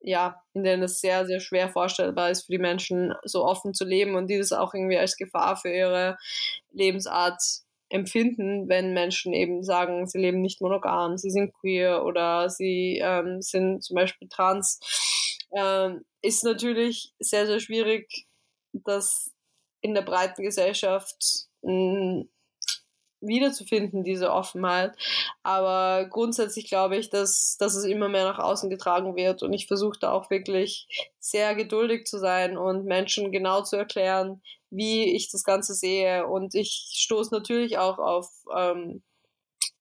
ja, 0.00 0.40
in 0.54 0.62
denen 0.62 0.84
es 0.84 1.00
sehr, 1.00 1.26
sehr 1.26 1.40
schwer 1.40 1.68
vorstellbar 1.70 2.30
ist 2.30 2.46
für 2.46 2.52
die 2.52 2.58
Menschen, 2.58 3.14
so 3.24 3.44
offen 3.44 3.74
zu 3.74 3.84
leben 3.84 4.14
und 4.14 4.28
die 4.28 4.38
das 4.38 4.52
auch 4.52 4.72
irgendwie 4.72 4.98
als 4.98 5.16
Gefahr 5.16 5.56
für 5.56 5.70
ihre 5.70 6.16
Lebensart 6.70 7.42
empfinden, 7.90 8.68
wenn 8.68 8.92
Menschen 8.92 9.32
eben 9.32 9.62
sagen, 9.62 10.06
sie 10.06 10.18
leben 10.18 10.42
nicht 10.42 10.60
monogam, 10.60 11.16
sie 11.16 11.30
sind 11.30 11.52
queer 11.54 12.04
oder 12.04 12.50
sie 12.50 13.00
ähm, 13.02 13.40
sind 13.40 13.82
zum 13.82 13.94
Beispiel 13.94 14.28
trans, 14.28 14.80
ähm, 15.54 16.04
ist 16.22 16.44
natürlich 16.44 17.14
sehr, 17.18 17.46
sehr 17.46 17.60
schwierig, 17.60 18.26
das 18.72 19.32
in 19.80 19.94
der 19.94 20.02
breiten 20.02 20.42
Gesellschaft 20.42 21.48
mh, 21.62 21.70
hm, 21.72 22.28
wiederzufinden, 23.20 24.04
diese 24.04 24.32
Offenheit. 24.32 24.96
Aber 25.42 26.06
grundsätzlich 26.08 26.68
glaube 26.68 26.96
ich, 26.96 27.10
dass, 27.10 27.56
dass 27.58 27.74
es 27.74 27.84
immer 27.84 28.08
mehr 28.08 28.24
nach 28.24 28.38
außen 28.38 28.70
getragen 28.70 29.16
wird 29.16 29.42
und 29.42 29.52
ich 29.52 29.66
versuche 29.66 29.98
da 29.98 30.12
auch 30.12 30.30
wirklich 30.30 30.86
sehr 31.18 31.54
geduldig 31.54 32.06
zu 32.06 32.18
sein 32.18 32.56
und 32.56 32.84
Menschen 32.84 33.32
genau 33.32 33.62
zu 33.62 33.76
erklären, 33.76 34.40
wie 34.70 35.14
ich 35.14 35.30
das 35.30 35.44
Ganze 35.44 35.74
sehe. 35.74 36.26
Und 36.26 36.54
ich 36.54 36.90
stoße 36.94 37.32
natürlich 37.32 37.78
auch 37.78 37.98
auf, 37.98 38.30
ähm, 38.56 39.02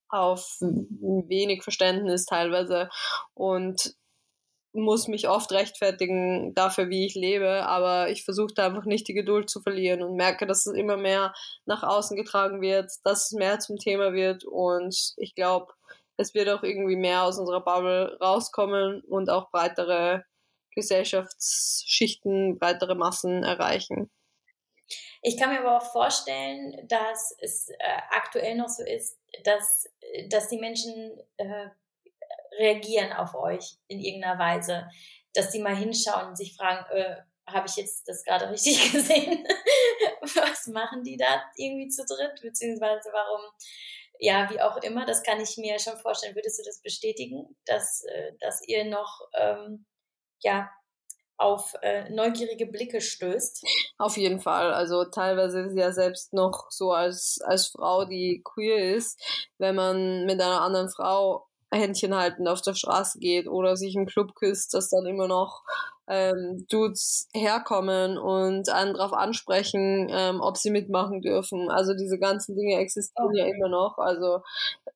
auf 0.10 0.58
wenig 0.60 1.64
Verständnis 1.64 2.26
teilweise 2.26 2.90
und 3.34 3.96
muss 4.74 5.08
mich 5.08 5.28
oft 5.28 5.52
rechtfertigen 5.52 6.54
dafür, 6.54 6.90
wie 6.90 7.06
ich 7.06 7.16
lebe, 7.16 7.66
aber 7.66 8.10
ich 8.10 8.24
versuche 8.24 8.54
da 8.54 8.68
einfach 8.68 8.86
nicht 8.86 9.08
die 9.08 9.14
Geduld 9.14 9.50
zu 9.50 9.62
verlieren 9.62 10.04
und 10.04 10.16
merke, 10.16 10.46
dass 10.46 10.68
es 10.68 10.74
immer 10.76 10.98
mehr 10.98 11.34
nach 11.66 11.84
außen 11.84 12.16
getragen 12.16 12.62
wird, 12.62 12.92
dass 13.04 13.28
es 13.28 13.32
mehr 13.32 13.60
zum 13.60 13.78
Thema 13.78 14.14
wird 14.14 14.44
und 14.46 15.14
ich 15.18 15.34
glaube, 15.36 15.74
es 16.18 16.34
wird 16.34 16.50
auch 16.50 16.64
irgendwie 16.64 16.96
mehr 16.96 17.24
aus 17.24 17.40
unserer 17.40 17.62
Bubble 17.62 18.18
rauskommen 18.22 19.02
und 19.02 19.30
auch 19.30 19.52
breitere 19.52 20.24
Gesellschaftsschichten, 20.72 22.60
breitere 22.60 22.96
Massen 22.96 23.44
erreichen. 23.44 24.12
Ich 25.28 25.36
kann 25.36 25.50
mir 25.50 25.60
aber 25.60 25.76
auch 25.76 25.92
vorstellen, 25.92 26.88
dass 26.88 27.36
es 27.42 27.68
äh, 27.68 27.76
aktuell 28.12 28.56
noch 28.56 28.70
so 28.70 28.82
ist, 28.82 29.20
dass, 29.44 29.90
dass 30.30 30.48
die 30.48 30.58
Menschen 30.58 31.20
äh, 31.36 31.68
reagieren 32.58 33.12
auf 33.12 33.36
euch 33.36 33.76
in 33.90 34.00
irgendeiner 34.00 34.40
Weise, 34.40 34.90
dass 35.34 35.52
sie 35.52 35.60
mal 35.60 35.76
hinschauen 35.76 36.30
und 36.30 36.38
sich 36.38 36.56
fragen, 36.56 36.86
äh, 36.96 37.18
habe 37.46 37.68
ich 37.68 37.76
jetzt 37.76 38.08
das 38.08 38.24
gerade 38.24 38.50
richtig 38.52 38.90
gesehen? 38.94 39.46
Was 40.22 40.68
machen 40.68 41.04
die 41.04 41.18
da 41.18 41.44
irgendwie 41.58 41.90
zu 41.90 42.06
dritt? 42.06 42.40
Beziehungsweise 42.42 43.10
warum, 43.12 43.42
ja, 44.20 44.50
wie 44.50 44.62
auch 44.62 44.78
immer, 44.78 45.06
das 45.06 45.24
kann 45.24 45.42
ich 45.42 45.58
mir 45.58 45.78
schon 45.78 45.98
vorstellen. 45.98 46.36
Würdest 46.36 46.58
du 46.60 46.64
das 46.64 46.82
bestätigen, 46.82 47.54
dass, 47.66 48.06
äh, 48.06 48.32
dass 48.40 48.66
ihr 48.66 48.86
noch, 48.86 49.28
ähm, 49.38 49.86
ja, 50.40 50.72
auf 51.38 51.74
äh, 51.82 52.10
neugierige 52.10 52.66
Blicke 52.66 53.00
stößt. 53.00 53.64
Auf 53.98 54.18
jeden 54.18 54.40
Fall. 54.40 54.74
Also 54.74 55.06
teilweise 55.06 55.62
ist 55.62 55.78
ja 55.78 55.92
selbst 55.92 56.34
noch 56.34 56.72
so 56.72 56.92
als, 56.92 57.40
als 57.44 57.68
Frau, 57.68 58.06
die 58.06 58.42
queer 58.44 58.96
ist, 58.96 59.20
wenn 59.58 59.76
man 59.76 60.26
mit 60.26 60.42
einer 60.42 60.62
anderen 60.62 60.90
Frau 60.90 61.48
Händchen 61.72 62.16
halten 62.16 62.48
auf 62.48 62.62
der 62.62 62.74
Straße 62.74 63.20
geht 63.20 63.48
oder 63.48 63.76
sich 63.76 63.96
im 63.96 64.06
Club 64.06 64.36
küsst, 64.36 64.74
dass 64.74 64.90
dann 64.90 65.06
immer 65.06 65.28
noch 65.28 65.64
ähm, 66.08 66.66
Dudes 66.70 67.28
herkommen 67.34 68.18
und 68.18 68.70
einen 68.70 68.94
darauf 68.94 69.14
ansprechen, 69.14 70.08
ähm, 70.10 70.40
ob 70.42 70.58
sie 70.58 70.72
mitmachen 70.72 71.22
dürfen. 71.22 71.70
Also 71.70 71.94
diese 71.94 72.18
ganzen 72.18 72.56
Dinge 72.56 72.80
existieren 72.80 73.30
okay. 73.30 73.40
ja 73.40 73.46
immer 73.46 73.70
noch. 73.70 73.98
Also 73.98 74.42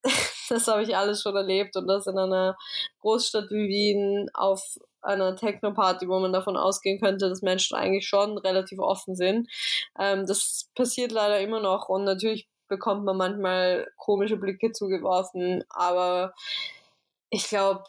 das 0.50 0.68
habe 0.68 0.84
ich 0.84 0.96
alles 0.96 1.22
schon 1.22 1.36
erlebt 1.36 1.76
und 1.76 1.88
das 1.88 2.08
in 2.08 2.18
einer 2.18 2.58
Großstadt 3.02 3.50
wie 3.52 3.68
Wien 3.68 4.30
auf 4.34 4.78
einer 5.02 5.36
Techno-Party, 5.36 6.08
wo 6.08 6.20
man 6.20 6.32
davon 6.32 6.56
ausgehen 6.56 7.00
könnte, 7.00 7.28
dass 7.28 7.42
Menschen 7.42 7.76
eigentlich 7.76 8.08
schon 8.08 8.38
relativ 8.38 8.80
offen 8.80 9.16
sind. 9.16 9.50
Ähm, 10.00 10.26
das 10.26 10.70
passiert 10.76 11.12
leider 11.12 11.40
immer 11.40 11.60
noch 11.60 11.90
und 11.90 12.04
natürlich 12.04 12.48
bekommt 12.68 13.04
man 13.04 13.18
manchmal 13.18 13.92
komische 13.98 14.38
Blicke 14.38 14.72
zugeworfen, 14.72 15.64
aber 15.70 16.34
ich 17.30 17.50
glaube, 17.50 17.84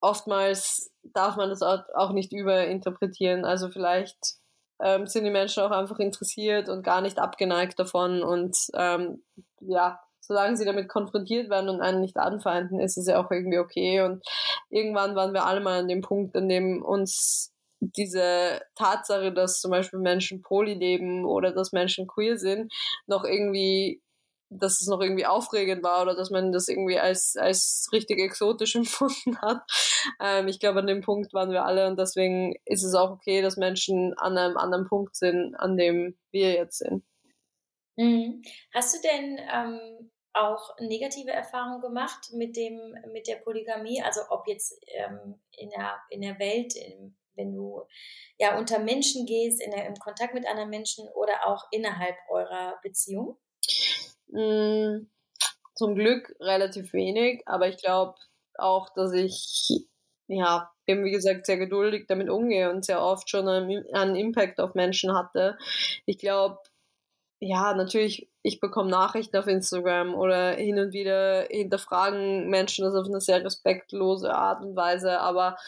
oftmals 0.00 0.90
darf 1.02 1.36
man 1.36 1.48
das 1.48 1.62
auch 1.62 2.12
nicht 2.12 2.32
überinterpretieren. 2.32 3.44
Also 3.44 3.68
vielleicht 3.68 4.36
ähm, 4.82 5.06
sind 5.06 5.24
die 5.24 5.30
Menschen 5.30 5.62
auch 5.62 5.70
einfach 5.70 5.98
interessiert 5.98 6.68
und 6.68 6.82
gar 6.82 7.00
nicht 7.00 7.18
abgeneigt 7.18 7.78
davon 7.78 8.22
und 8.22 8.56
ähm, 8.74 9.22
ja, 9.60 10.00
solange 10.20 10.56
sie 10.56 10.64
damit 10.64 10.88
konfrontiert 10.88 11.50
werden 11.50 11.68
und 11.68 11.80
einen 11.80 12.00
nicht 12.00 12.16
anfeinden, 12.16 12.80
ist 12.80 12.98
es 12.98 13.06
ja 13.06 13.22
auch 13.22 13.30
irgendwie 13.30 13.58
okay. 13.58 14.02
Und 14.02 14.24
irgendwann 14.70 15.14
waren 15.14 15.32
wir 15.32 15.46
alle 15.46 15.60
mal 15.60 15.80
an 15.80 15.88
dem 15.88 16.02
Punkt, 16.02 16.36
an 16.36 16.48
dem 16.48 16.82
uns 16.82 17.52
diese 17.80 18.60
Tatsache, 18.74 19.32
dass 19.32 19.60
zum 19.60 19.70
Beispiel 19.70 20.00
Menschen 20.00 20.42
poly 20.42 20.74
leben 20.74 21.24
oder 21.24 21.52
dass 21.52 21.72
Menschen 21.72 22.06
queer 22.06 22.38
sind, 22.38 22.72
noch 23.06 23.24
irgendwie 23.24 24.02
dass 24.58 24.80
es 24.80 24.88
noch 24.88 25.00
irgendwie 25.00 25.26
aufregend 25.26 25.82
war 25.82 26.02
oder 26.02 26.14
dass 26.14 26.30
man 26.30 26.52
das 26.52 26.68
irgendwie 26.68 26.98
als, 26.98 27.36
als 27.36 27.88
richtig 27.92 28.18
exotisch 28.20 28.74
empfunden 28.76 29.40
hat. 29.40 29.62
Ähm, 30.20 30.48
ich 30.48 30.60
glaube, 30.60 30.80
an 30.80 30.86
dem 30.86 31.02
Punkt 31.02 31.32
waren 31.32 31.50
wir 31.50 31.64
alle 31.64 31.86
und 31.86 31.98
deswegen 31.98 32.54
ist 32.64 32.84
es 32.84 32.94
auch 32.94 33.10
okay, 33.10 33.42
dass 33.42 33.56
Menschen 33.56 34.14
an 34.18 34.36
einem 34.36 34.56
anderen 34.56 34.86
Punkt 34.86 35.16
sind, 35.16 35.54
an 35.56 35.76
dem 35.76 36.16
wir 36.30 36.52
jetzt 36.52 36.78
sind. 36.78 37.04
Mhm. 37.96 38.42
Hast 38.74 38.94
du 38.94 39.08
denn 39.08 39.38
ähm, 39.52 40.10
auch 40.34 40.76
negative 40.80 41.30
Erfahrungen 41.30 41.80
gemacht 41.80 42.30
mit 42.32 42.56
dem 42.56 42.94
mit 43.12 43.26
der 43.26 43.36
Polygamie? 43.36 44.02
Also 44.02 44.20
ob 44.28 44.46
jetzt 44.46 44.78
ähm, 44.88 45.40
in 45.52 45.70
der 45.70 45.96
in 46.10 46.20
der 46.20 46.38
Welt, 46.38 46.74
in, 46.76 47.16
wenn 47.34 47.54
du 47.54 47.86
ja 48.38 48.58
unter 48.58 48.78
Menschen 48.78 49.26
gehst, 49.26 49.62
in 49.62 49.70
der, 49.70 49.86
im 49.86 49.94
Kontakt 49.94 50.34
mit 50.34 50.46
anderen 50.46 50.70
Menschen 50.70 51.08
oder 51.14 51.46
auch 51.46 51.64
innerhalb 51.70 52.16
eurer 52.28 52.78
Beziehung? 52.82 53.38
Mm, 54.28 55.06
zum 55.74 55.94
Glück 55.94 56.34
relativ 56.40 56.92
wenig, 56.92 57.42
aber 57.46 57.68
ich 57.68 57.76
glaube 57.78 58.16
auch, 58.54 58.88
dass 58.94 59.12
ich 59.12 59.86
ja 60.28 60.70
eben 60.86 61.04
wie 61.04 61.10
gesagt 61.10 61.46
sehr 61.46 61.58
geduldig 61.58 62.06
damit 62.08 62.30
umgehe 62.30 62.70
und 62.70 62.84
sehr 62.84 63.02
oft 63.02 63.28
schon 63.30 63.48
einen, 63.48 63.84
einen 63.92 64.16
Impact 64.16 64.60
auf 64.60 64.74
Menschen 64.74 65.14
hatte. 65.14 65.58
Ich 66.06 66.18
glaube, 66.18 66.58
ja, 67.40 67.74
natürlich, 67.74 68.30
ich 68.42 68.60
bekomme 68.60 68.90
Nachrichten 68.90 69.36
auf 69.36 69.46
Instagram 69.46 70.14
oder 70.14 70.52
hin 70.52 70.78
und 70.78 70.92
wieder 70.92 71.46
hinterfragen 71.50 72.48
Menschen 72.48 72.84
das 72.84 72.94
auf 72.94 73.06
eine 73.06 73.20
sehr 73.20 73.44
respektlose 73.44 74.34
Art 74.34 74.62
und 74.62 74.74
Weise, 74.74 75.20
aber 75.20 75.58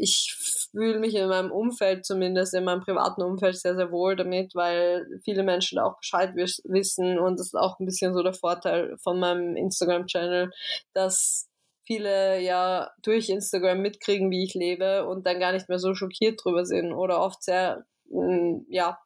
ich 0.00 0.34
fühle 0.70 0.98
mich 0.98 1.14
in 1.14 1.28
meinem 1.28 1.50
Umfeld, 1.50 2.06
zumindest 2.06 2.54
in 2.54 2.64
meinem 2.64 2.80
privaten 2.80 3.22
Umfeld, 3.22 3.56
sehr, 3.58 3.76
sehr 3.76 3.90
wohl 3.90 4.16
damit, 4.16 4.54
weil 4.54 5.06
viele 5.24 5.42
Menschen 5.42 5.78
auch 5.78 5.98
Bescheid 5.98 6.34
wissen. 6.34 7.18
Und 7.18 7.38
das 7.38 7.48
ist 7.48 7.54
auch 7.54 7.78
ein 7.78 7.86
bisschen 7.86 8.14
so 8.14 8.22
der 8.22 8.32
Vorteil 8.32 8.96
von 9.02 9.20
meinem 9.20 9.56
Instagram-Channel, 9.56 10.50
dass 10.94 11.48
viele 11.84 12.40
ja 12.40 12.90
durch 13.02 13.28
Instagram 13.28 13.80
mitkriegen, 13.80 14.30
wie 14.30 14.44
ich 14.44 14.54
lebe 14.54 15.06
und 15.06 15.26
dann 15.26 15.40
gar 15.40 15.52
nicht 15.52 15.68
mehr 15.68 15.78
so 15.78 15.94
schockiert 15.94 16.40
drüber 16.42 16.64
sind 16.64 16.92
oder 16.92 17.20
oft 17.20 17.42
sehr, 17.42 17.84
mm, 18.10 18.60
ja, 18.68 18.98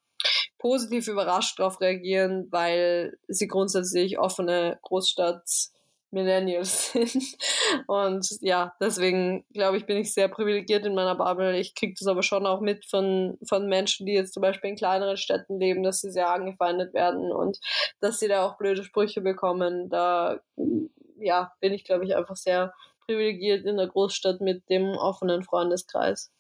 positiv 0.59 1.09
überrascht 1.09 1.59
darauf 1.59 1.81
reagieren, 1.81 2.49
weil 2.51 3.19
sie 3.29 3.49
grundsätzlich 3.49 4.19
offene 4.19 4.79
Großstadt 4.83 5.45
Millennials 6.15 6.93
sind. 6.93 7.37
Und 7.87 8.27
ja, 8.41 8.75
deswegen 8.81 9.45
glaube 9.53 9.77
ich, 9.77 9.87
bin 9.87 9.99
ich 9.99 10.15
sehr 10.15 10.29
privilegiert 10.29 10.87
in 10.87 10.95
meiner 10.95 11.15
Bubble. 11.15 11.59
Ich 11.59 11.75
kriege 11.75 11.95
das 11.99 12.09
aber 12.09 12.23
schon 12.23 12.47
auch 12.47 12.61
mit 12.61 12.87
von, 12.87 13.37
von 13.47 13.69
Menschen, 13.69 14.07
die 14.07 14.15
jetzt 14.15 14.33
zum 14.33 14.41
Beispiel 14.41 14.71
in 14.71 14.77
kleineren 14.77 15.17
Städten 15.17 15.59
leben, 15.59 15.83
dass 15.83 16.01
sie 16.01 16.11
sehr 16.11 16.31
angefeindet 16.31 16.95
werden 16.95 17.33
und 17.33 17.59
dass 18.01 18.19
sie 18.19 18.29
da 18.29 18.47
auch 18.47 18.57
blöde 18.57 18.85
Sprüche 18.85 19.21
bekommen. 19.21 19.91
Da 19.91 20.41
ja, 21.19 21.53
bin 21.61 21.73
ich, 21.73 21.85
glaube 21.85 22.05
ich, 22.05 22.17
einfach 22.17 22.37
sehr 22.37 22.73
privilegiert 23.07 23.67
in 23.67 23.77
der 23.77 23.89
Großstadt 23.89 24.41
mit 24.41 24.69
dem 24.71 24.93
offenen 24.93 25.43
Freundeskreis. 25.43 26.31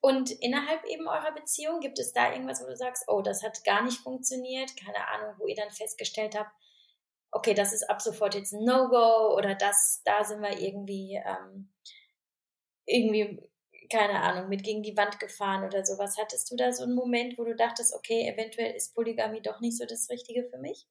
Und 0.00 0.30
innerhalb 0.30 0.84
eben 0.86 1.06
eurer 1.06 1.32
Beziehung 1.32 1.80
gibt 1.80 1.98
es 1.98 2.12
da 2.12 2.32
irgendwas, 2.32 2.62
wo 2.62 2.66
du 2.66 2.76
sagst, 2.76 3.04
oh, 3.08 3.20
das 3.20 3.42
hat 3.42 3.62
gar 3.64 3.82
nicht 3.82 3.98
funktioniert, 3.98 4.70
keine 4.76 5.06
Ahnung, 5.08 5.34
wo 5.38 5.46
ihr 5.46 5.56
dann 5.56 5.70
festgestellt 5.70 6.34
habt, 6.34 6.50
okay, 7.36 7.54
das 7.54 7.72
ist 7.72 7.88
ab 7.88 8.00
sofort 8.00 8.34
jetzt 8.34 8.52
ein 8.52 8.64
No-Go 8.64 9.36
oder 9.36 9.54
das, 9.54 10.02
da 10.04 10.24
sind 10.24 10.40
wir 10.40 10.58
irgendwie, 10.58 11.20
ähm, 11.24 11.72
irgendwie, 12.86 13.42
keine 13.90 14.20
Ahnung, 14.20 14.48
mit 14.48 14.64
gegen 14.64 14.82
die 14.82 14.96
Wand 14.96 15.20
gefahren 15.20 15.64
oder 15.64 15.84
sowas. 15.84 16.16
Hattest 16.18 16.50
du 16.50 16.56
da 16.56 16.72
so 16.72 16.84
einen 16.84 16.94
Moment, 16.94 17.38
wo 17.38 17.44
du 17.44 17.54
dachtest, 17.54 17.94
okay, 17.94 18.28
eventuell 18.28 18.74
ist 18.74 18.94
Polygamie 18.94 19.42
doch 19.42 19.60
nicht 19.60 19.78
so 19.78 19.84
das 19.84 20.08
Richtige 20.10 20.48
für 20.50 20.58
mich? 20.58 20.86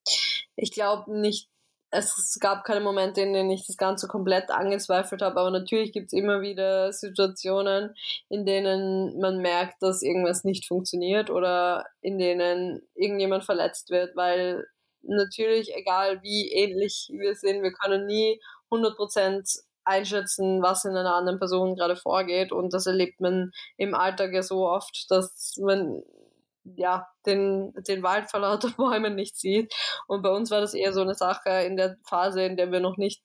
Ich 0.56 0.72
glaube 0.72 1.12
nicht 1.20 1.50
es 1.98 2.38
gab 2.40 2.64
keine 2.64 2.82
Momente, 2.82 3.22
in 3.22 3.34
denen 3.34 3.50
ich 3.50 3.66
das 3.66 3.78
Ganze 3.78 4.08
komplett 4.08 4.50
angezweifelt 4.50 5.22
habe, 5.22 5.40
aber 5.40 5.52
natürlich 5.52 5.92
gibt 5.92 6.08
es 6.08 6.14
immer 6.14 6.42
wieder 6.42 6.92
Situationen, 6.92 7.96
in 8.30 8.46
denen 8.46 9.20
man 9.20 9.40
merkt, 9.40 9.82
dass 9.82 10.02
irgendwas 10.02 10.44
nicht 10.44 10.68
funktioniert 10.68 11.30
oder 11.30 11.86
in 12.02 12.18
denen 12.18 12.82
irgendjemand 12.96 13.46
verletzt 13.46 13.90
wird, 13.90 14.16
weil 14.16 14.66
natürlich, 15.08 15.76
egal 15.76 16.22
wie 16.24 16.52
ähnlich 16.52 17.10
wir 17.12 17.36
sind, 17.36 17.64
wir 17.64 17.72
können 17.72 18.06
nie 18.06 18.42
100% 18.72 19.64
einschätzen, 19.86 20.62
was 20.62 20.86
in 20.86 20.96
einer 20.96 21.16
anderen 21.16 21.40
Person 21.40 21.76
gerade 21.76 21.96
vorgeht. 21.96 22.52
Und 22.52 22.74
das 22.74 22.88
erlebt 22.88 23.22
man 23.22 23.52
im 23.78 23.94
Alltag 23.94 24.34
ja 24.34 24.42
so 24.44 24.68
oft, 24.68 25.06
dass 25.10 25.56
man 25.62 26.02
ja, 26.76 27.08
den, 27.26 27.74
den 27.88 28.04
Wald 28.04 28.30
vor 28.30 28.40
lauter 28.40 28.70
Bäumen 28.78 29.16
nicht 29.16 29.38
sieht. 29.38 29.74
Und 30.08 30.24
bei 30.24 30.30
uns 30.30 30.52
war 30.52 30.62
das 30.62 30.74
eher 30.74 30.94
so 30.94 31.02
eine 31.02 31.14
Sache 31.14 31.50
in 31.50 31.78
der 31.78 31.98
Phase, 32.04 32.44
in 32.44 32.58
der 32.58 32.72
wir 32.72 32.80
noch 32.80 32.98
nicht 32.98 33.22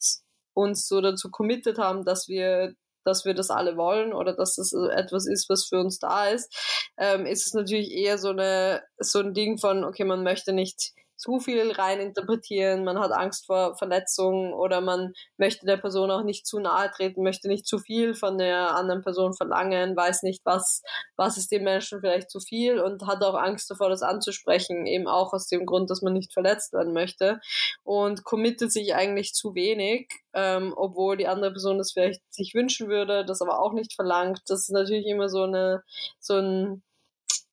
uns 0.53 0.87
so 0.87 1.01
dazu 1.01 1.31
committed 1.31 1.79
haben, 1.79 2.05
dass 2.05 2.29
wir 2.29 2.75
dass 3.03 3.25
wir 3.25 3.33
das 3.33 3.49
alle 3.49 3.79
wollen 3.79 4.13
oder 4.13 4.35
dass 4.35 4.57
das 4.57 4.75
etwas 4.75 5.27
ist, 5.27 5.49
was 5.49 5.65
für 5.65 5.81
uns 5.81 5.99
da 5.99 6.29
ist, 6.29 6.55
ähm, 6.99 7.25
ist 7.25 7.47
es 7.47 7.55
natürlich 7.55 7.91
eher 7.93 8.19
so 8.19 8.29
eine 8.29 8.83
so 8.99 9.21
ein 9.21 9.33
Ding 9.33 9.57
von, 9.57 9.85
okay, 9.85 10.05
man 10.05 10.23
möchte 10.23 10.53
nicht 10.53 10.93
zu 11.21 11.39
viel 11.39 11.71
rein 11.73 12.01
interpretieren, 12.01 12.83
man 12.83 12.99
hat 12.99 13.13
Angst 13.13 13.45
vor 13.45 13.77
Verletzungen 13.77 14.55
oder 14.55 14.81
man 14.81 15.13
möchte 15.37 15.67
der 15.67 15.77
Person 15.77 16.11
auch 16.11 16.23
nicht 16.23 16.47
zu 16.47 16.61
nahe 16.61 16.91
treten, 16.91 17.23
möchte 17.23 17.47
nicht 17.47 17.67
zu 17.67 17.79
viel 17.79 18.15
von 18.15 18.39
der 18.39 18.75
anderen 18.75 19.03
Person 19.03 19.35
verlangen, 19.35 19.95
weiß 19.95 20.23
nicht, 20.23 20.41
was, 20.47 20.83
was 21.17 21.37
ist 21.37 21.53
dem 21.53 21.65
Menschen 21.65 22.01
vielleicht 22.01 22.31
zu 22.31 22.41
viel 22.41 22.81
und 22.81 23.07
hat 23.07 23.23
auch 23.23 23.35
Angst 23.35 23.71
davor, 23.71 23.91
das 23.91 24.01
anzusprechen, 24.01 24.87
eben 24.87 25.07
auch 25.09 25.35
aus 25.35 25.47
dem 25.47 25.67
Grund, 25.67 25.91
dass 25.91 26.01
man 26.01 26.15
nicht 26.15 26.33
verletzt 26.33 26.73
werden 26.73 26.95
möchte 26.95 27.39
und 27.85 28.25
committet 28.25 28.73
sich 28.73 28.95
eigentlich 28.95 29.35
zu 29.35 29.55
wenig, 29.55 30.09
ähm, 30.33 30.73
obwohl 30.75 31.19
die 31.19 31.27
andere 31.27 31.53
Person 31.53 31.77
das 31.77 31.93
vielleicht 31.93 32.23
sich 32.33 32.55
wünschen 32.55 32.89
würde, 32.89 33.27
das 33.27 33.43
aber 33.43 33.61
auch 33.61 33.75
nicht 33.75 33.93
verlangt. 33.93 34.41
Das 34.47 34.61
ist 34.61 34.71
natürlich 34.71 35.07
immer 35.07 35.29
so 35.29 35.43
eine, 35.43 35.83
so 36.19 36.39
ein 36.39 36.83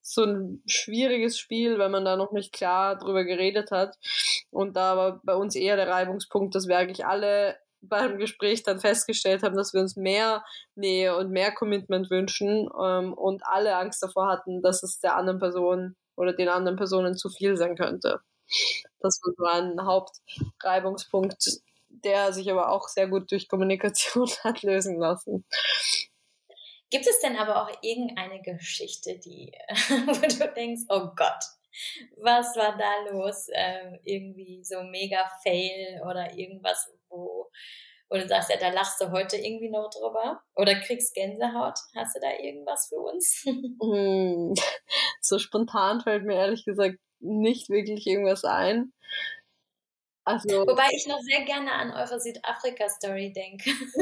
so 0.08 0.24
ein 0.24 0.62
schwieriges 0.66 1.38
Spiel, 1.38 1.78
weil 1.80 1.89
man 1.89 2.05
da 2.05 2.16
noch 2.16 2.32
nicht 2.32 2.53
klar 2.53 2.97
drüber 2.97 3.26
geredet 3.26 3.72
hat. 3.72 3.97
Und 4.49 4.78
da 4.78 4.95
war 4.95 5.22
bei 5.24 5.36
uns 5.36 5.55
eher 5.55 5.76
der 5.76 5.89
Reibungspunkt, 5.89 6.55
dass 6.55 6.68
wir 6.68 6.78
eigentlich 6.78 7.05
alle 7.05 7.58
beim 7.82 8.18
Gespräch 8.18 8.64
dann 8.64 8.80
festgestellt 8.80 9.43
haben, 9.43 9.55
dass 9.55 9.74
wir 9.74 9.82
uns 9.82 9.97
mehr 9.97 10.43
Nähe 10.76 11.16
und 11.18 11.30
mehr 11.30 11.51
Commitment 11.51 12.10
wünschen 12.10 12.70
ähm, 12.82 13.14
und 13.14 13.43
alle 13.45 13.76
Angst 13.76 14.01
davor 14.01 14.30
hatten, 14.30 14.62
dass 14.62 14.82
es 14.82 14.99
der 14.99 15.16
anderen 15.16 15.39
Person 15.39 15.95
oder 16.16 16.34
den 16.34 16.49
anderen 16.49 16.78
Personen 16.78 17.16
zu 17.18 17.30
viel 17.30 17.58
sein 17.58 17.76
könnte. 17.76 18.22
Das 18.99 19.20
war 19.38 19.55
ein 19.55 19.86
Hauptreibungspunkt, 19.86 21.60
der 21.89 22.32
sich 22.32 22.49
aber 22.49 22.72
auch 22.72 22.88
sehr 22.88 23.08
gut 23.08 23.30
durch 23.32 23.49
Kommunikation 23.49 24.30
hat 24.43 24.64
lösen 24.64 24.97
lassen. 24.99 25.45
Gibt 26.90 27.06
es 27.08 27.20
denn 27.20 27.36
aber 27.36 27.64
auch 27.64 27.78
irgendeine 27.82 28.42
Geschichte, 28.42 29.20
die, 29.20 29.52
wo 30.08 30.22
du 30.22 30.54
denkst, 30.54 30.84
oh 30.90 31.10
Gott, 31.16 31.44
was 32.18 32.56
war 32.56 32.78
da 32.78 33.12
los? 33.12 33.48
Ähm, 33.54 34.00
irgendwie 34.04 34.64
so 34.64 34.82
mega 34.84 35.30
Fail 35.44 36.02
oder 36.10 36.34
irgendwas, 36.38 36.90
wo, 37.10 37.50
wo 38.10 38.18
du 38.18 38.28
sagst, 38.28 38.50
ja, 38.50 38.58
da 38.58 38.70
lachst 38.70 39.02
du 39.02 39.12
heute 39.12 39.38
irgendwie 39.38 39.70
noch 39.70 39.90
drüber 39.90 40.42
oder 40.56 40.76
kriegst 40.76 41.14
Gänsehaut. 41.14 41.78
Hast 41.96 42.16
du 42.16 42.20
da 42.22 42.32
irgendwas 42.40 42.88
für 42.88 43.00
uns? 43.00 43.44
Hm, 43.82 44.54
so 45.22 45.40
spontan 45.40 46.02
fällt 46.02 46.24
mir 46.24 46.36
ehrlich 46.36 46.66
gesagt 46.66 46.98
nicht 47.20 47.70
wirklich 47.70 48.06
irgendwas 48.08 48.44
ein. 48.44 48.94
Also, 50.28 50.67
Wobei 50.67 50.89
ich 50.91 51.07
noch 51.07 51.21
sehr 51.21 51.45
gerne 51.45 51.71
an 51.71 51.93
eure 51.93 52.19
Südafrika-Story 52.19 53.32
denke. 53.32 53.69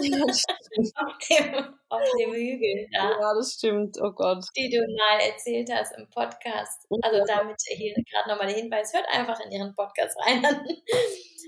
auf, 0.95 1.17
dem, 1.30 1.76
auf 1.88 2.01
dem 2.17 2.34
Hügel 2.34 2.88
da. 2.91 3.11
Ja, 3.11 3.34
das 3.36 3.53
stimmt. 3.53 3.97
Oh 4.01 4.11
Gott. 4.11 4.43
Die 4.57 4.71
du 4.71 4.80
mal 4.80 5.19
erzählt 5.19 5.69
hast 5.71 5.95
im 5.95 6.09
Podcast. 6.09 6.88
Also 7.03 7.23
damit 7.28 7.57
hier 7.67 7.93
gerade 7.93 8.28
nochmal 8.28 8.47
der 8.47 8.55
Hinweis, 8.55 8.91
hört 8.91 9.07
einfach 9.07 9.39
in 9.41 9.51
ihren 9.51 9.76
Podcast 9.76 10.17
rein. 10.26 10.43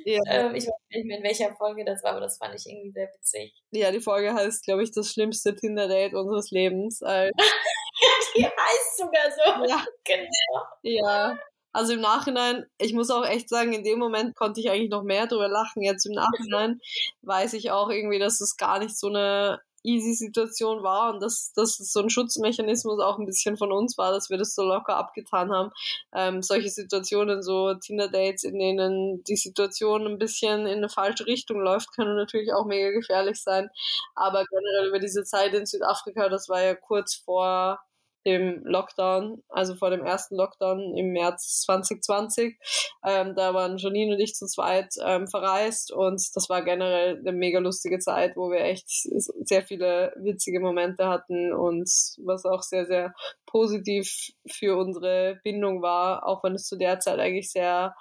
Ja. 0.06 0.20
Ähm, 0.28 0.56
ich 0.56 0.66
weiß 0.66 0.74
nicht 0.92 1.06
mehr, 1.06 1.18
in 1.18 1.24
welcher 1.24 1.54
Folge 1.56 1.84
das 1.84 2.02
war, 2.02 2.12
aber 2.12 2.22
das 2.22 2.38
fand 2.38 2.56
ich 2.56 2.66
irgendwie 2.66 2.92
sehr 2.92 3.10
witzig. 3.14 3.54
Ja, 3.72 3.92
die 3.92 4.00
Folge 4.00 4.34
heißt, 4.34 4.64
glaube 4.64 4.84
ich, 4.84 4.92
das 4.92 5.12
schlimmste 5.12 5.54
Tinder-Date 5.54 6.14
unseres 6.14 6.52
Lebens. 6.52 7.00
die 8.36 8.46
heißt 8.46 8.98
sogar 8.98 9.30
so. 9.32 9.66
Ja. 9.66 9.84
Genau. 10.06 10.62
Ja. 10.84 11.38
Also 11.78 11.94
im 11.94 12.02
Nachhinein, 12.02 12.66
ich 12.80 12.94
muss 12.94 13.12
auch 13.12 13.24
echt 13.24 13.50
sagen, 13.50 13.72
in 13.72 13.84
dem 13.84 14.00
Moment 14.00 14.36
konnte 14.36 14.60
ich 14.60 14.72
eigentlich 14.72 14.90
noch 14.90 15.04
mehr 15.04 15.28
drüber 15.28 15.48
lachen. 15.48 15.84
Jetzt 15.84 16.08
im 16.08 16.14
Nachhinein 16.14 16.82
weiß 17.22 17.54
ich 17.54 17.70
auch 17.70 17.92
irgendwie, 17.92 18.18
dass 18.18 18.42
es 18.42 18.58
gar 18.58 18.80
nicht 18.80 18.98
so 18.98 19.10
eine 19.10 19.62
easy 19.84 20.16
Situation 20.16 20.82
war 20.82 21.14
und 21.14 21.22
dass 21.22 21.54
das 21.54 21.78
so 21.78 22.00
ein 22.00 22.10
Schutzmechanismus 22.10 23.00
auch 23.00 23.20
ein 23.20 23.28
bisschen 23.28 23.58
von 23.58 23.72
uns 23.72 23.96
war, 23.96 24.12
dass 24.12 24.32
wir 24.32 24.40
das 24.40 24.56
so 24.56 24.64
locker 24.64 24.98
abgetan 24.98 25.52
haben. 25.52 25.70
Ähm, 26.16 26.42
solche 26.42 26.70
Situationen, 26.72 27.44
so 27.44 27.76
Tinder-Dates, 27.76 28.44
in 28.44 28.58
denen 28.58 29.24
die 29.26 29.36
Situation 29.36 30.08
ein 30.08 30.18
bisschen 30.18 30.66
in 30.66 30.78
eine 30.78 30.90
falsche 30.90 31.28
Richtung 31.28 31.60
läuft, 31.60 31.94
können 31.96 32.16
natürlich 32.16 32.54
auch 32.54 32.66
mega 32.66 32.90
gefährlich 32.90 33.40
sein. 33.40 33.70
Aber 34.16 34.46
generell 34.46 34.88
über 34.88 34.98
diese 34.98 35.26
Zeit 35.26 35.54
in 35.54 35.68
Südafrika, 35.68 36.28
das 36.28 36.50
war 36.50 36.64
ja 36.64 36.74
kurz 36.74 37.14
vor 37.14 37.80
dem 38.28 38.62
Lockdown, 38.66 39.42
also 39.48 39.76
vor 39.76 39.90
dem 39.90 40.04
ersten 40.04 40.36
Lockdown 40.36 40.98
im 40.98 41.14
März 41.14 41.62
2020. 41.62 42.60
Ähm, 43.06 43.36
da 43.36 43.54
waren 43.54 43.78
Janine 43.78 44.16
und 44.16 44.20
ich 44.20 44.36
zu 44.36 44.48
zweit 44.48 44.94
ähm, 45.02 45.28
verreist 45.28 45.94
und 45.94 46.22
das 46.36 46.50
war 46.50 46.62
generell 46.62 47.18
eine 47.18 47.32
mega 47.32 47.60
lustige 47.60 48.00
Zeit, 48.00 48.36
wo 48.36 48.52
wir 48.52 48.60
echt 48.60 48.90
sehr 48.90 49.64
viele 49.64 50.14
witzige 50.18 50.60
Momente 50.60 51.08
hatten 51.08 51.54
und 51.54 51.90
was 52.26 52.46
auch 52.46 52.64
sehr, 52.64 52.86
sehr 52.86 53.14
positiv 53.46 54.34
für 54.46 54.78
unsere 54.78 55.40
Bindung 55.44 55.82
war, 55.82 56.28
auch 56.28 56.44
wenn 56.44 56.54
es 56.54 56.68
zu 56.68 56.76
der 56.76 57.00
Zeit 57.00 57.20
eigentlich 57.20 57.50
sehr 57.50 57.96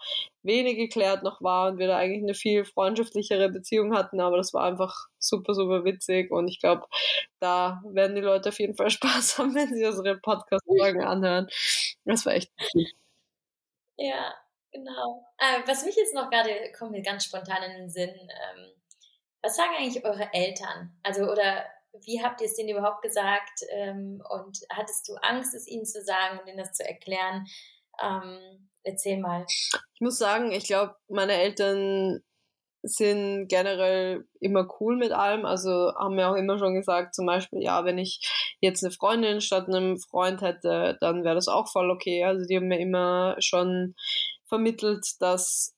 wenig 0.47 0.77
geklärt 0.77 1.23
noch 1.23 1.43
war 1.43 1.69
und 1.69 1.79
wir 1.79 1.87
da 1.89 1.97
eigentlich 1.97 2.23
eine 2.23 2.35
viel 2.35 2.65
freundschaftlichere 2.65 3.49
Beziehung 3.51 3.95
hatten, 3.95 4.21
aber 4.21 4.37
das 4.37 4.55
war 4.55 4.65
einfach 4.65 5.09
super, 5.19 5.55
super 5.55 5.85
witzig 5.85 6.31
und 6.31 6.49
ich 6.49 6.61
glaube, 6.61 6.87
da 7.41 7.83
werden 7.87 8.17
die 8.17 8.23
Leute 8.23 8.49
auf 8.51 8.59
jeden 8.59 8.77
Fall 8.77 8.91
Spaß 8.91 9.39
haben, 9.39 9.55
wenn 9.55 9.75
sie 9.75 9.85
unsere 9.85 10.19
Podcast-Folgen 10.19 11.03
anhören. 11.03 11.49
Das 12.05 12.25
war 12.25 12.35
echt 12.35 12.53
cool. 12.75 12.87
Ja, 13.97 14.35
genau. 14.73 15.27
Äh, 15.39 15.67
was 15.67 15.85
mich 15.85 15.97
jetzt 15.97 16.15
noch 16.15 16.31
gerade, 16.31 16.51
kommt 16.79 16.93
mir 16.93 17.03
ganz 17.03 17.25
spontan 17.25 17.63
in 17.63 17.77
den 17.79 17.91
Sinn, 17.91 18.11
ähm, 18.11 18.73
was 19.43 19.57
sagen 19.57 19.75
eigentlich 19.79 20.05
eure 20.05 20.29
Eltern? 20.33 20.99
Also, 21.03 21.31
oder 21.31 21.65
wie 22.05 22.23
habt 22.23 22.41
ihr 22.41 22.47
es 22.47 22.57
denen 22.57 22.71
überhaupt 22.71 23.03
gesagt? 23.03 23.61
Ähm, 23.71 24.23
und 24.29 24.59
hattest 24.71 25.09
du 25.09 25.15
Angst, 25.23 25.55
es 25.55 25.67
ihnen 25.67 25.87
zu 25.87 26.03
sagen 26.03 26.39
und 26.39 26.49
ihnen 26.49 26.59
das 26.59 26.73
zu 26.73 26.85
erklären? 26.85 27.47
Ähm, 28.03 28.69
erzähl 28.83 29.19
mal. 29.19 29.45
Ich 29.49 30.01
muss 30.01 30.19
sagen, 30.19 30.53
ich 30.53 30.65
glaube, 30.65 30.95
meine 31.09 31.35
Eltern 31.35 32.21
sind 32.83 33.49
generell 33.49 34.27
immer 34.41 34.69
cool 34.81 34.97
mit 34.97 35.13
allem. 35.13 35.45
Also 35.45 35.93
haben 35.99 36.15
mir 36.15 36.29
auch 36.29 36.37
immer 36.37 36.59
schon 36.59 36.75
gesagt, 36.75 37.15
zum 37.15 37.27
Beispiel, 37.27 37.63
ja, 37.63 37.85
wenn 37.85 37.99
ich 37.99 38.21
jetzt 38.61 38.85
eine 38.85 38.93
Freundin 38.93 39.41
statt 39.41 39.69
einem 39.69 39.99
Freund 39.99 40.41
hätte, 40.41 40.97
dann 41.01 41.25
wäre 41.25 41.35
das 41.35 41.49
auch 41.49 41.69
voll 41.71 41.91
okay. 41.91 42.25
Also 42.25 42.47
die 42.47 42.57
haben 42.57 42.69
mir 42.69 42.81
immer 42.81 43.37
schon 43.41 43.95
vermittelt, 44.49 45.05
dass 45.21 45.75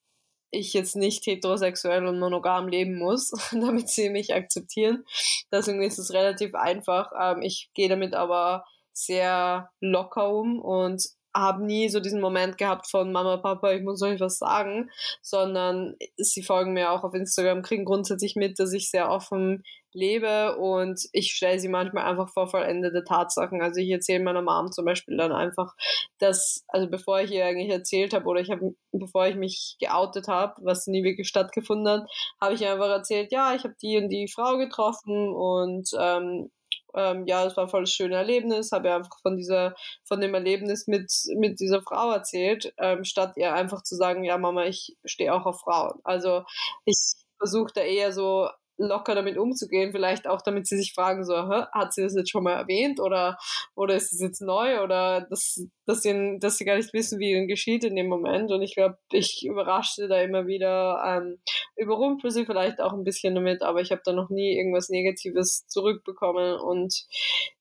ich 0.50 0.72
jetzt 0.72 0.96
nicht 0.96 1.26
heterosexuell 1.26 2.06
und 2.06 2.18
monogam 2.18 2.68
leben 2.68 2.98
muss, 2.98 3.30
damit 3.52 3.88
sie 3.88 4.10
mich 4.10 4.34
akzeptieren. 4.34 5.04
Deswegen 5.52 5.82
ist 5.82 5.98
es 5.98 6.12
relativ 6.12 6.54
einfach. 6.54 7.12
Ähm, 7.18 7.42
ich 7.42 7.70
gehe 7.74 7.88
damit 7.88 8.14
aber 8.14 8.64
sehr 8.92 9.70
locker 9.80 10.32
um 10.32 10.60
und 10.60 11.06
habe 11.34 11.64
nie 11.64 11.88
so 11.88 12.00
diesen 12.00 12.20
Moment 12.20 12.58
gehabt 12.58 12.90
von 12.90 13.12
Mama, 13.12 13.36
Papa, 13.36 13.72
ich 13.72 13.82
muss 13.82 14.02
euch 14.02 14.20
was 14.20 14.38
sagen, 14.38 14.90
sondern 15.22 15.94
sie 16.16 16.42
folgen 16.42 16.72
mir 16.72 16.90
auch 16.92 17.04
auf 17.04 17.14
Instagram, 17.14 17.62
kriegen 17.62 17.84
grundsätzlich 17.84 18.36
mit, 18.36 18.58
dass 18.58 18.72
ich 18.72 18.90
sehr 18.90 19.10
offen 19.10 19.62
lebe 19.92 20.56
und 20.56 21.00
ich 21.12 21.32
stelle 21.32 21.58
sie 21.58 21.68
manchmal 21.68 22.04
einfach 22.04 22.28
vor 22.28 22.48
vollendete 22.48 23.04
Tatsachen. 23.04 23.62
Also 23.62 23.80
ich 23.80 23.90
erzähle 23.90 24.22
meiner 24.22 24.42
Mom 24.42 24.70
zum 24.70 24.84
Beispiel 24.84 25.16
dann 25.16 25.32
einfach, 25.32 25.74
dass, 26.18 26.64
also 26.68 26.88
bevor 26.88 27.20
ich 27.20 27.32
ihr 27.32 27.46
eigentlich 27.46 27.70
erzählt 27.70 28.12
habe 28.14 28.26
oder 28.26 28.40
ich 28.40 28.50
habe, 28.50 28.74
bevor 28.92 29.26
ich 29.26 29.36
mich 29.36 29.76
geoutet 29.80 30.28
habe, 30.28 30.54
was 30.62 30.86
nie 30.86 31.04
wirklich 31.04 31.28
stattgefunden 31.28 31.88
hat, 31.88 32.10
habe 32.40 32.54
ich 32.54 32.66
einfach 32.66 32.88
erzählt, 32.88 33.32
ja, 33.32 33.54
ich 33.54 33.64
habe 33.64 33.74
die 33.80 33.96
und 33.96 34.08
die 34.08 34.28
Frau 34.28 34.58
getroffen 34.58 35.30
und 35.34 35.90
ähm, 35.98 36.50
ähm, 36.94 37.26
ja, 37.26 37.44
es 37.46 37.56
war 37.56 37.68
volles 37.68 37.92
schönes 37.92 38.16
Erlebnis, 38.16 38.72
habe 38.72 38.92
einfach 38.92 39.20
von 39.22 39.36
dieser, 39.36 39.74
von 40.04 40.20
dem 40.20 40.34
Erlebnis 40.34 40.86
mit, 40.86 41.12
mit 41.36 41.60
dieser 41.60 41.82
Frau 41.82 42.12
erzählt, 42.12 42.72
ähm, 42.78 43.04
statt 43.04 43.34
ihr 43.36 43.54
einfach 43.54 43.82
zu 43.82 43.96
sagen, 43.96 44.24
ja, 44.24 44.38
Mama, 44.38 44.64
ich 44.64 44.96
stehe 45.04 45.34
auch 45.34 45.46
auf 45.46 45.60
Frauen. 45.60 46.00
Also 46.04 46.44
ich 46.84 46.96
versuche 47.38 47.72
da 47.74 47.80
eher 47.82 48.12
so 48.12 48.48
locker 48.78 49.14
damit 49.14 49.36
umzugehen, 49.36 49.92
vielleicht 49.92 50.26
auch 50.26 50.40
damit 50.40 50.66
sie 50.66 50.76
sich 50.76 50.92
fragen, 50.94 51.24
so, 51.24 51.34
hat 51.36 51.92
sie 51.92 52.02
das 52.02 52.14
jetzt 52.14 52.30
schon 52.30 52.44
mal 52.44 52.54
erwähnt 52.54 53.00
oder, 53.00 53.36
oder 53.74 53.94
ist 53.94 54.12
es 54.12 54.20
jetzt 54.20 54.40
neu 54.40 54.82
oder 54.82 55.22
dass, 55.22 55.66
dass, 55.84 56.02
sie, 56.02 56.38
dass 56.40 56.56
sie 56.56 56.64
gar 56.64 56.76
nicht 56.76 56.92
wissen, 56.92 57.18
wie 57.18 57.32
ihnen 57.32 57.48
geschieht 57.48 57.84
in 57.84 57.96
dem 57.96 58.06
Moment 58.06 58.50
und 58.50 58.62
ich 58.62 58.74
glaube, 58.74 58.98
ich 59.10 59.44
überraschte 59.44 60.08
da 60.08 60.20
immer 60.20 60.46
wieder, 60.46 61.02
ähm, 61.04 61.38
überrumpel 61.76 62.30
sie 62.30 62.46
vielleicht 62.46 62.80
auch 62.80 62.92
ein 62.92 63.04
bisschen 63.04 63.34
damit, 63.34 63.62
aber 63.62 63.80
ich 63.80 63.90
habe 63.90 64.02
da 64.04 64.12
noch 64.12 64.30
nie 64.30 64.56
irgendwas 64.56 64.88
Negatives 64.88 65.66
zurückbekommen 65.66 66.58
und 66.60 67.04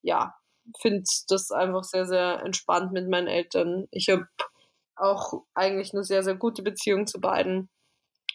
ja, 0.02 0.36
finde 0.80 1.04
das 1.30 1.52
einfach 1.52 1.84
sehr, 1.84 2.06
sehr 2.06 2.42
entspannt 2.44 2.92
mit 2.92 3.10
meinen 3.10 3.28
Eltern. 3.28 3.88
Ich 3.92 4.10
habe 4.10 4.28
auch 4.96 5.44
eigentlich 5.54 5.94
eine 5.94 6.04
sehr, 6.04 6.24
sehr 6.24 6.36
gute 6.36 6.64
Beziehung 6.64 7.08
zu 7.08 7.20
beiden. 7.20 7.70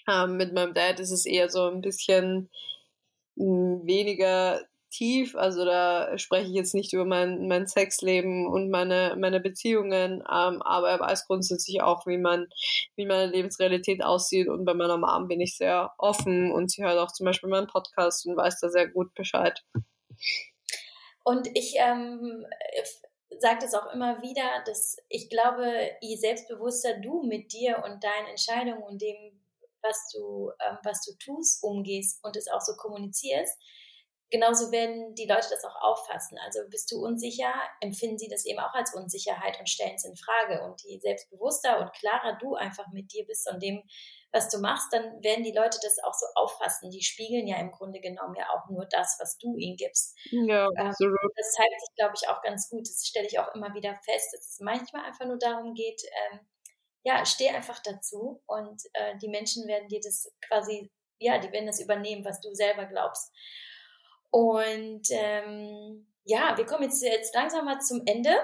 Ähm, 0.09 0.37
mit 0.37 0.53
meinem 0.53 0.75
Dad 0.75 1.01
ist 1.01 1.11
es 1.11 1.27
eher 1.27 1.49
so 1.49 1.69
ein 1.69 1.81
bisschen 1.81 2.51
hm, 3.37 3.83
weniger 3.85 4.61
tief. 4.93 5.35
Also 5.35 5.65
da 5.65 6.17
spreche 6.19 6.49
ich 6.49 6.55
jetzt 6.55 6.75
nicht 6.75 6.93
über 6.93 7.05
mein, 7.05 7.49
mein 7.49 7.67
Sexleben 7.67 8.47
und 8.47 8.71
meine, 8.71 9.17
meine 9.19 9.41
Beziehungen, 9.41 10.21
ähm, 10.21 10.63
aber 10.63 10.91
er 10.91 11.01
weiß 11.01 11.27
grundsätzlich 11.27 11.83
auch, 11.83 12.07
wie 12.07 12.19
man, 12.19 12.49
wie 12.95 13.07
meine 13.07 13.31
Lebensrealität 13.31 14.05
aussieht. 14.05 14.49
Und 14.49 14.65
bei 14.65 14.75
meiner 14.75 14.99
Mom 14.99 15.29
bin 15.29 15.41
ich 15.41 15.57
sehr 15.57 15.93
offen 15.99 16.53
und 16.53 16.71
sie 16.71 16.85
hört 16.85 16.99
auch 16.99 17.13
zum 17.13 17.25
Beispiel 17.25 17.49
meinen 17.49 17.67
Podcast 17.67 18.27
und 18.27 18.37
weiß 18.37 18.61
da 18.61 18.69
sehr 18.69 18.89
gut 18.89 19.15
Bescheid. 19.15 19.65
Und 21.25 21.49
ich 21.55 21.75
ähm, 21.79 22.45
sage 23.39 23.59
das 23.63 23.75
auch 23.75 23.93
immer 23.93 24.23
wieder, 24.23 24.63
dass 24.67 24.97
ich 25.09 25.29
glaube, 25.29 25.91
je 26.01 26.17
selbstbewusster 26.17 27.01
du 27.01 27.23
mit 27.23 27.53
dir 27.53 27.83
und 27.85 28.03
deinen 28.05 28.29
Entscheidungen 28.29 28.83
und 28.83 29.01
dem, 29.01 29.42
was 29.83 30.11
du, 30.13 30.51
ähm, 30.67 30.79
was 30.85 31.05
du 31.05 31.13
tust, 31.19 31.63
umgehst 31.63 32.23
und 32.25 32.37
es 32.37 32.49
auch 32.49 32.61
so 32.61 32.75
kommunizierst, 32.77 33.59
genauso 34.33 34.73
werden 34.73 35.15
die 35.15 35.27
Leute 35.27 35.49
das 35.51 35.63
auch 35.65 35.77
auffassen. 35.83 36.39
Also 36.45 36.61
bist 36.71 36.91
du 36.91 37.05
unsicher, 37.05 37.53
empfinden 37.81 38.19
sie 38.19 38.29
das 38.29 38.47
eben 38.47 38.59
auch 38.59 38.73
als 38.73 38.95
Unsicherheit 38.95 39.61
und 39.61 39.69
stellen 39.69 39.95
es 39.95 40.05
in 40.05 40.17
Frage. 40.17 40.65
Und 40.65 40.83
je 40.83 40.99
selbstbewusster 40.99 41.79
und 41.81 41.93
klarer 41.93 42.39
du 42.41 42.55
einfach 42.55 42.87
mit 42.93 43.13
dir 43.13 43.25
bist 43.27 43.49
und 43.49 43.63
dem, 43.63 43.83
was 44.33 44.49
du 44.49 44.59
machst, 44.59 44.91
dann 44.93 45.23
werden 45.23 45.45
die 45.45 45.53
Leute 45.53 45.79
das 45.83 45.99
auch 46.03 46.15
so 46.15 46.25
auffassen. 46.35 46.91
Die 46.91 47.03
spiegeln 47.03 47.47
ja 47.47 47.59
im 47.59 47.71
Grunde 47.71 48.01
genommen 48.01 48.35
ja 48.35 48.49
auch 48.49 48.69
nur 48.71 48.87
das, 48.87 49.19
was 49.21 49.37
du 49.37 49.57
ihnen 49.59 49.77
gibst. 49.77 50.17
Ja, 50.31 50.67
ähm, 50.79 50.87
absolut. 50.87 51.19
Das 51.37 51.53
zeigt 51.53 51.81
sich, 51.81 51.95
glaube 51.97 52.15
ich, 52.17 52.29
auch 52.29 52.41
ganz 52.43 52.71
gut. 52.71 52.89
Das 52.89 53.07
stelle 53.07 53.27
ich 53.27 53.39
auch 53.39 53.55
immer 53.55 53.75
wieder 53.75 53.95
fest, 54.03 54.33
dass 54.33 54.49
es 54.49 54.59
manchmal 54.61 55.05
einfach 55.05 55.27
nur 55.27 55.39
darum 55.39 55.75
geht, 55.75 56.03
ähm, 56.33 56.41
ja, 57.05 57.25
steh 57.27 57.49
einfach 57.51 57.81
dazu 57.81 58.43
und 58.47 58.83
äh, 58.93 59.17
die 59.19 59.29
Menschen 59.29 59.67
werden 59.67 59.89
dir 59.89 60.01
das 60.01 60.33
quasi 60.47 60.91
ja, 61.23 61.39
die 61.39 61.53
werden 61.53 61.67
das 61.67 61.81
übernehmen, 61.81 62.25
was 62.25 62.41
du 62.41 62.55
selber 62.55 62.87
glaubst. 62.87 63.33
Und 64.31 65.07
ähm, 65.11 66.07
ja, 66.25 66.57
wir 66.57 66.67
kommen 66.67 66.85
jetzt, 66.85 67.03
jetzt 67.03 67.35
langsam 67.35 67.65
mal 67.65 67.81
zum 67.81 68.03
Ende. 68.07 68.35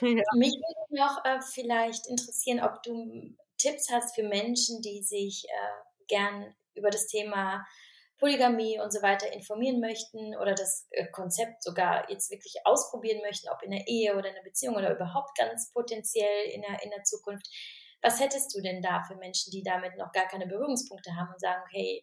Ja. 0.00 0.22
Mich 0.36 0.52
würde 0.52 1.00
noch 1.00 1.24
äh, 1.24 1.40
vielleicht 1.40 2.06
interessieren, 2.06 2.60
ob 2.60 2.82
du 2.82 3.34
Tipps 3.56 3.90
hast 3.90 4.14
für 4.14 4.22
Menschen, 4.22 4.80
die 4.82 5.02
sich 5.02 5.44
äh, 5.48 6.04
gern 6.06 6.54
über 6.74 6.90
das 6.90 7.08
Thema 7.08 7.66
Polygamie 8.18 8.78
und 8.80 8.92
so 8.92 9.02
weiter 9.02 9.32
informieren 9.32 9.80
möchten 9.80 10.36
oder 10.36 10.54
das 10.54 10.86
äh, 10.90 11.06
Konzept 11.06 11.62
sogar 11.62 12.08
jetzt 12.10 12.30
wirklich 12.30 12.54
ausprobieren 12.64 13.20
möchten, 13.22 13.48
ob 13.48 13.62
in 13.62 13.70
der 13.70 13.88
Ehe 13.88 14.16
oder 14.16 14.28
in 14.28 14.34
der 14.34 14.42
Beziehung 14.42 14.76
oder 14.76 14.94
überhaupt 14.94 15.36
ganz 15.36 15.72
potenziell 15.72 16.50
in 16.50 16.62
der, 16.62 16.82
in 16.82 16.90
der 16.90 17.02
Zukunft. 17.02 17.48
Was 18.02 18.20
hättest 18.20 18.54
du 18.54 18.60
denn 18.60 18.80
da 18.80 19.02
für 19.02 19.16
Menschen, 19.16 19.50
die 19.50 19.62
damit 19.62 19.96
noch 19.96 20.12
gar 20.12 20.26
keine 20.28 20.46
Berührungspunkte 20.46 21.14
haben 21.16 21.32
und 21.32 21.40
sagen, 21.40 21.62
hey, 21.70 22.00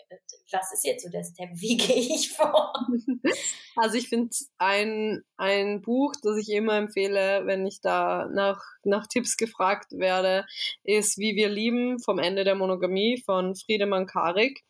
was 0.51 0.73
ist 0.73 0.85
jetzt 0.85 1.03
so 1.03 1.09
der 1.09 1.23
Step? 1.23 1.49
Wie 1.53 1.77
gehe 1.77 2.15
ich 2.15 2.31
vor? 2.31 2.73
Also 3.77 3.97
ich 3.97 4.07
finde 4.07 4.33
ein, 4.57 5.25
ein 5.35 5.81
Buch, 5.81 6.13
das 6.23 6.37
ich 6.37 6.49
immer 6.49 6.77
empfehle, 6.77 7.45
wenn 7.45 7.65
ich 7.65 7.81
da 7.81 8.25
nach, 8.31 8.63
nach 8.85 9.05
Tipps 9.05 9.35
gefragt 9.35 9.91
werde, 9.91 10.45
ist 10.85 11.17
Wie 11.17 11.35
wir 11.35 11.49
lieben 11.49 11.99
vom 11.99 12.17
Ende 12.17 12.45
der 12.45 12.55
Monogamie 12.55 13.21
von 13.25 13.53
Friedemann 13.53 14.05
Karik 14.05 14.63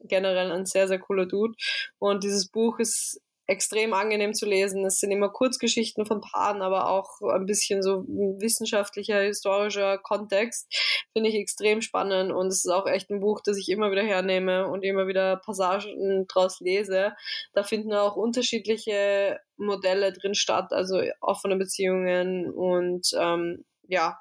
generell 0.00 0.50
ein 0.50 0.66
sehr, 0.66 0.88
sehr 0.88 0.98
cooler 0.98 1.26
Dude. 1.26 1.54
Und 1.98 2.24
dieses 2.24 2.48
Buch 2.48 2.78
ist 2.78 3.20
extrem 3.48 3.94
angenehm 3.94 4.34
zu 4.34 4.46
lesen. 4.46 4.84
Es 4.84 5.00
sind 5.00 5.10
immer 5.10 5.30
Kurzgeschichten 5.30 6.04
von 6.04 6.20
Paaren, 6.20 6.60
aber 6.60 6.90
auch 6.90 7.22
ein 7.22 7.46
bisschen 7.46 7.82
so 7.82 8.04
wissenschaftlicher, 8.06 9.20
historischer 9.22 9.96
Kontext. 9.96 10.68
Finde 11.14 11.30
ich 11.30 11.36
extrem 11.36 11.80
spannend 11.80 12.30
und 12.30 12.48
es 12.48 12.64
ist 12.64 12.70
auch 12.70 12.86
echt 12.86 13.10
ein 13.10 13.20
Buch, 13.20 13.40
das 13.42 13.56
ich 13.56 13.70
immer 13.70 13.90
wieder 13.90 14.02
hernehme 14.02 14.68
und 14.68 14.84
immer 14.84 15.06
wieder 15.06 15.36
Passagen 15.36 16.26
draus 16.28 16.60
lese. 16.60 17.14
Da 17.54 17.62
finden 17.62 17.94
auch 17.94 18.16
unterschiedliche 18.16 19.40
Modelle 19.56 20.12
drin 20.12 20.34
statt, 20.34 20.72
also 20.72 21.00
offene 21.20 21.56
Beziehungen 21.56 22.50
und 22.50 23.08
ähm, 23.18 23.64
ja, 23.88 24.18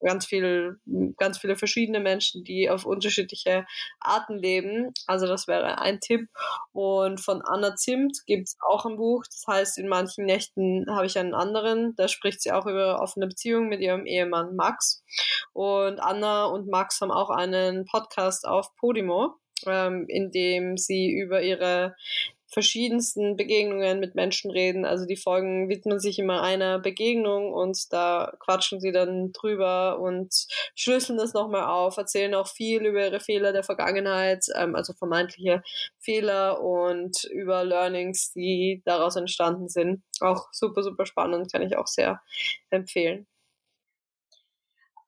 ganz 0.00 0.26
viel, 0.26 0.78
ganz 1.16 1.38
viele 1.38 1.56
verschiedene 1.56 2.00
Menschen, 2.00 2.44
die 2.44 2.70
auf 2.70 2.84
unterschiedliche 2.84 3.66
Arten 4.00 4.38
leben. 4.38 4.92
Also 5.06 5.26
das 5.26 5.48
wäre 5.48 5.78
ein 5.78 6.00
Tipp. 6.00 6.28
Und 6.72 7.20
von 7.20 7.42
Anna 7.42 7.76
Zimt 7.76 8.22
gibt 8.26 8.48
es 8.48 8.56
auch 8.60 8.86
ein 8.86 8.96
Buch. 8.96 9.24
Das 9.26 9.44
heißt, 9.46 9.78
in 9.78 9.88
manchen 9.88 10.24
Nächten 10.24 10.86
habe 10.88 11.06
ich 11.06 11.18
einen 11.18 11.34
anderen. 11.34 11.94
Da 11.96 12.08
spricht 12.08 12.42
sie 12.42 12.52
auch 12.52 12.66
über 12.66 13.00
offene 13.00 13.26
Beziehungen 13.26 13.68
mit 13.68 13.80
ihrem 13.80 14.06
Ehemann 14.06 14.56
Max. 14.56 15.02
Und 15.52 16.00
Anna 16.00 16.44
und 16.46 16.68
Max 16.68 17.00
haben 17.00 17.10
auch 17.10 17.30
einen 17.30 17.84
Podcast 17.86 18.46
auf 18.46 18.74
Podimo, 18.76 19.36
ähm, 19.66 20.06
in 20.08 20.30
dem 20.30 20.76
sie 20.76 21.10
über 21.10 21.42
ihre 21.42 21.96
verschiedensten 22.56 23.36
Begegnungen 23.36 24.00
mit 24.00 24.14
Menschen 24.14 24.50
reden. 24.50 24.86
Also 24.86 25.04
die 25.04 25.18
Folgen 25.18 25.68
widmen 25.68 26.00
sich 26.00 26.18
immer 26.18 26.40
einer 26.40 26.78
Begegnung 26.78 27.52
und 27.52 27.92
da 27.92 28.32
quatschen 28.40 28.80
sie 28.80 28.92
dann 28.92 29.30
drüber 29.32 29.98
und 29.98 30.46
schlüsseln 30.74 31.18
das 31.18 31.34
nochmal 31.34 31.66
auf, 31.66 31.98
erzählen 31.98 32.34
auch 32.34 32.48
viel 32.48 32.86
über 32.86 33.04
ihre 33.04 33.20
Fehler 33.20 33.52
der 33.52 33.62
Vergangenheit, 33.62 34.46
ähm, 34.54 34.74
also 34.74 34.94
vermeintliche 34.94 35.62
Fehler 35.98 36.62
und 36.62 37.24
über 37.24 37.62
Learnings, 37.62 38.32
die 38.32 38.80
daraus 38.86 39.16
entstanden 39.16 39.68
sind. 39.68 40.02
Auch 40.20 40.48
super, 40.50 40.82
super 40.82 41.04
spannend, 41.04 41.52
kann 41.52 41.60
ich 41.60 41.76
auch 41.76 41.86
sehr 41.86 42.22
empfehlen. 42.70 43.26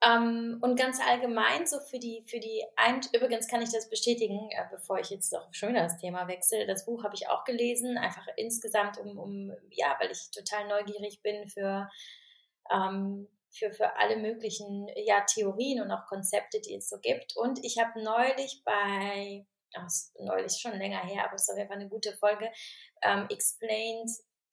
Ähm, 0.05 0.59
und 0.62 0.78
ganz 0.78 1.01
allgemein, 1.01 1.66
so 1.66 1.80
für 1.80 1.99
die, 1.99 2.22
für 2.28 2.38
die, 2.38 2.64
ein 2.76 3.01
übrigens 3.12 3.49
kann 3.49 3.62
ich 3.62 3.72
das 3.72 3.90
bestätigen, 3.90 4.49
äh, 4.51 4.64
bevor 4.70 5.01
ich 5.01 5.11
jetzt 5.11 5.34
auch 5.34 5.49
schon 5.53 5.70
wieder 5.70 5.82
das 5.82 5.99
Thema 5.99 6.28
wechsle. 6.28 6.66
Das 6.66 6.84
Buch 6.84 7.03
habe 7.03 7.16
ich 7.16 7.28
auch 7.28 7.44
gelesen, 7.44 7.99
einfach 7.99 8.26
insgesamt, 8.36 8.99
um, 8.99 9.18
um 9.18 9.53
ja, 9.70 9.96
weil 9.99 10.12
ich 10.12 10.30
total 10.30 10.68
neugierig 10.68 11.20
bin 11.22 11.49
für, 11.49 11.90
ähm, 12.70 13.28
für, 13.51 13.72
für 13.72 13.96
alle 13.96 14.16
möglichen 14.18 14.88
ja, 14.94 15.22
Theorien 15.22 15.82
und 15.82 15.90
auch 15.90 16.07
Konzepte, 16.07 16.61
die 16.61 16.76
es 16.76 16.88
so 16.88 16.99
gibt. 17.01 17.36
Und 17.36 17.64
ich 17.64 17.78
habe 17.78 18.01
neulich 18.01 18.62
bei, 18.64 19.46
ach, 19.74 19.88
neulich 20.20 20.59
schon 20.61 20.78
länger 20.78 21.03
her, 21.03 21.24
aber 21.24 21.34
es 21.34 21.49
jeden 21.49 21.66
Fall 21.66 21.78
eine 21.78 21.88
gute 21.88 22.12
Folge, 22.12 22.53
ähm, 23.03 23.26
Explained 23.30 24.11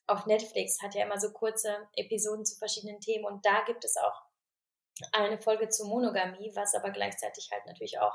auf 0.07 0.25
Netflix 0.25 0.81
hat 0.81 0.95
ja 0.95 1.03
immer 1.03 1.19
so 1.19 1.31
kurze 1.31 1.87
Episoden 1.95 2.45
zu 2.45 2.57
verschiedenen 2.57 2.99
Themen 2.99 3.25
und 3.25 3.45
da 3.45 3.63
gibt 3.65 3.83
es 3.85 3.97
auch 3.97 4.24
eine 5.11 5.39
Folge 5.39 5.69
zur 5.69 5.87
Monogamie, 5.87 6.51
was 6.55 6.75
aber 6.75 6.91
gleichzeitig 6.91 7.49
halt 7.51 7.65
natürlich 7.65 7.99
auch 7.99 8.13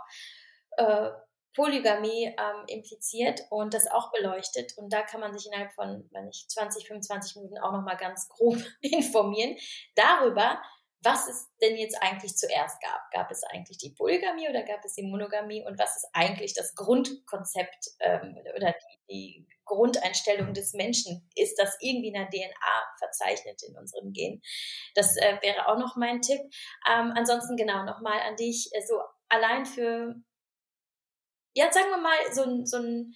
äh, 0.76 1.10
Polygamie 1.54 2.26
ähm, 2.26 2.64
impliziert 2.68 3.40
und 3.50 3.74
das 3.74 3.90
auch 3.90 4.12
beleuchtet. 4.12 4.76
Und 4.76 4.92
da 4.92 5.02
kann 5.02 5.20
man 5.20 5.36
sich 5.36 5.46
innerhalb 5.46 5.72
von, 5.72 6.08
wenn 6.12 6.28
ich 6.28 6.46
20, 6.48 6.86
25 6.86 7.36
Minuten 7.36 7.58
auch 7.58 7.72
nochmal 7.72 7.96
ganz 7.96 8.28
grob 8.28 8.58
informieren 8.80 9.56
darüber, 9.94 10.60
was 11.02 11.28
es 11.28 11.48
denn 11.62 11.76
jetzt 11.76 12.00
eigentlich 12.02 12.36
zuerst 12.36 12.80
gab. 12.82 13.10
Gab 13.10 13.30
es 13.30 13.42
eigentlich 13.44 13.78
die 13.78 13.94
Polygamie 13.96 14.48
oder 14.48 14.62
gab 14.62 14.84
es 14.84 14.94
die 14.94 15.02
Monogamie 15.02 15.64
und 15.66 15.78
was 15.78 15.96
ist 15.96 16.08
eigentlich 16.12 16.54
das 16.54 16.74
Grundkonzept 16.74 17.88
ähm, 18.00 18.36
oder 18.54 18.74
die, 19.08 19.12
die 19.12 19.48
Grundeinstellung 19.70 20.52
des 20.52 20.72
Menschen? 20.74 21.28
Ist 21.36 21.56
das 21.58 21.76
irgendwie 21.80 22.08
in 22.08 22.14
der 22.14 22.28
DNA 22.28 22.94
verzeichnet 22.98 23.62
in 23.62 23.76
unserem 23.76 24.12
Gen? 24.12 24.42
Das 24.94 25.16
äh, 25.16 25.38
wäre 25.42 25.68
auch 25.68 25.78
noch 25.78 25.96
mein 25.96 26.20
Tipp. 26.20 26.40
Ähm, 26.90 27.12
ansonsten 27.16 27.56
genau 27.56 27.84
nochmal 27.84 28.20
an 28.28 28.36
dich, 28.36 28.68
äh, 28.72 28.82
so 28.82 29.00
allein 29.28 29.64
für, 29.64 30.16
ja, 31.54 31.70
sagen 31.70 31.90
wir 31.90 31.98
mal, 31.98 32.18
so, 32.32 32.42
ein 32.42 32.66
so 32.66 32.78
ein 32.78 33.14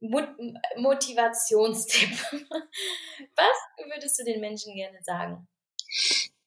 Mot 0.00 0.28
Motivationstipp. 0.76 2.10
Was 3.36 3.88
würdest 3.88 4.20
du 4.20 4.24
den 4.24 4.40
Menschen 4.40 4.74
gerne 4.74 4.98
sagen, 5.02 5.48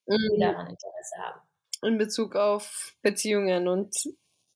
die 0.07 0.13
mhm. 0.36 0.39
daran 0.39 0.67
Interesse 0.67 1.17
haben? 1.17 1.41
In 1.82 1.97
Bezug 1.97 2.36
auf 2.36 2.95
Beziehungen 3.01 3.67
und 3.67 3.95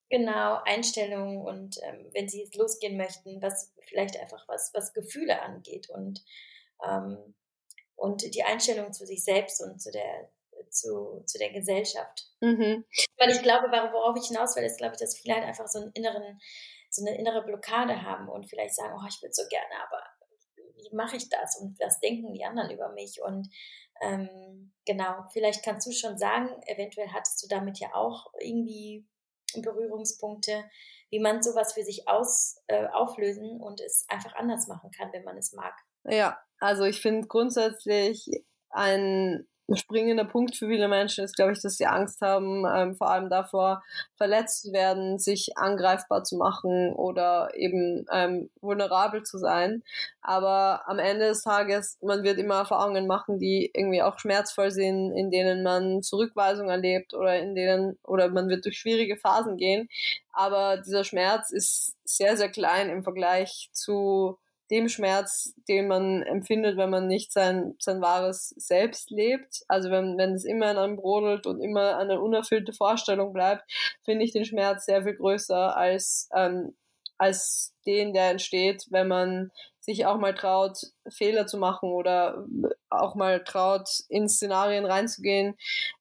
Genau, 0.10 0.60
Einstellungen 0.66 1.42
und 1.42 1.78
ähm, 1.84 2.10
wenn 2.14 2.28
sie 2.28 2.42
jetzt 2.42 2.56
losgehen 2.56 2.98
möchten, 2.98 3.42
was 3.42 3.74
vielleicht 3.88 4.20
einfach 4.20 4.48
was, 4.48 4.72
was 4.74 4.94
Gefühle 4.94 5.42
angeht 5.42 5.90
und, 5.90 6.24
ähm, 6.84 7.36
und 7.96 8.34
die 8.34 8.44
Einstellung 8.44 8.92
zu 8.92 9.06
sich 9.06 9.24
selbst 9.24 9.62
und 9.62 9.80
zu 9.80 9.92
der, 9.92 10.32
zu, 10.72 11.24
zu 11.28 11.38
der 11.38 11.52
Gesellschaft. 11.52 12.28
Mhm. 12.42 12.86
Weil 13.18 13.30
ich 13.30 13.44
glaube, 13.44 13.68
worauf 13.70 14.18
ich 14.18 14.28
hinaus 14.28 14.56
will, 14.56 14.64
ist, 14.64 14.78
glaube 14.78 14.96
ich, 14.96 15.00
dass 15.00 15.16
viele 15.16 15.36
halt 15.36 15.46
einfach 15.46 15.68
so 15.68 15.80
einen 15.80 15.92
inneren, 15.92 16.40
so 16.90 17.06
eine 17.06 17.16
innere 17.16 17.44
Blockade 17.44 18.02
haben 18.02 18.30
und 18.30 18.50
vielleicht 18.50 18.76
sagen, 18.76 18.98
oh, 19.00 19.06
ich 19.08 19.22
würde 19.22 19.34
so 19.34 19.44
gerne, 19.48 19.84
aber 19.86 20.04
wie 20.76 20.96
mache 20.96 21.18
ich 21.18 21.30
das 21.30 21.60
und 21.60 21.80
was 21.80 22.00
denken 22.00 22.34
die 22.34 22.46
anderen 22.46 22.72
über 22.72 22.90
mich 22.94 23.22
und 23.22 23.48
ähm, 24.02 24.74
genau, 24.86 25.26
vielleicht 25.34 25.64
kannst 25.64 25.86
du 25.86 25.92
schon 25.92 26.18
sagen, 26.18 26.50
eventuell 26.66 27.10
hattest 27.10 27.44
du 27.44 27.48
damit 27.48 27.80
ja 27.80 27.94
auch 27.94 28.34
irgendwie 28.40 29.06
Berührungspunkte, 29.56 30.64
wie 31.10 31.20
man 31.20 31.42
sowas 31.42 31.74
für 31.74 31.84
sich 31.84 32.08
aus, 32.08 32.62
äh, 32.68 32.88
auflösen 32.88 33.60
und 33.60 33.82
es 33.82 34.06
einfach 34.10 34.36
anders 34.36 34.68
machen 34.68 34.92
kann, 34.92 35.12
wenn 35.12 35.24
man 35.24 35.38
es 35.38 35.54
mag. 35.54 35.74
Ja, 36.04 36.40
also 36.60 36.84
ich 36.84 37.02
finde 37.02 37.28
grundsätzlich 37.28 38.30
ein 38.70 39.48
springender 39.76 40.26
Punkt 40.26 40.56
für 40.56 40.68
viele 40.68 40.88
Menschen 40.88 41.24
ist, 41.24 41.36
glaube 41.36 41.54
ich, 41.54 41.62
dass 41.62 41.78
sie 41.78 41.86
Angst 41.86 42.22
haben, 42.22 42.66
ähm, 42.66 42.96
vor 42.96 43.10
allem 43.10 43.30
davor, 43.30 43.84
verletzt 44.16 44.64
zu 44.64 44.74
werden, 44.74 45.20
sich 45.20 45.58
angreifbar 45.58 46.24
zu 46.24 46.38
machen 46.38 46.94
oder 46.94 47.50
eben 47.56 48.06
ähm, 48.12 48.50
vulnerabel 48.62 49.24
zu 49.24 49.38
sein. 49.38 49.84
Aber 50.22 50.88
am 50.88 51.00
Ende 51.00 51.28
des 51.28 51.44
Tages, 51.44 51.98
man 52.02 52.24
wird 52.24 52.38
immer 52.38 52.56
Erfahrungen 52.56 53.08
machen, 53.08 53.40
die 53.40 53.72
irgendwie 53.74 54.02
auch 54.02 54.20
schmerzvoll 54.20 54.72
sind, 54.72 55.12
in 55.12 55.32
denen 55.32 55.64
man 55.64 56.02
Zurückweisung 56.02 56.70
erlebt 56.70 57.14
oder 57.14 57.40
in 57.40 57.56
denen, 57.56 57.98
oder 58.04 58.30
man 58.30 58.50
wird 58.50 58.66
durch 58.66 58.78
schwierige 58.78 59.18
Phasen 59.18 59.58
gehen. 59.58 59.90
Aber 60.32 60.78
dieser 60.78 61.04
Schmerz 61.04 61.52
ist 61.52 61.96
sehr, 62.04 62.38
sehr 62.38 62.50
klein 62.50 62.90
im 62.90 63.04
Vergleich 63.04 63.70
zu 63.72 64.38
dem 64.72 64.88
Schmerz, 64.90 65.54
den 65.68 65.88
man 65.88 66.22
empfindet, 66.24 66.78
wenn 66.78 66.90
man 66.90 67.08
nicht 67.08 67.32
sein, 67.32 67.76
sein 67.80 68.02
wahres 68.02 68.50
Selbst 68.58 69.10
lebt. 69.10 69.64
Also 69.68 69.90
wenn, 69.90 70.18
wenn 70.18 70.34
es 70.34 70.46
immer 70.46 70.72
in 70.72 70.78
einem 70.78 70.96
brodelt 70.96 71.48
und 71.48 71.62
immer 71.62 71.98
eine 71.98 72.22
unerfüllte 72.22 72.74
Vorstellung 72.74 73.34
bleibt, 73.34 73.64
finde 74.04 74.26
ich 74.26 74.32
den 74.32 74.46
Schmerz 74.46 74.86
sehr 74.86 75.04
viel 75.04 75.16
größer 75.16 75.76
als, 75.76 76.30
ähm, 76.36 76.76
als 77.18 77.74
den, 77.86 78.14
der 78.14 78.30
entsteht, 78.30 78.86
wenn 78.90 79.08
man 79.08 79.52
sich 79.80 80.06
auch 80.06 80.18
mal 80.18 80.36
traut, 80.36 80.78
Fehler 81.10 81.48
zu 81.48 81.58
machen 81.58 81.90
oder 81.90 82.46
auch 82.90 83.16
mal 83.16 83.44
traut, 83.44 83.90
in 84.08 84.30
Szenarien 84.30 84.86
reinzugehen, 84.86 85.56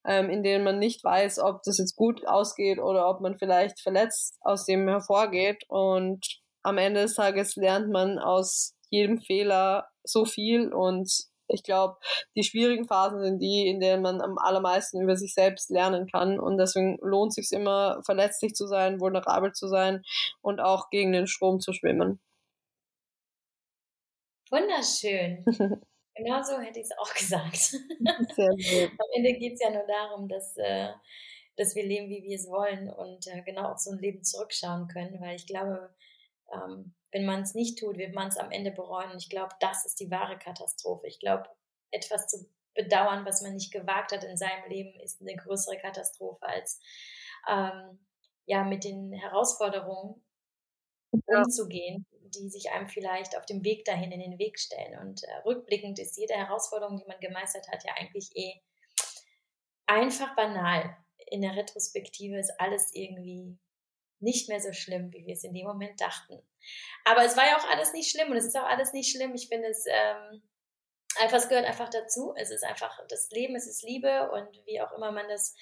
ähm, 0.05 0.29
in 0.29 0.43
denen 0.43 0.65
man 0.65 0.79
nicht 0.79 1.03
weiß, 1.03 1.39
ob 1.39 1.63
das 1.63 1.79
jetzt 1.79 1.97
gut 1.97 2.27
ausgeht 2.27 2.79
oder 2.79 3.09
ob 3.09 3.21
man 3.21 3.39
vielleicht 3.39 3.81
verletzt 3.81 4.37
aus 4.43 4.67
dem 4.67 4.87
hervorgeht. 4.89 5.65
Und 5.69 6.41
am 6.69 6.79
Ende 6.79 7.03
des 7.03 7.15
Tages 7.15 7.57
lernt 7.57 7.91
man 7.91 8.19
aus 8.19 8.75
jedem 8.91 9.21
Fehler 9.21 9.89
so 10.05 10.25
viel 10.25 10.73
und 10.73 11.29
ich 11.49 11.63
glaube, 11.63 11.97
die 12.37 12.45
schwierigen 12.45 12.87
Phasen 12.87 13.23
sind 13.23 13.39
die, 13.41 13.69
in 13.69 13.81
denen 13.81 14.03
man 14.03 14.21
am 14.21 14.39
allermeisten 14.39 15.01
über 15.01 15.17
sich 15.17 15.33
selbst 15.33 15.71
lernen 15.71 16.07
kann. 16.07 16.39
Und 16.39 16.59
deswegen 16.59 16.99
lohnt 17.01 17.33
sich 17.33 17.51
immer, 17.53 18.03
verletzlich 18.05 18.55
zu 18.55 18.67
sein, 18.67 19.01
vulnerabel 19.01 19.53
zu 19.53 19.67
sein 19.67 20.03
und 20.43 20.61
auch 20.61 20.91
gegen 20.91 21.13
den 21.13 21.27
Strom 21.27 21.61
zu 21.61 21.73
schwimmen. 21.73 22.21
Wunderschön. 24.51 25.45
genau 26.15 26.43
so 26.43 26.59
hätte 26.59 26.81
ich 26.81 26.87
es 26.87 26.99
auch 26.99 27.15
gesagt. 27.15 27.57
Sehr 28.37 28.51
gut. 28.51 28.93
Am 28.99 29.09
Ende 29.17 29.33
geht 29.35 29.55
es 29.55 29.61
ja 29.61 29.71
nur 29.71 29.87
darum, 29.87 30.29
dass, 30.29 30.57
äh, 30.57 30.89
dass 31.57 31.75
wir 31.75 31.85
leben, 31.85 32.09
wie 32.09 32.23
wir 32.23 32.37
es 32.37 32.49
wollen 32.49 32.91
und 32.91 33.27
äh, 33.27 33.43
genau 33.43 33.73
auf 33.73 33.79
so 33.79 33.91
ein 33.91 33.99
Leben 33.99 34.23
zurückschauen 34.23 34.89
können, 34.89 35.21
weil 35.21 35.37
ich 35.37 35.47
glaube, 35.47 35.91
ähm, 36.53 36.95
wenn 37.11 37.27
man 37.27 37.43
es 37.43 37.55
nicht 37.55 37.79
tut, 37.79 37.97
wird 37.97 38.15
man 38.15 38.29
es 38.29 38.37
am 38.37 38.51
Ende 38.51 38.71
bereuen. 38.71 39.11
Und 39.11 39.23
ich 39.23 39.31
glaube, 39.31 39.55
das 39.61 39.87
ist 39.87 40.01
die 40.01 40.11
wahre 40.11 40.39
Katastrophe. 40.39 41.07
Ich 41.07 41.21
glaube, 41.21 41.49
etwas 41.91 42.27
zu 42.27 42.49
bedauern, 42.75 43.25
was 43.25 43.43
man 43.43 43.55
nicht 43.55 43.73
gewagt 43.73 44.13
hat 44.13 44.25
in 44.25 44.37
seinem 44.37 44.69
Leben, 44.69 44.99
ist 45.01 45.21
eine 45.21 45.37
größere 45.37 45.79
Katastrophe 45.79 46.47
als 46.47 46.81
ähm, 47.49 47.99
ja 48.47 48.65
mit 48.65 48.85
den 48.85 49.13
Herausforderungen 49.13 50.23
ja. 51.27 51.43
umzugehen, 51.43 52.07
die 52.11 52.49
sich 52.49 52.71
einem 52.71 52.89
vielleicht 52.89 53.37
auf 53.37 53.47
dem 53.47 53.65
Weg 53.65 53.85
dahin 53.85 54.13
in 54.13 54.21
den 54.21 54.39
Weg 54.39 54.59
stellen. 54.59 54.99
Und 55.01 55.25
äh, 55.25 55.37
rückblickend 55.45 55.99
ist 55.99 56.17
jede 56.17 56.35
Herausforderung, 56.35 56.99
die 56.99 57.07
man 57.07 57.21
gemeistert 57.21 57.69
hat, 57.69 57.85
ja 57.85 57.93
eigentlich 57.97 58.31
eh 58.37 58.61
einfach 59.87 60.37
banal. 60.37 60.97
In 61.31 61.43
der 61.43 61.57
Retrospektive 61.57 62.39
ist 62.39 62.53
alles 62.59 62.95
irgendwie 62.95 63.59
nicht 64.21 64.49
mehr 64.49 64.61
so 64.61 64.73
schlimm, 64.73 65.13
wie 65.13 65.27
wir 65.27 65.35
es 65.35 65.45
in 65.45 65.55
dem 65.55 65.67
Moment 65.67 66.01
dachten. 66.01 66.41
Aber 67.05 67.25
es 67.25 67.37
war 67.37 67.47
ja 67.47 67.57
auch 67.57 67.69
alles 67.71 67.93
nicht 67.93 68.11
schlimm 68.11 68.31
und 68.31 68.37
es 68.37 68.47
ist 68.47 68.57
auch 68.57 68.67
alles 68.67 68.93
nicht 68.93 69.11
schlimm. 69.11 69.35
Ich 69.35 69.49
finde 69.49 69.69
es 69.69 69.85
ähm, 69.89 70.43
einfach, 71.21 71.39
es 71.39 71.49
gehört 71.49 71.67
einfach 71.67 71.89
dazu. 71.89 72.35
Es 72.37 72.51
ist 72.51 72.65
einfach 72.65 72.99
das 73.09 73.31
Leben, 73.31 73.55
es 73.55 73.67
ist 73.67 73.83
Liebe 73.83 74.31
und 74.31 74.49
wie 74.67 74.81
auch 74.81 74.93
immer 74.93 75.13
man 75.13 75.29
das 75.29 75.55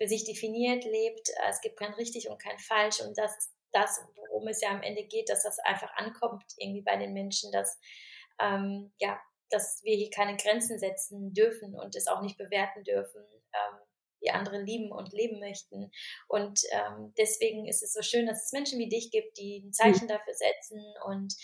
für 0.00 0.08
sich 0.08 0.24
definiert, 0.24 0.84
lebt. 0.84 1.30
Es 1.48 1.60
gibt 1.60 1.78
kein 1.78 1.94
richtig 1.94 2.28
und 2.28 2.42
kein 2.42 2.58
falsch 2.58 3.00
und 3.00 3.16
das 3.16 3.36
ist 3.36 3.54
das, 3.72 4.00
worum 4.16 4.48
es 4.48 4.60
ja 4.60 4.70
am 4.70 4.82
Ende 4.82 5.04
geht, 5.04 5.28
dass 5.28 5.44
das 5.44 5.58
einfach 5.60 5.92
ankommt 5.94 6.44
irgendwie 6.56 6.82
bei 6.82 6.96
den 6.96 7.12
Menschen, 7.12 7.52
dass 7.52 7.78
ähm, 8.40 8.92
ja, 8.98 9.20
dass 9.50 9.82
wir 9.84 9.96
hier 9.96 10.10
keine 10.10 10.36
Grenzen 10.36 10.78
setzen 10.78 11.32
dürfen 11.32 11.74
und 11.74 11.94
es 11.96 12.06
auch 12.06 12.22
nicht 12.22 12.38
bewerten 12.38 12.84
dürfen. 12.84 13.22
Ähm, 13.52 13.78
wie 14.20 14.30
andere 14.30 14.60
lieben 14.60 14.92
und 14.92 15.12
leben 15.12 15.40
möchten. 15.40 15.90
Und 16.28 16.60
ähm, 16.72 17.12
deswegen 17.16 17.66
ist 17.66 17.82
es 17.82 17.92
so 17.92 18.02
schön, 18.02 18.26
dass 18.26 18.44
es 18.44 18.52
Menschen 18.52 18.78
wie 18.78 18.88
dich 18.88 19.10
gibt, 19.10 19.38
die 19.38 19.62
ein 19.64 19.72
Zeichen 19.72 20.08
dafür 20.08 20.34
setzen 20.34 20.82
und 21.06 21.34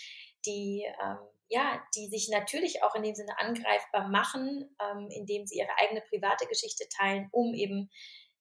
die 0.45 0.85
ähm, 1.01 1.17
ja, 1.49 1.81
die 1.95 2.07
sich 2.07 2.29
natürlich 2.29 2.83
auch 2.83 2.93
in 2.95 3.03
dem 3.03 3.15
Sinne 3.15 3.39
angreifbar 3.39 4.09
machen, 4.09 4.75
ähm, 4.81 5.07
indem 5.09 5.45
sie 5.45 5.59
ihre 5.59 5.77
eigene 5.77 6.01
private 6.01 6.45
Geschichte 6.45 6.87
teilen, 6.89 7.29
um 7.31 7.53
eben 7.53 7.89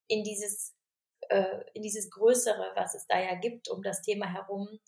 in 0.08 0.24
dieses 0.24 0.74
äh, 1.28 1.60
in 1.74 1.82
dieses 1.82 2.10
Größere, 2.10 2.72
was 2.74 2.94
es 2.94 3.06
da 3.06 3.20
ja 3.20 3.34
gibt, 3.36 3.68
um 3.68 3.82
das 3.82 4.02
Thema 4.02 4.32
herum, 4.32 4.80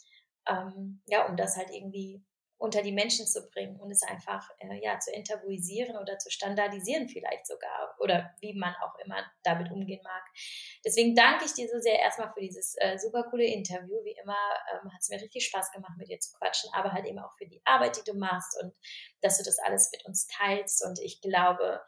ähm, 0.49 1.01
ja, 1.07 1.29
um 1.29 1.37
das 1.37 1.57
halt 1.57 1.71
irgendwie 1.71 2.23
unter 2.59 2.83
die 2.83 2.93
Menschen 2.93 3.27
zu 3.27 3.49
bringen 3.49 3.81
und 3.81 3.91
es 3.91 4.03
einfach 4.03 4.51
äh, 4.59 4.83
ja 4.83 4.99
zu 4.99 5.13
enttabuisieren 5.13 5.97
oder 5.97 6.19
zu 6.19 6.31
standardisieren 6.31 7.09
vielleicht 7.09 7.47
sogar 7.47 7.95
oder 8.01 8.35
wie 8.41 8.53
man 8.53 8.75
auch 8.83 8.99
immer 9.05 9.25
damit 9.45 9.71
umgehen 9.71 10.01
mag. 10.03 10.23
Deswegen 10.85 11.15
danke 11.15 11.45
ich 11.45 11.55
dir 11.55 11.69
so 11.69 11.79
sehr 11.79 12.01
erstmal 12.01 12.31
für 12.33 12.41
dieses 12.41 12.75
äh, 12.79 12.99
super 12.99 13.25
coole 13.31 13.45
Interview. 13.45 14.03
Wie 14.05 14.17
immer 14.23 14.37
ähm, 14.73 14.93
hat 14.93 15.01
es 15.01 15.09
mir 15.09 15.21
richtig 15.21 15.47
Spaß 15.47 15.71
gemacht, 15.71 15.97
mit 15.99 16.09
dir 16.09 16.19
zu 16.19 16.33
quatschen, 16.37 16.71
aber 16.73 16.93
halt 16.93 17.07
eben 17.07 17.21
auch 17.21 17.33
für 17.39 17.47
die 17.47 17.63
Arbeit, 17.65 17.97
die 17.97 18.11
du 18.11 18.19
machst 18.19 18.61
und 18.61 18.75
dass 19.21 19.39
du 19.39 19.45
das 19.45 19.59
alles 19.59 19.91
mit 19.93 20.05
uns 20.07 20.27
teilst. 20.27 20.85
Und 20.85 20.99
ich 21.01 21.21
glaube, 21.21 21.81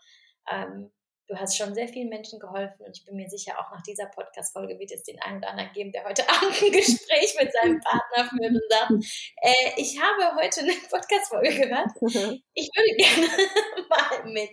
ähm, 0.49 0.93
Du 1.31 1.39
hast 1.39 1.57
schon 1.57 1.73
sehr 1.75 1.87
vielen 1.87 2.09
Menschen 2.09 2.41
geholfen 2.41 2.85
und 2.85 2.99
ich 2.99 3.05
bin 3.05 3.15
mir 3.15 3.29
sicher, 3.29 3.57
auch 3.57 3.71
nach 3.71 3.83
dieser 3.83 4.07
Podcast-Folge 4.07 4.77
wird 4.81 4.91
es 4.91 5.05
den 5.05 5.23
einen 5.23 5.39
oder 5.39 5.51
anderen 5.51 5.73
geben, 5.73 5.93
der 5.93 6.05
heute 6.05 6.25
Abend 6.29 6.61
ein 6.61 6.73
Gespräch 6.73 7.37
mit 7.39 7.53
seinem 7.53 7.79
Partner 7.79 8.29
führt 8.29 8.51
und 8.51 8.63
sagt, 8.69 8.91
äh, 9.37 9.81
ich 9.81 9.97
habe 10.01 10.35
heute 10.43 10.63
eine 10.63 10.73
Podcast-Folge 10.91 11.55
gehört. 11.55 11.91
Ich 12.53 12.69
würde 12.75 12.97
gerne 12.97 13.29
mal 13.89 14.33
mit 14.33 14.51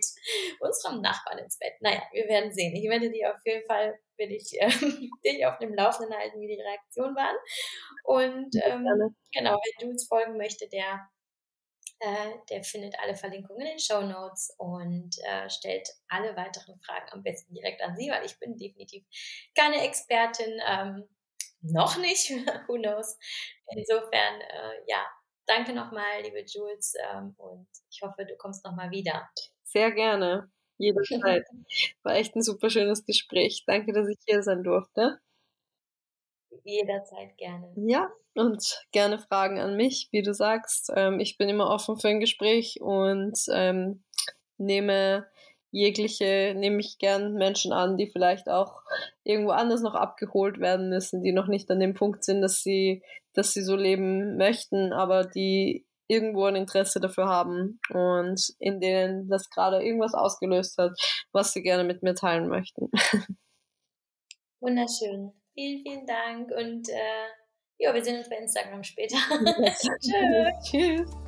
unserem 0.60 1.02
Nachbarn 1.02 1.38
ins 1.38 1.58
Bett. 1.58 1.74
Naja, 1.80 2.00
wir 2.12 2.28
werden 2.28 2.52
sehen. 2.52 2.74
Ich 2.76 2.88
werde 2.88 3.10
dir 3.10 3.34
auf 3.34 3.40
jeden 3.44 3.66
Fall, 3.66 3.98
will 4.16 4.30
ich 4.30 4.52
äh, 4.60 4.70
dich 5.24 5.44
auf 5.44 5.58
dem 5.58 5.74
Laufenden 5.74 6.16
halten, 6.16 6.40
wie 6.40 6.46
die 6.46 6.62
Reaktionen 6.62 7.16
waren. 7.16 7.36
Und 8.04 8.54
ähm, 8.64 8.86
genau, 9.32 9.58
wer 9.62 9.84
Jules 9.86 10.06
folgen 10.06 10.36
möchte, 10.36 10.68
der 10.68 11.08
äh, 12.00 12.32
der 12.50 12.62
findet 12.62 12.94
alle 13.00 13.14
Verlinkungen 13.14 13.62
in 13.62 13.66
den 13.68 13.78
Show 13.78 14.02
Notes 14.02 14.54
und 14.58 15.16
äh, 15.24 15.48
stellt 15.50 15.88
alle 16.08 16.36
weiteren 16.36 16.78
Fragen 16.80 17.08
am 17.12 17.22
besten 17.22 17.54
direkt 17.54 17.82
an 17.82 17.96
Sie, 17.96 18.08
weil 18.10 18.24
ich 18.24 18.38
bin 18.38 18.56
definitiv 18.56 19.04
keine 19.56 19.82
Expertin, 19.82 20.60
ähm, 20.66 21.08
noch 21.60 21.98
nicht, 21.98 22.30
who 22.68 22.74
knows. 22.74 23.18
Insofern, 23.74 24.40
äh, 24.40 24.80
ja, 24.86 25.06
danke 25.46 25.72
nochmal, 25.72 26.22
liebe 26.22 26.44
Jules, 26.46 26.94
ähm, 27.12 27.34
und 27.36 27.68
ich 27.90 28.00
hoffe, 28.02 28.24
du 28.24 28.36
kommst 28.36 28.64
nochmal 28.64 28.90
wieder. 28.90 29.28
Sehr 29.64 29.92
gerne, 29.92 30.50
jederzeit. 30.78 31.44
War 32.02 32.14
echt 32.14 32.36
ein 32.36 32.42
super 32.42 32.70
schönes 32.70 33.04
Gespräch. 33.04 33.64
Danke, 33.66 33.92
dass 33.92 34.08
ich 34.08 34.18
hier 34.26 34.42
sein 34.42 34.62
durfte. 34.62 35.18
Jederzeit 36.64 37.36
gerne. 37.36 37.72
Ja, 37.76 38.10
und 38.34 38.84
gerne 38.92 39.18
Fragen 39.18 39.58
an 39.58 39.76
mich, 39.76 40.08
wie 40.12 40.22
du 40.22 40.34
sagst. 40.34 40.90
Ähm, 40.94 41.20
ich 41.20 41.38
bin 41.38 41.48
immer 41.48 41.68
offen 41.68 41.98
für 41.98 42.08
ein 42.08 42.20
Gespräch 42.20 42.80
und 42.80 43.38
ähm, 43.52 44.02
nehme 44.58 45.26
jegliche, 45.70 46.54
nehme 46.56 46.80
ich 46.80 46.98
gern 46.98 47.34
Menschen 47.34 47.72
an, 47.72 47.96
die 47.96 48.06
vielleicht 48.06 48.48
auch 48.48 48.82
irgendwo 49.24 49.50
anders 49.50 49.82
noch 49.82 49.94
abgeholt 49.94 50.60
werden 50.60 50.88
müssen, 50.88 51.22
die 51.22 51.32
noch 51.32 51.46
nicht 51.46 51.70
an 51.70 51.80
dem 51.80 51.94
Punkt 51.94 52.24
sind, 52.24 52.40
dass 52.40 52.62
sie, 52.62 53.02
dass 53.34 53.52
sie 53.52 53.62
so 53.62 53.76
leben 53.76 54.36
möchten, 54.36 54.92
aber 54.92 55.24
die 55.24 55.86
irgendwo 56.06 56.46
ein 56.46 56.56
Interesse 56.56 57.00
dafür 57.00 57.26
haben 57.26 57.80
und 57.90 58.54
in 58.58 58.80
denen 58.80 59.28
das 59.28 59.50
gerade 59.50 59.82
irgendwas 59.82 60.14
ausgelöst 60.14 60.78
hat, 60.78 60.92
was 61.32 61.52
sie 61.52 61.62
gerne 61.62 61.84
mit 61.84 62.02
mir 62.02 62.14
teilen 62.14 62.48
möchten. 62.48 62.90
Wunderschön. 64.60 65.32
Vielen, 65.58 65.82
vielen 65.82 66.06
Dank 66.06 66.52
und 66.52 66.88
äh, 66.88 67.26
ja, 67.78 67.92
wir 67.92 68.04
sehen 68.04 68.18
uns 68.18 68.28
bei 68.28 68.36
Instagram 68.36 68.84
später. 68.84 69.16
Tschüss. 70.00 70.70
Tschüss. 70.70 71.27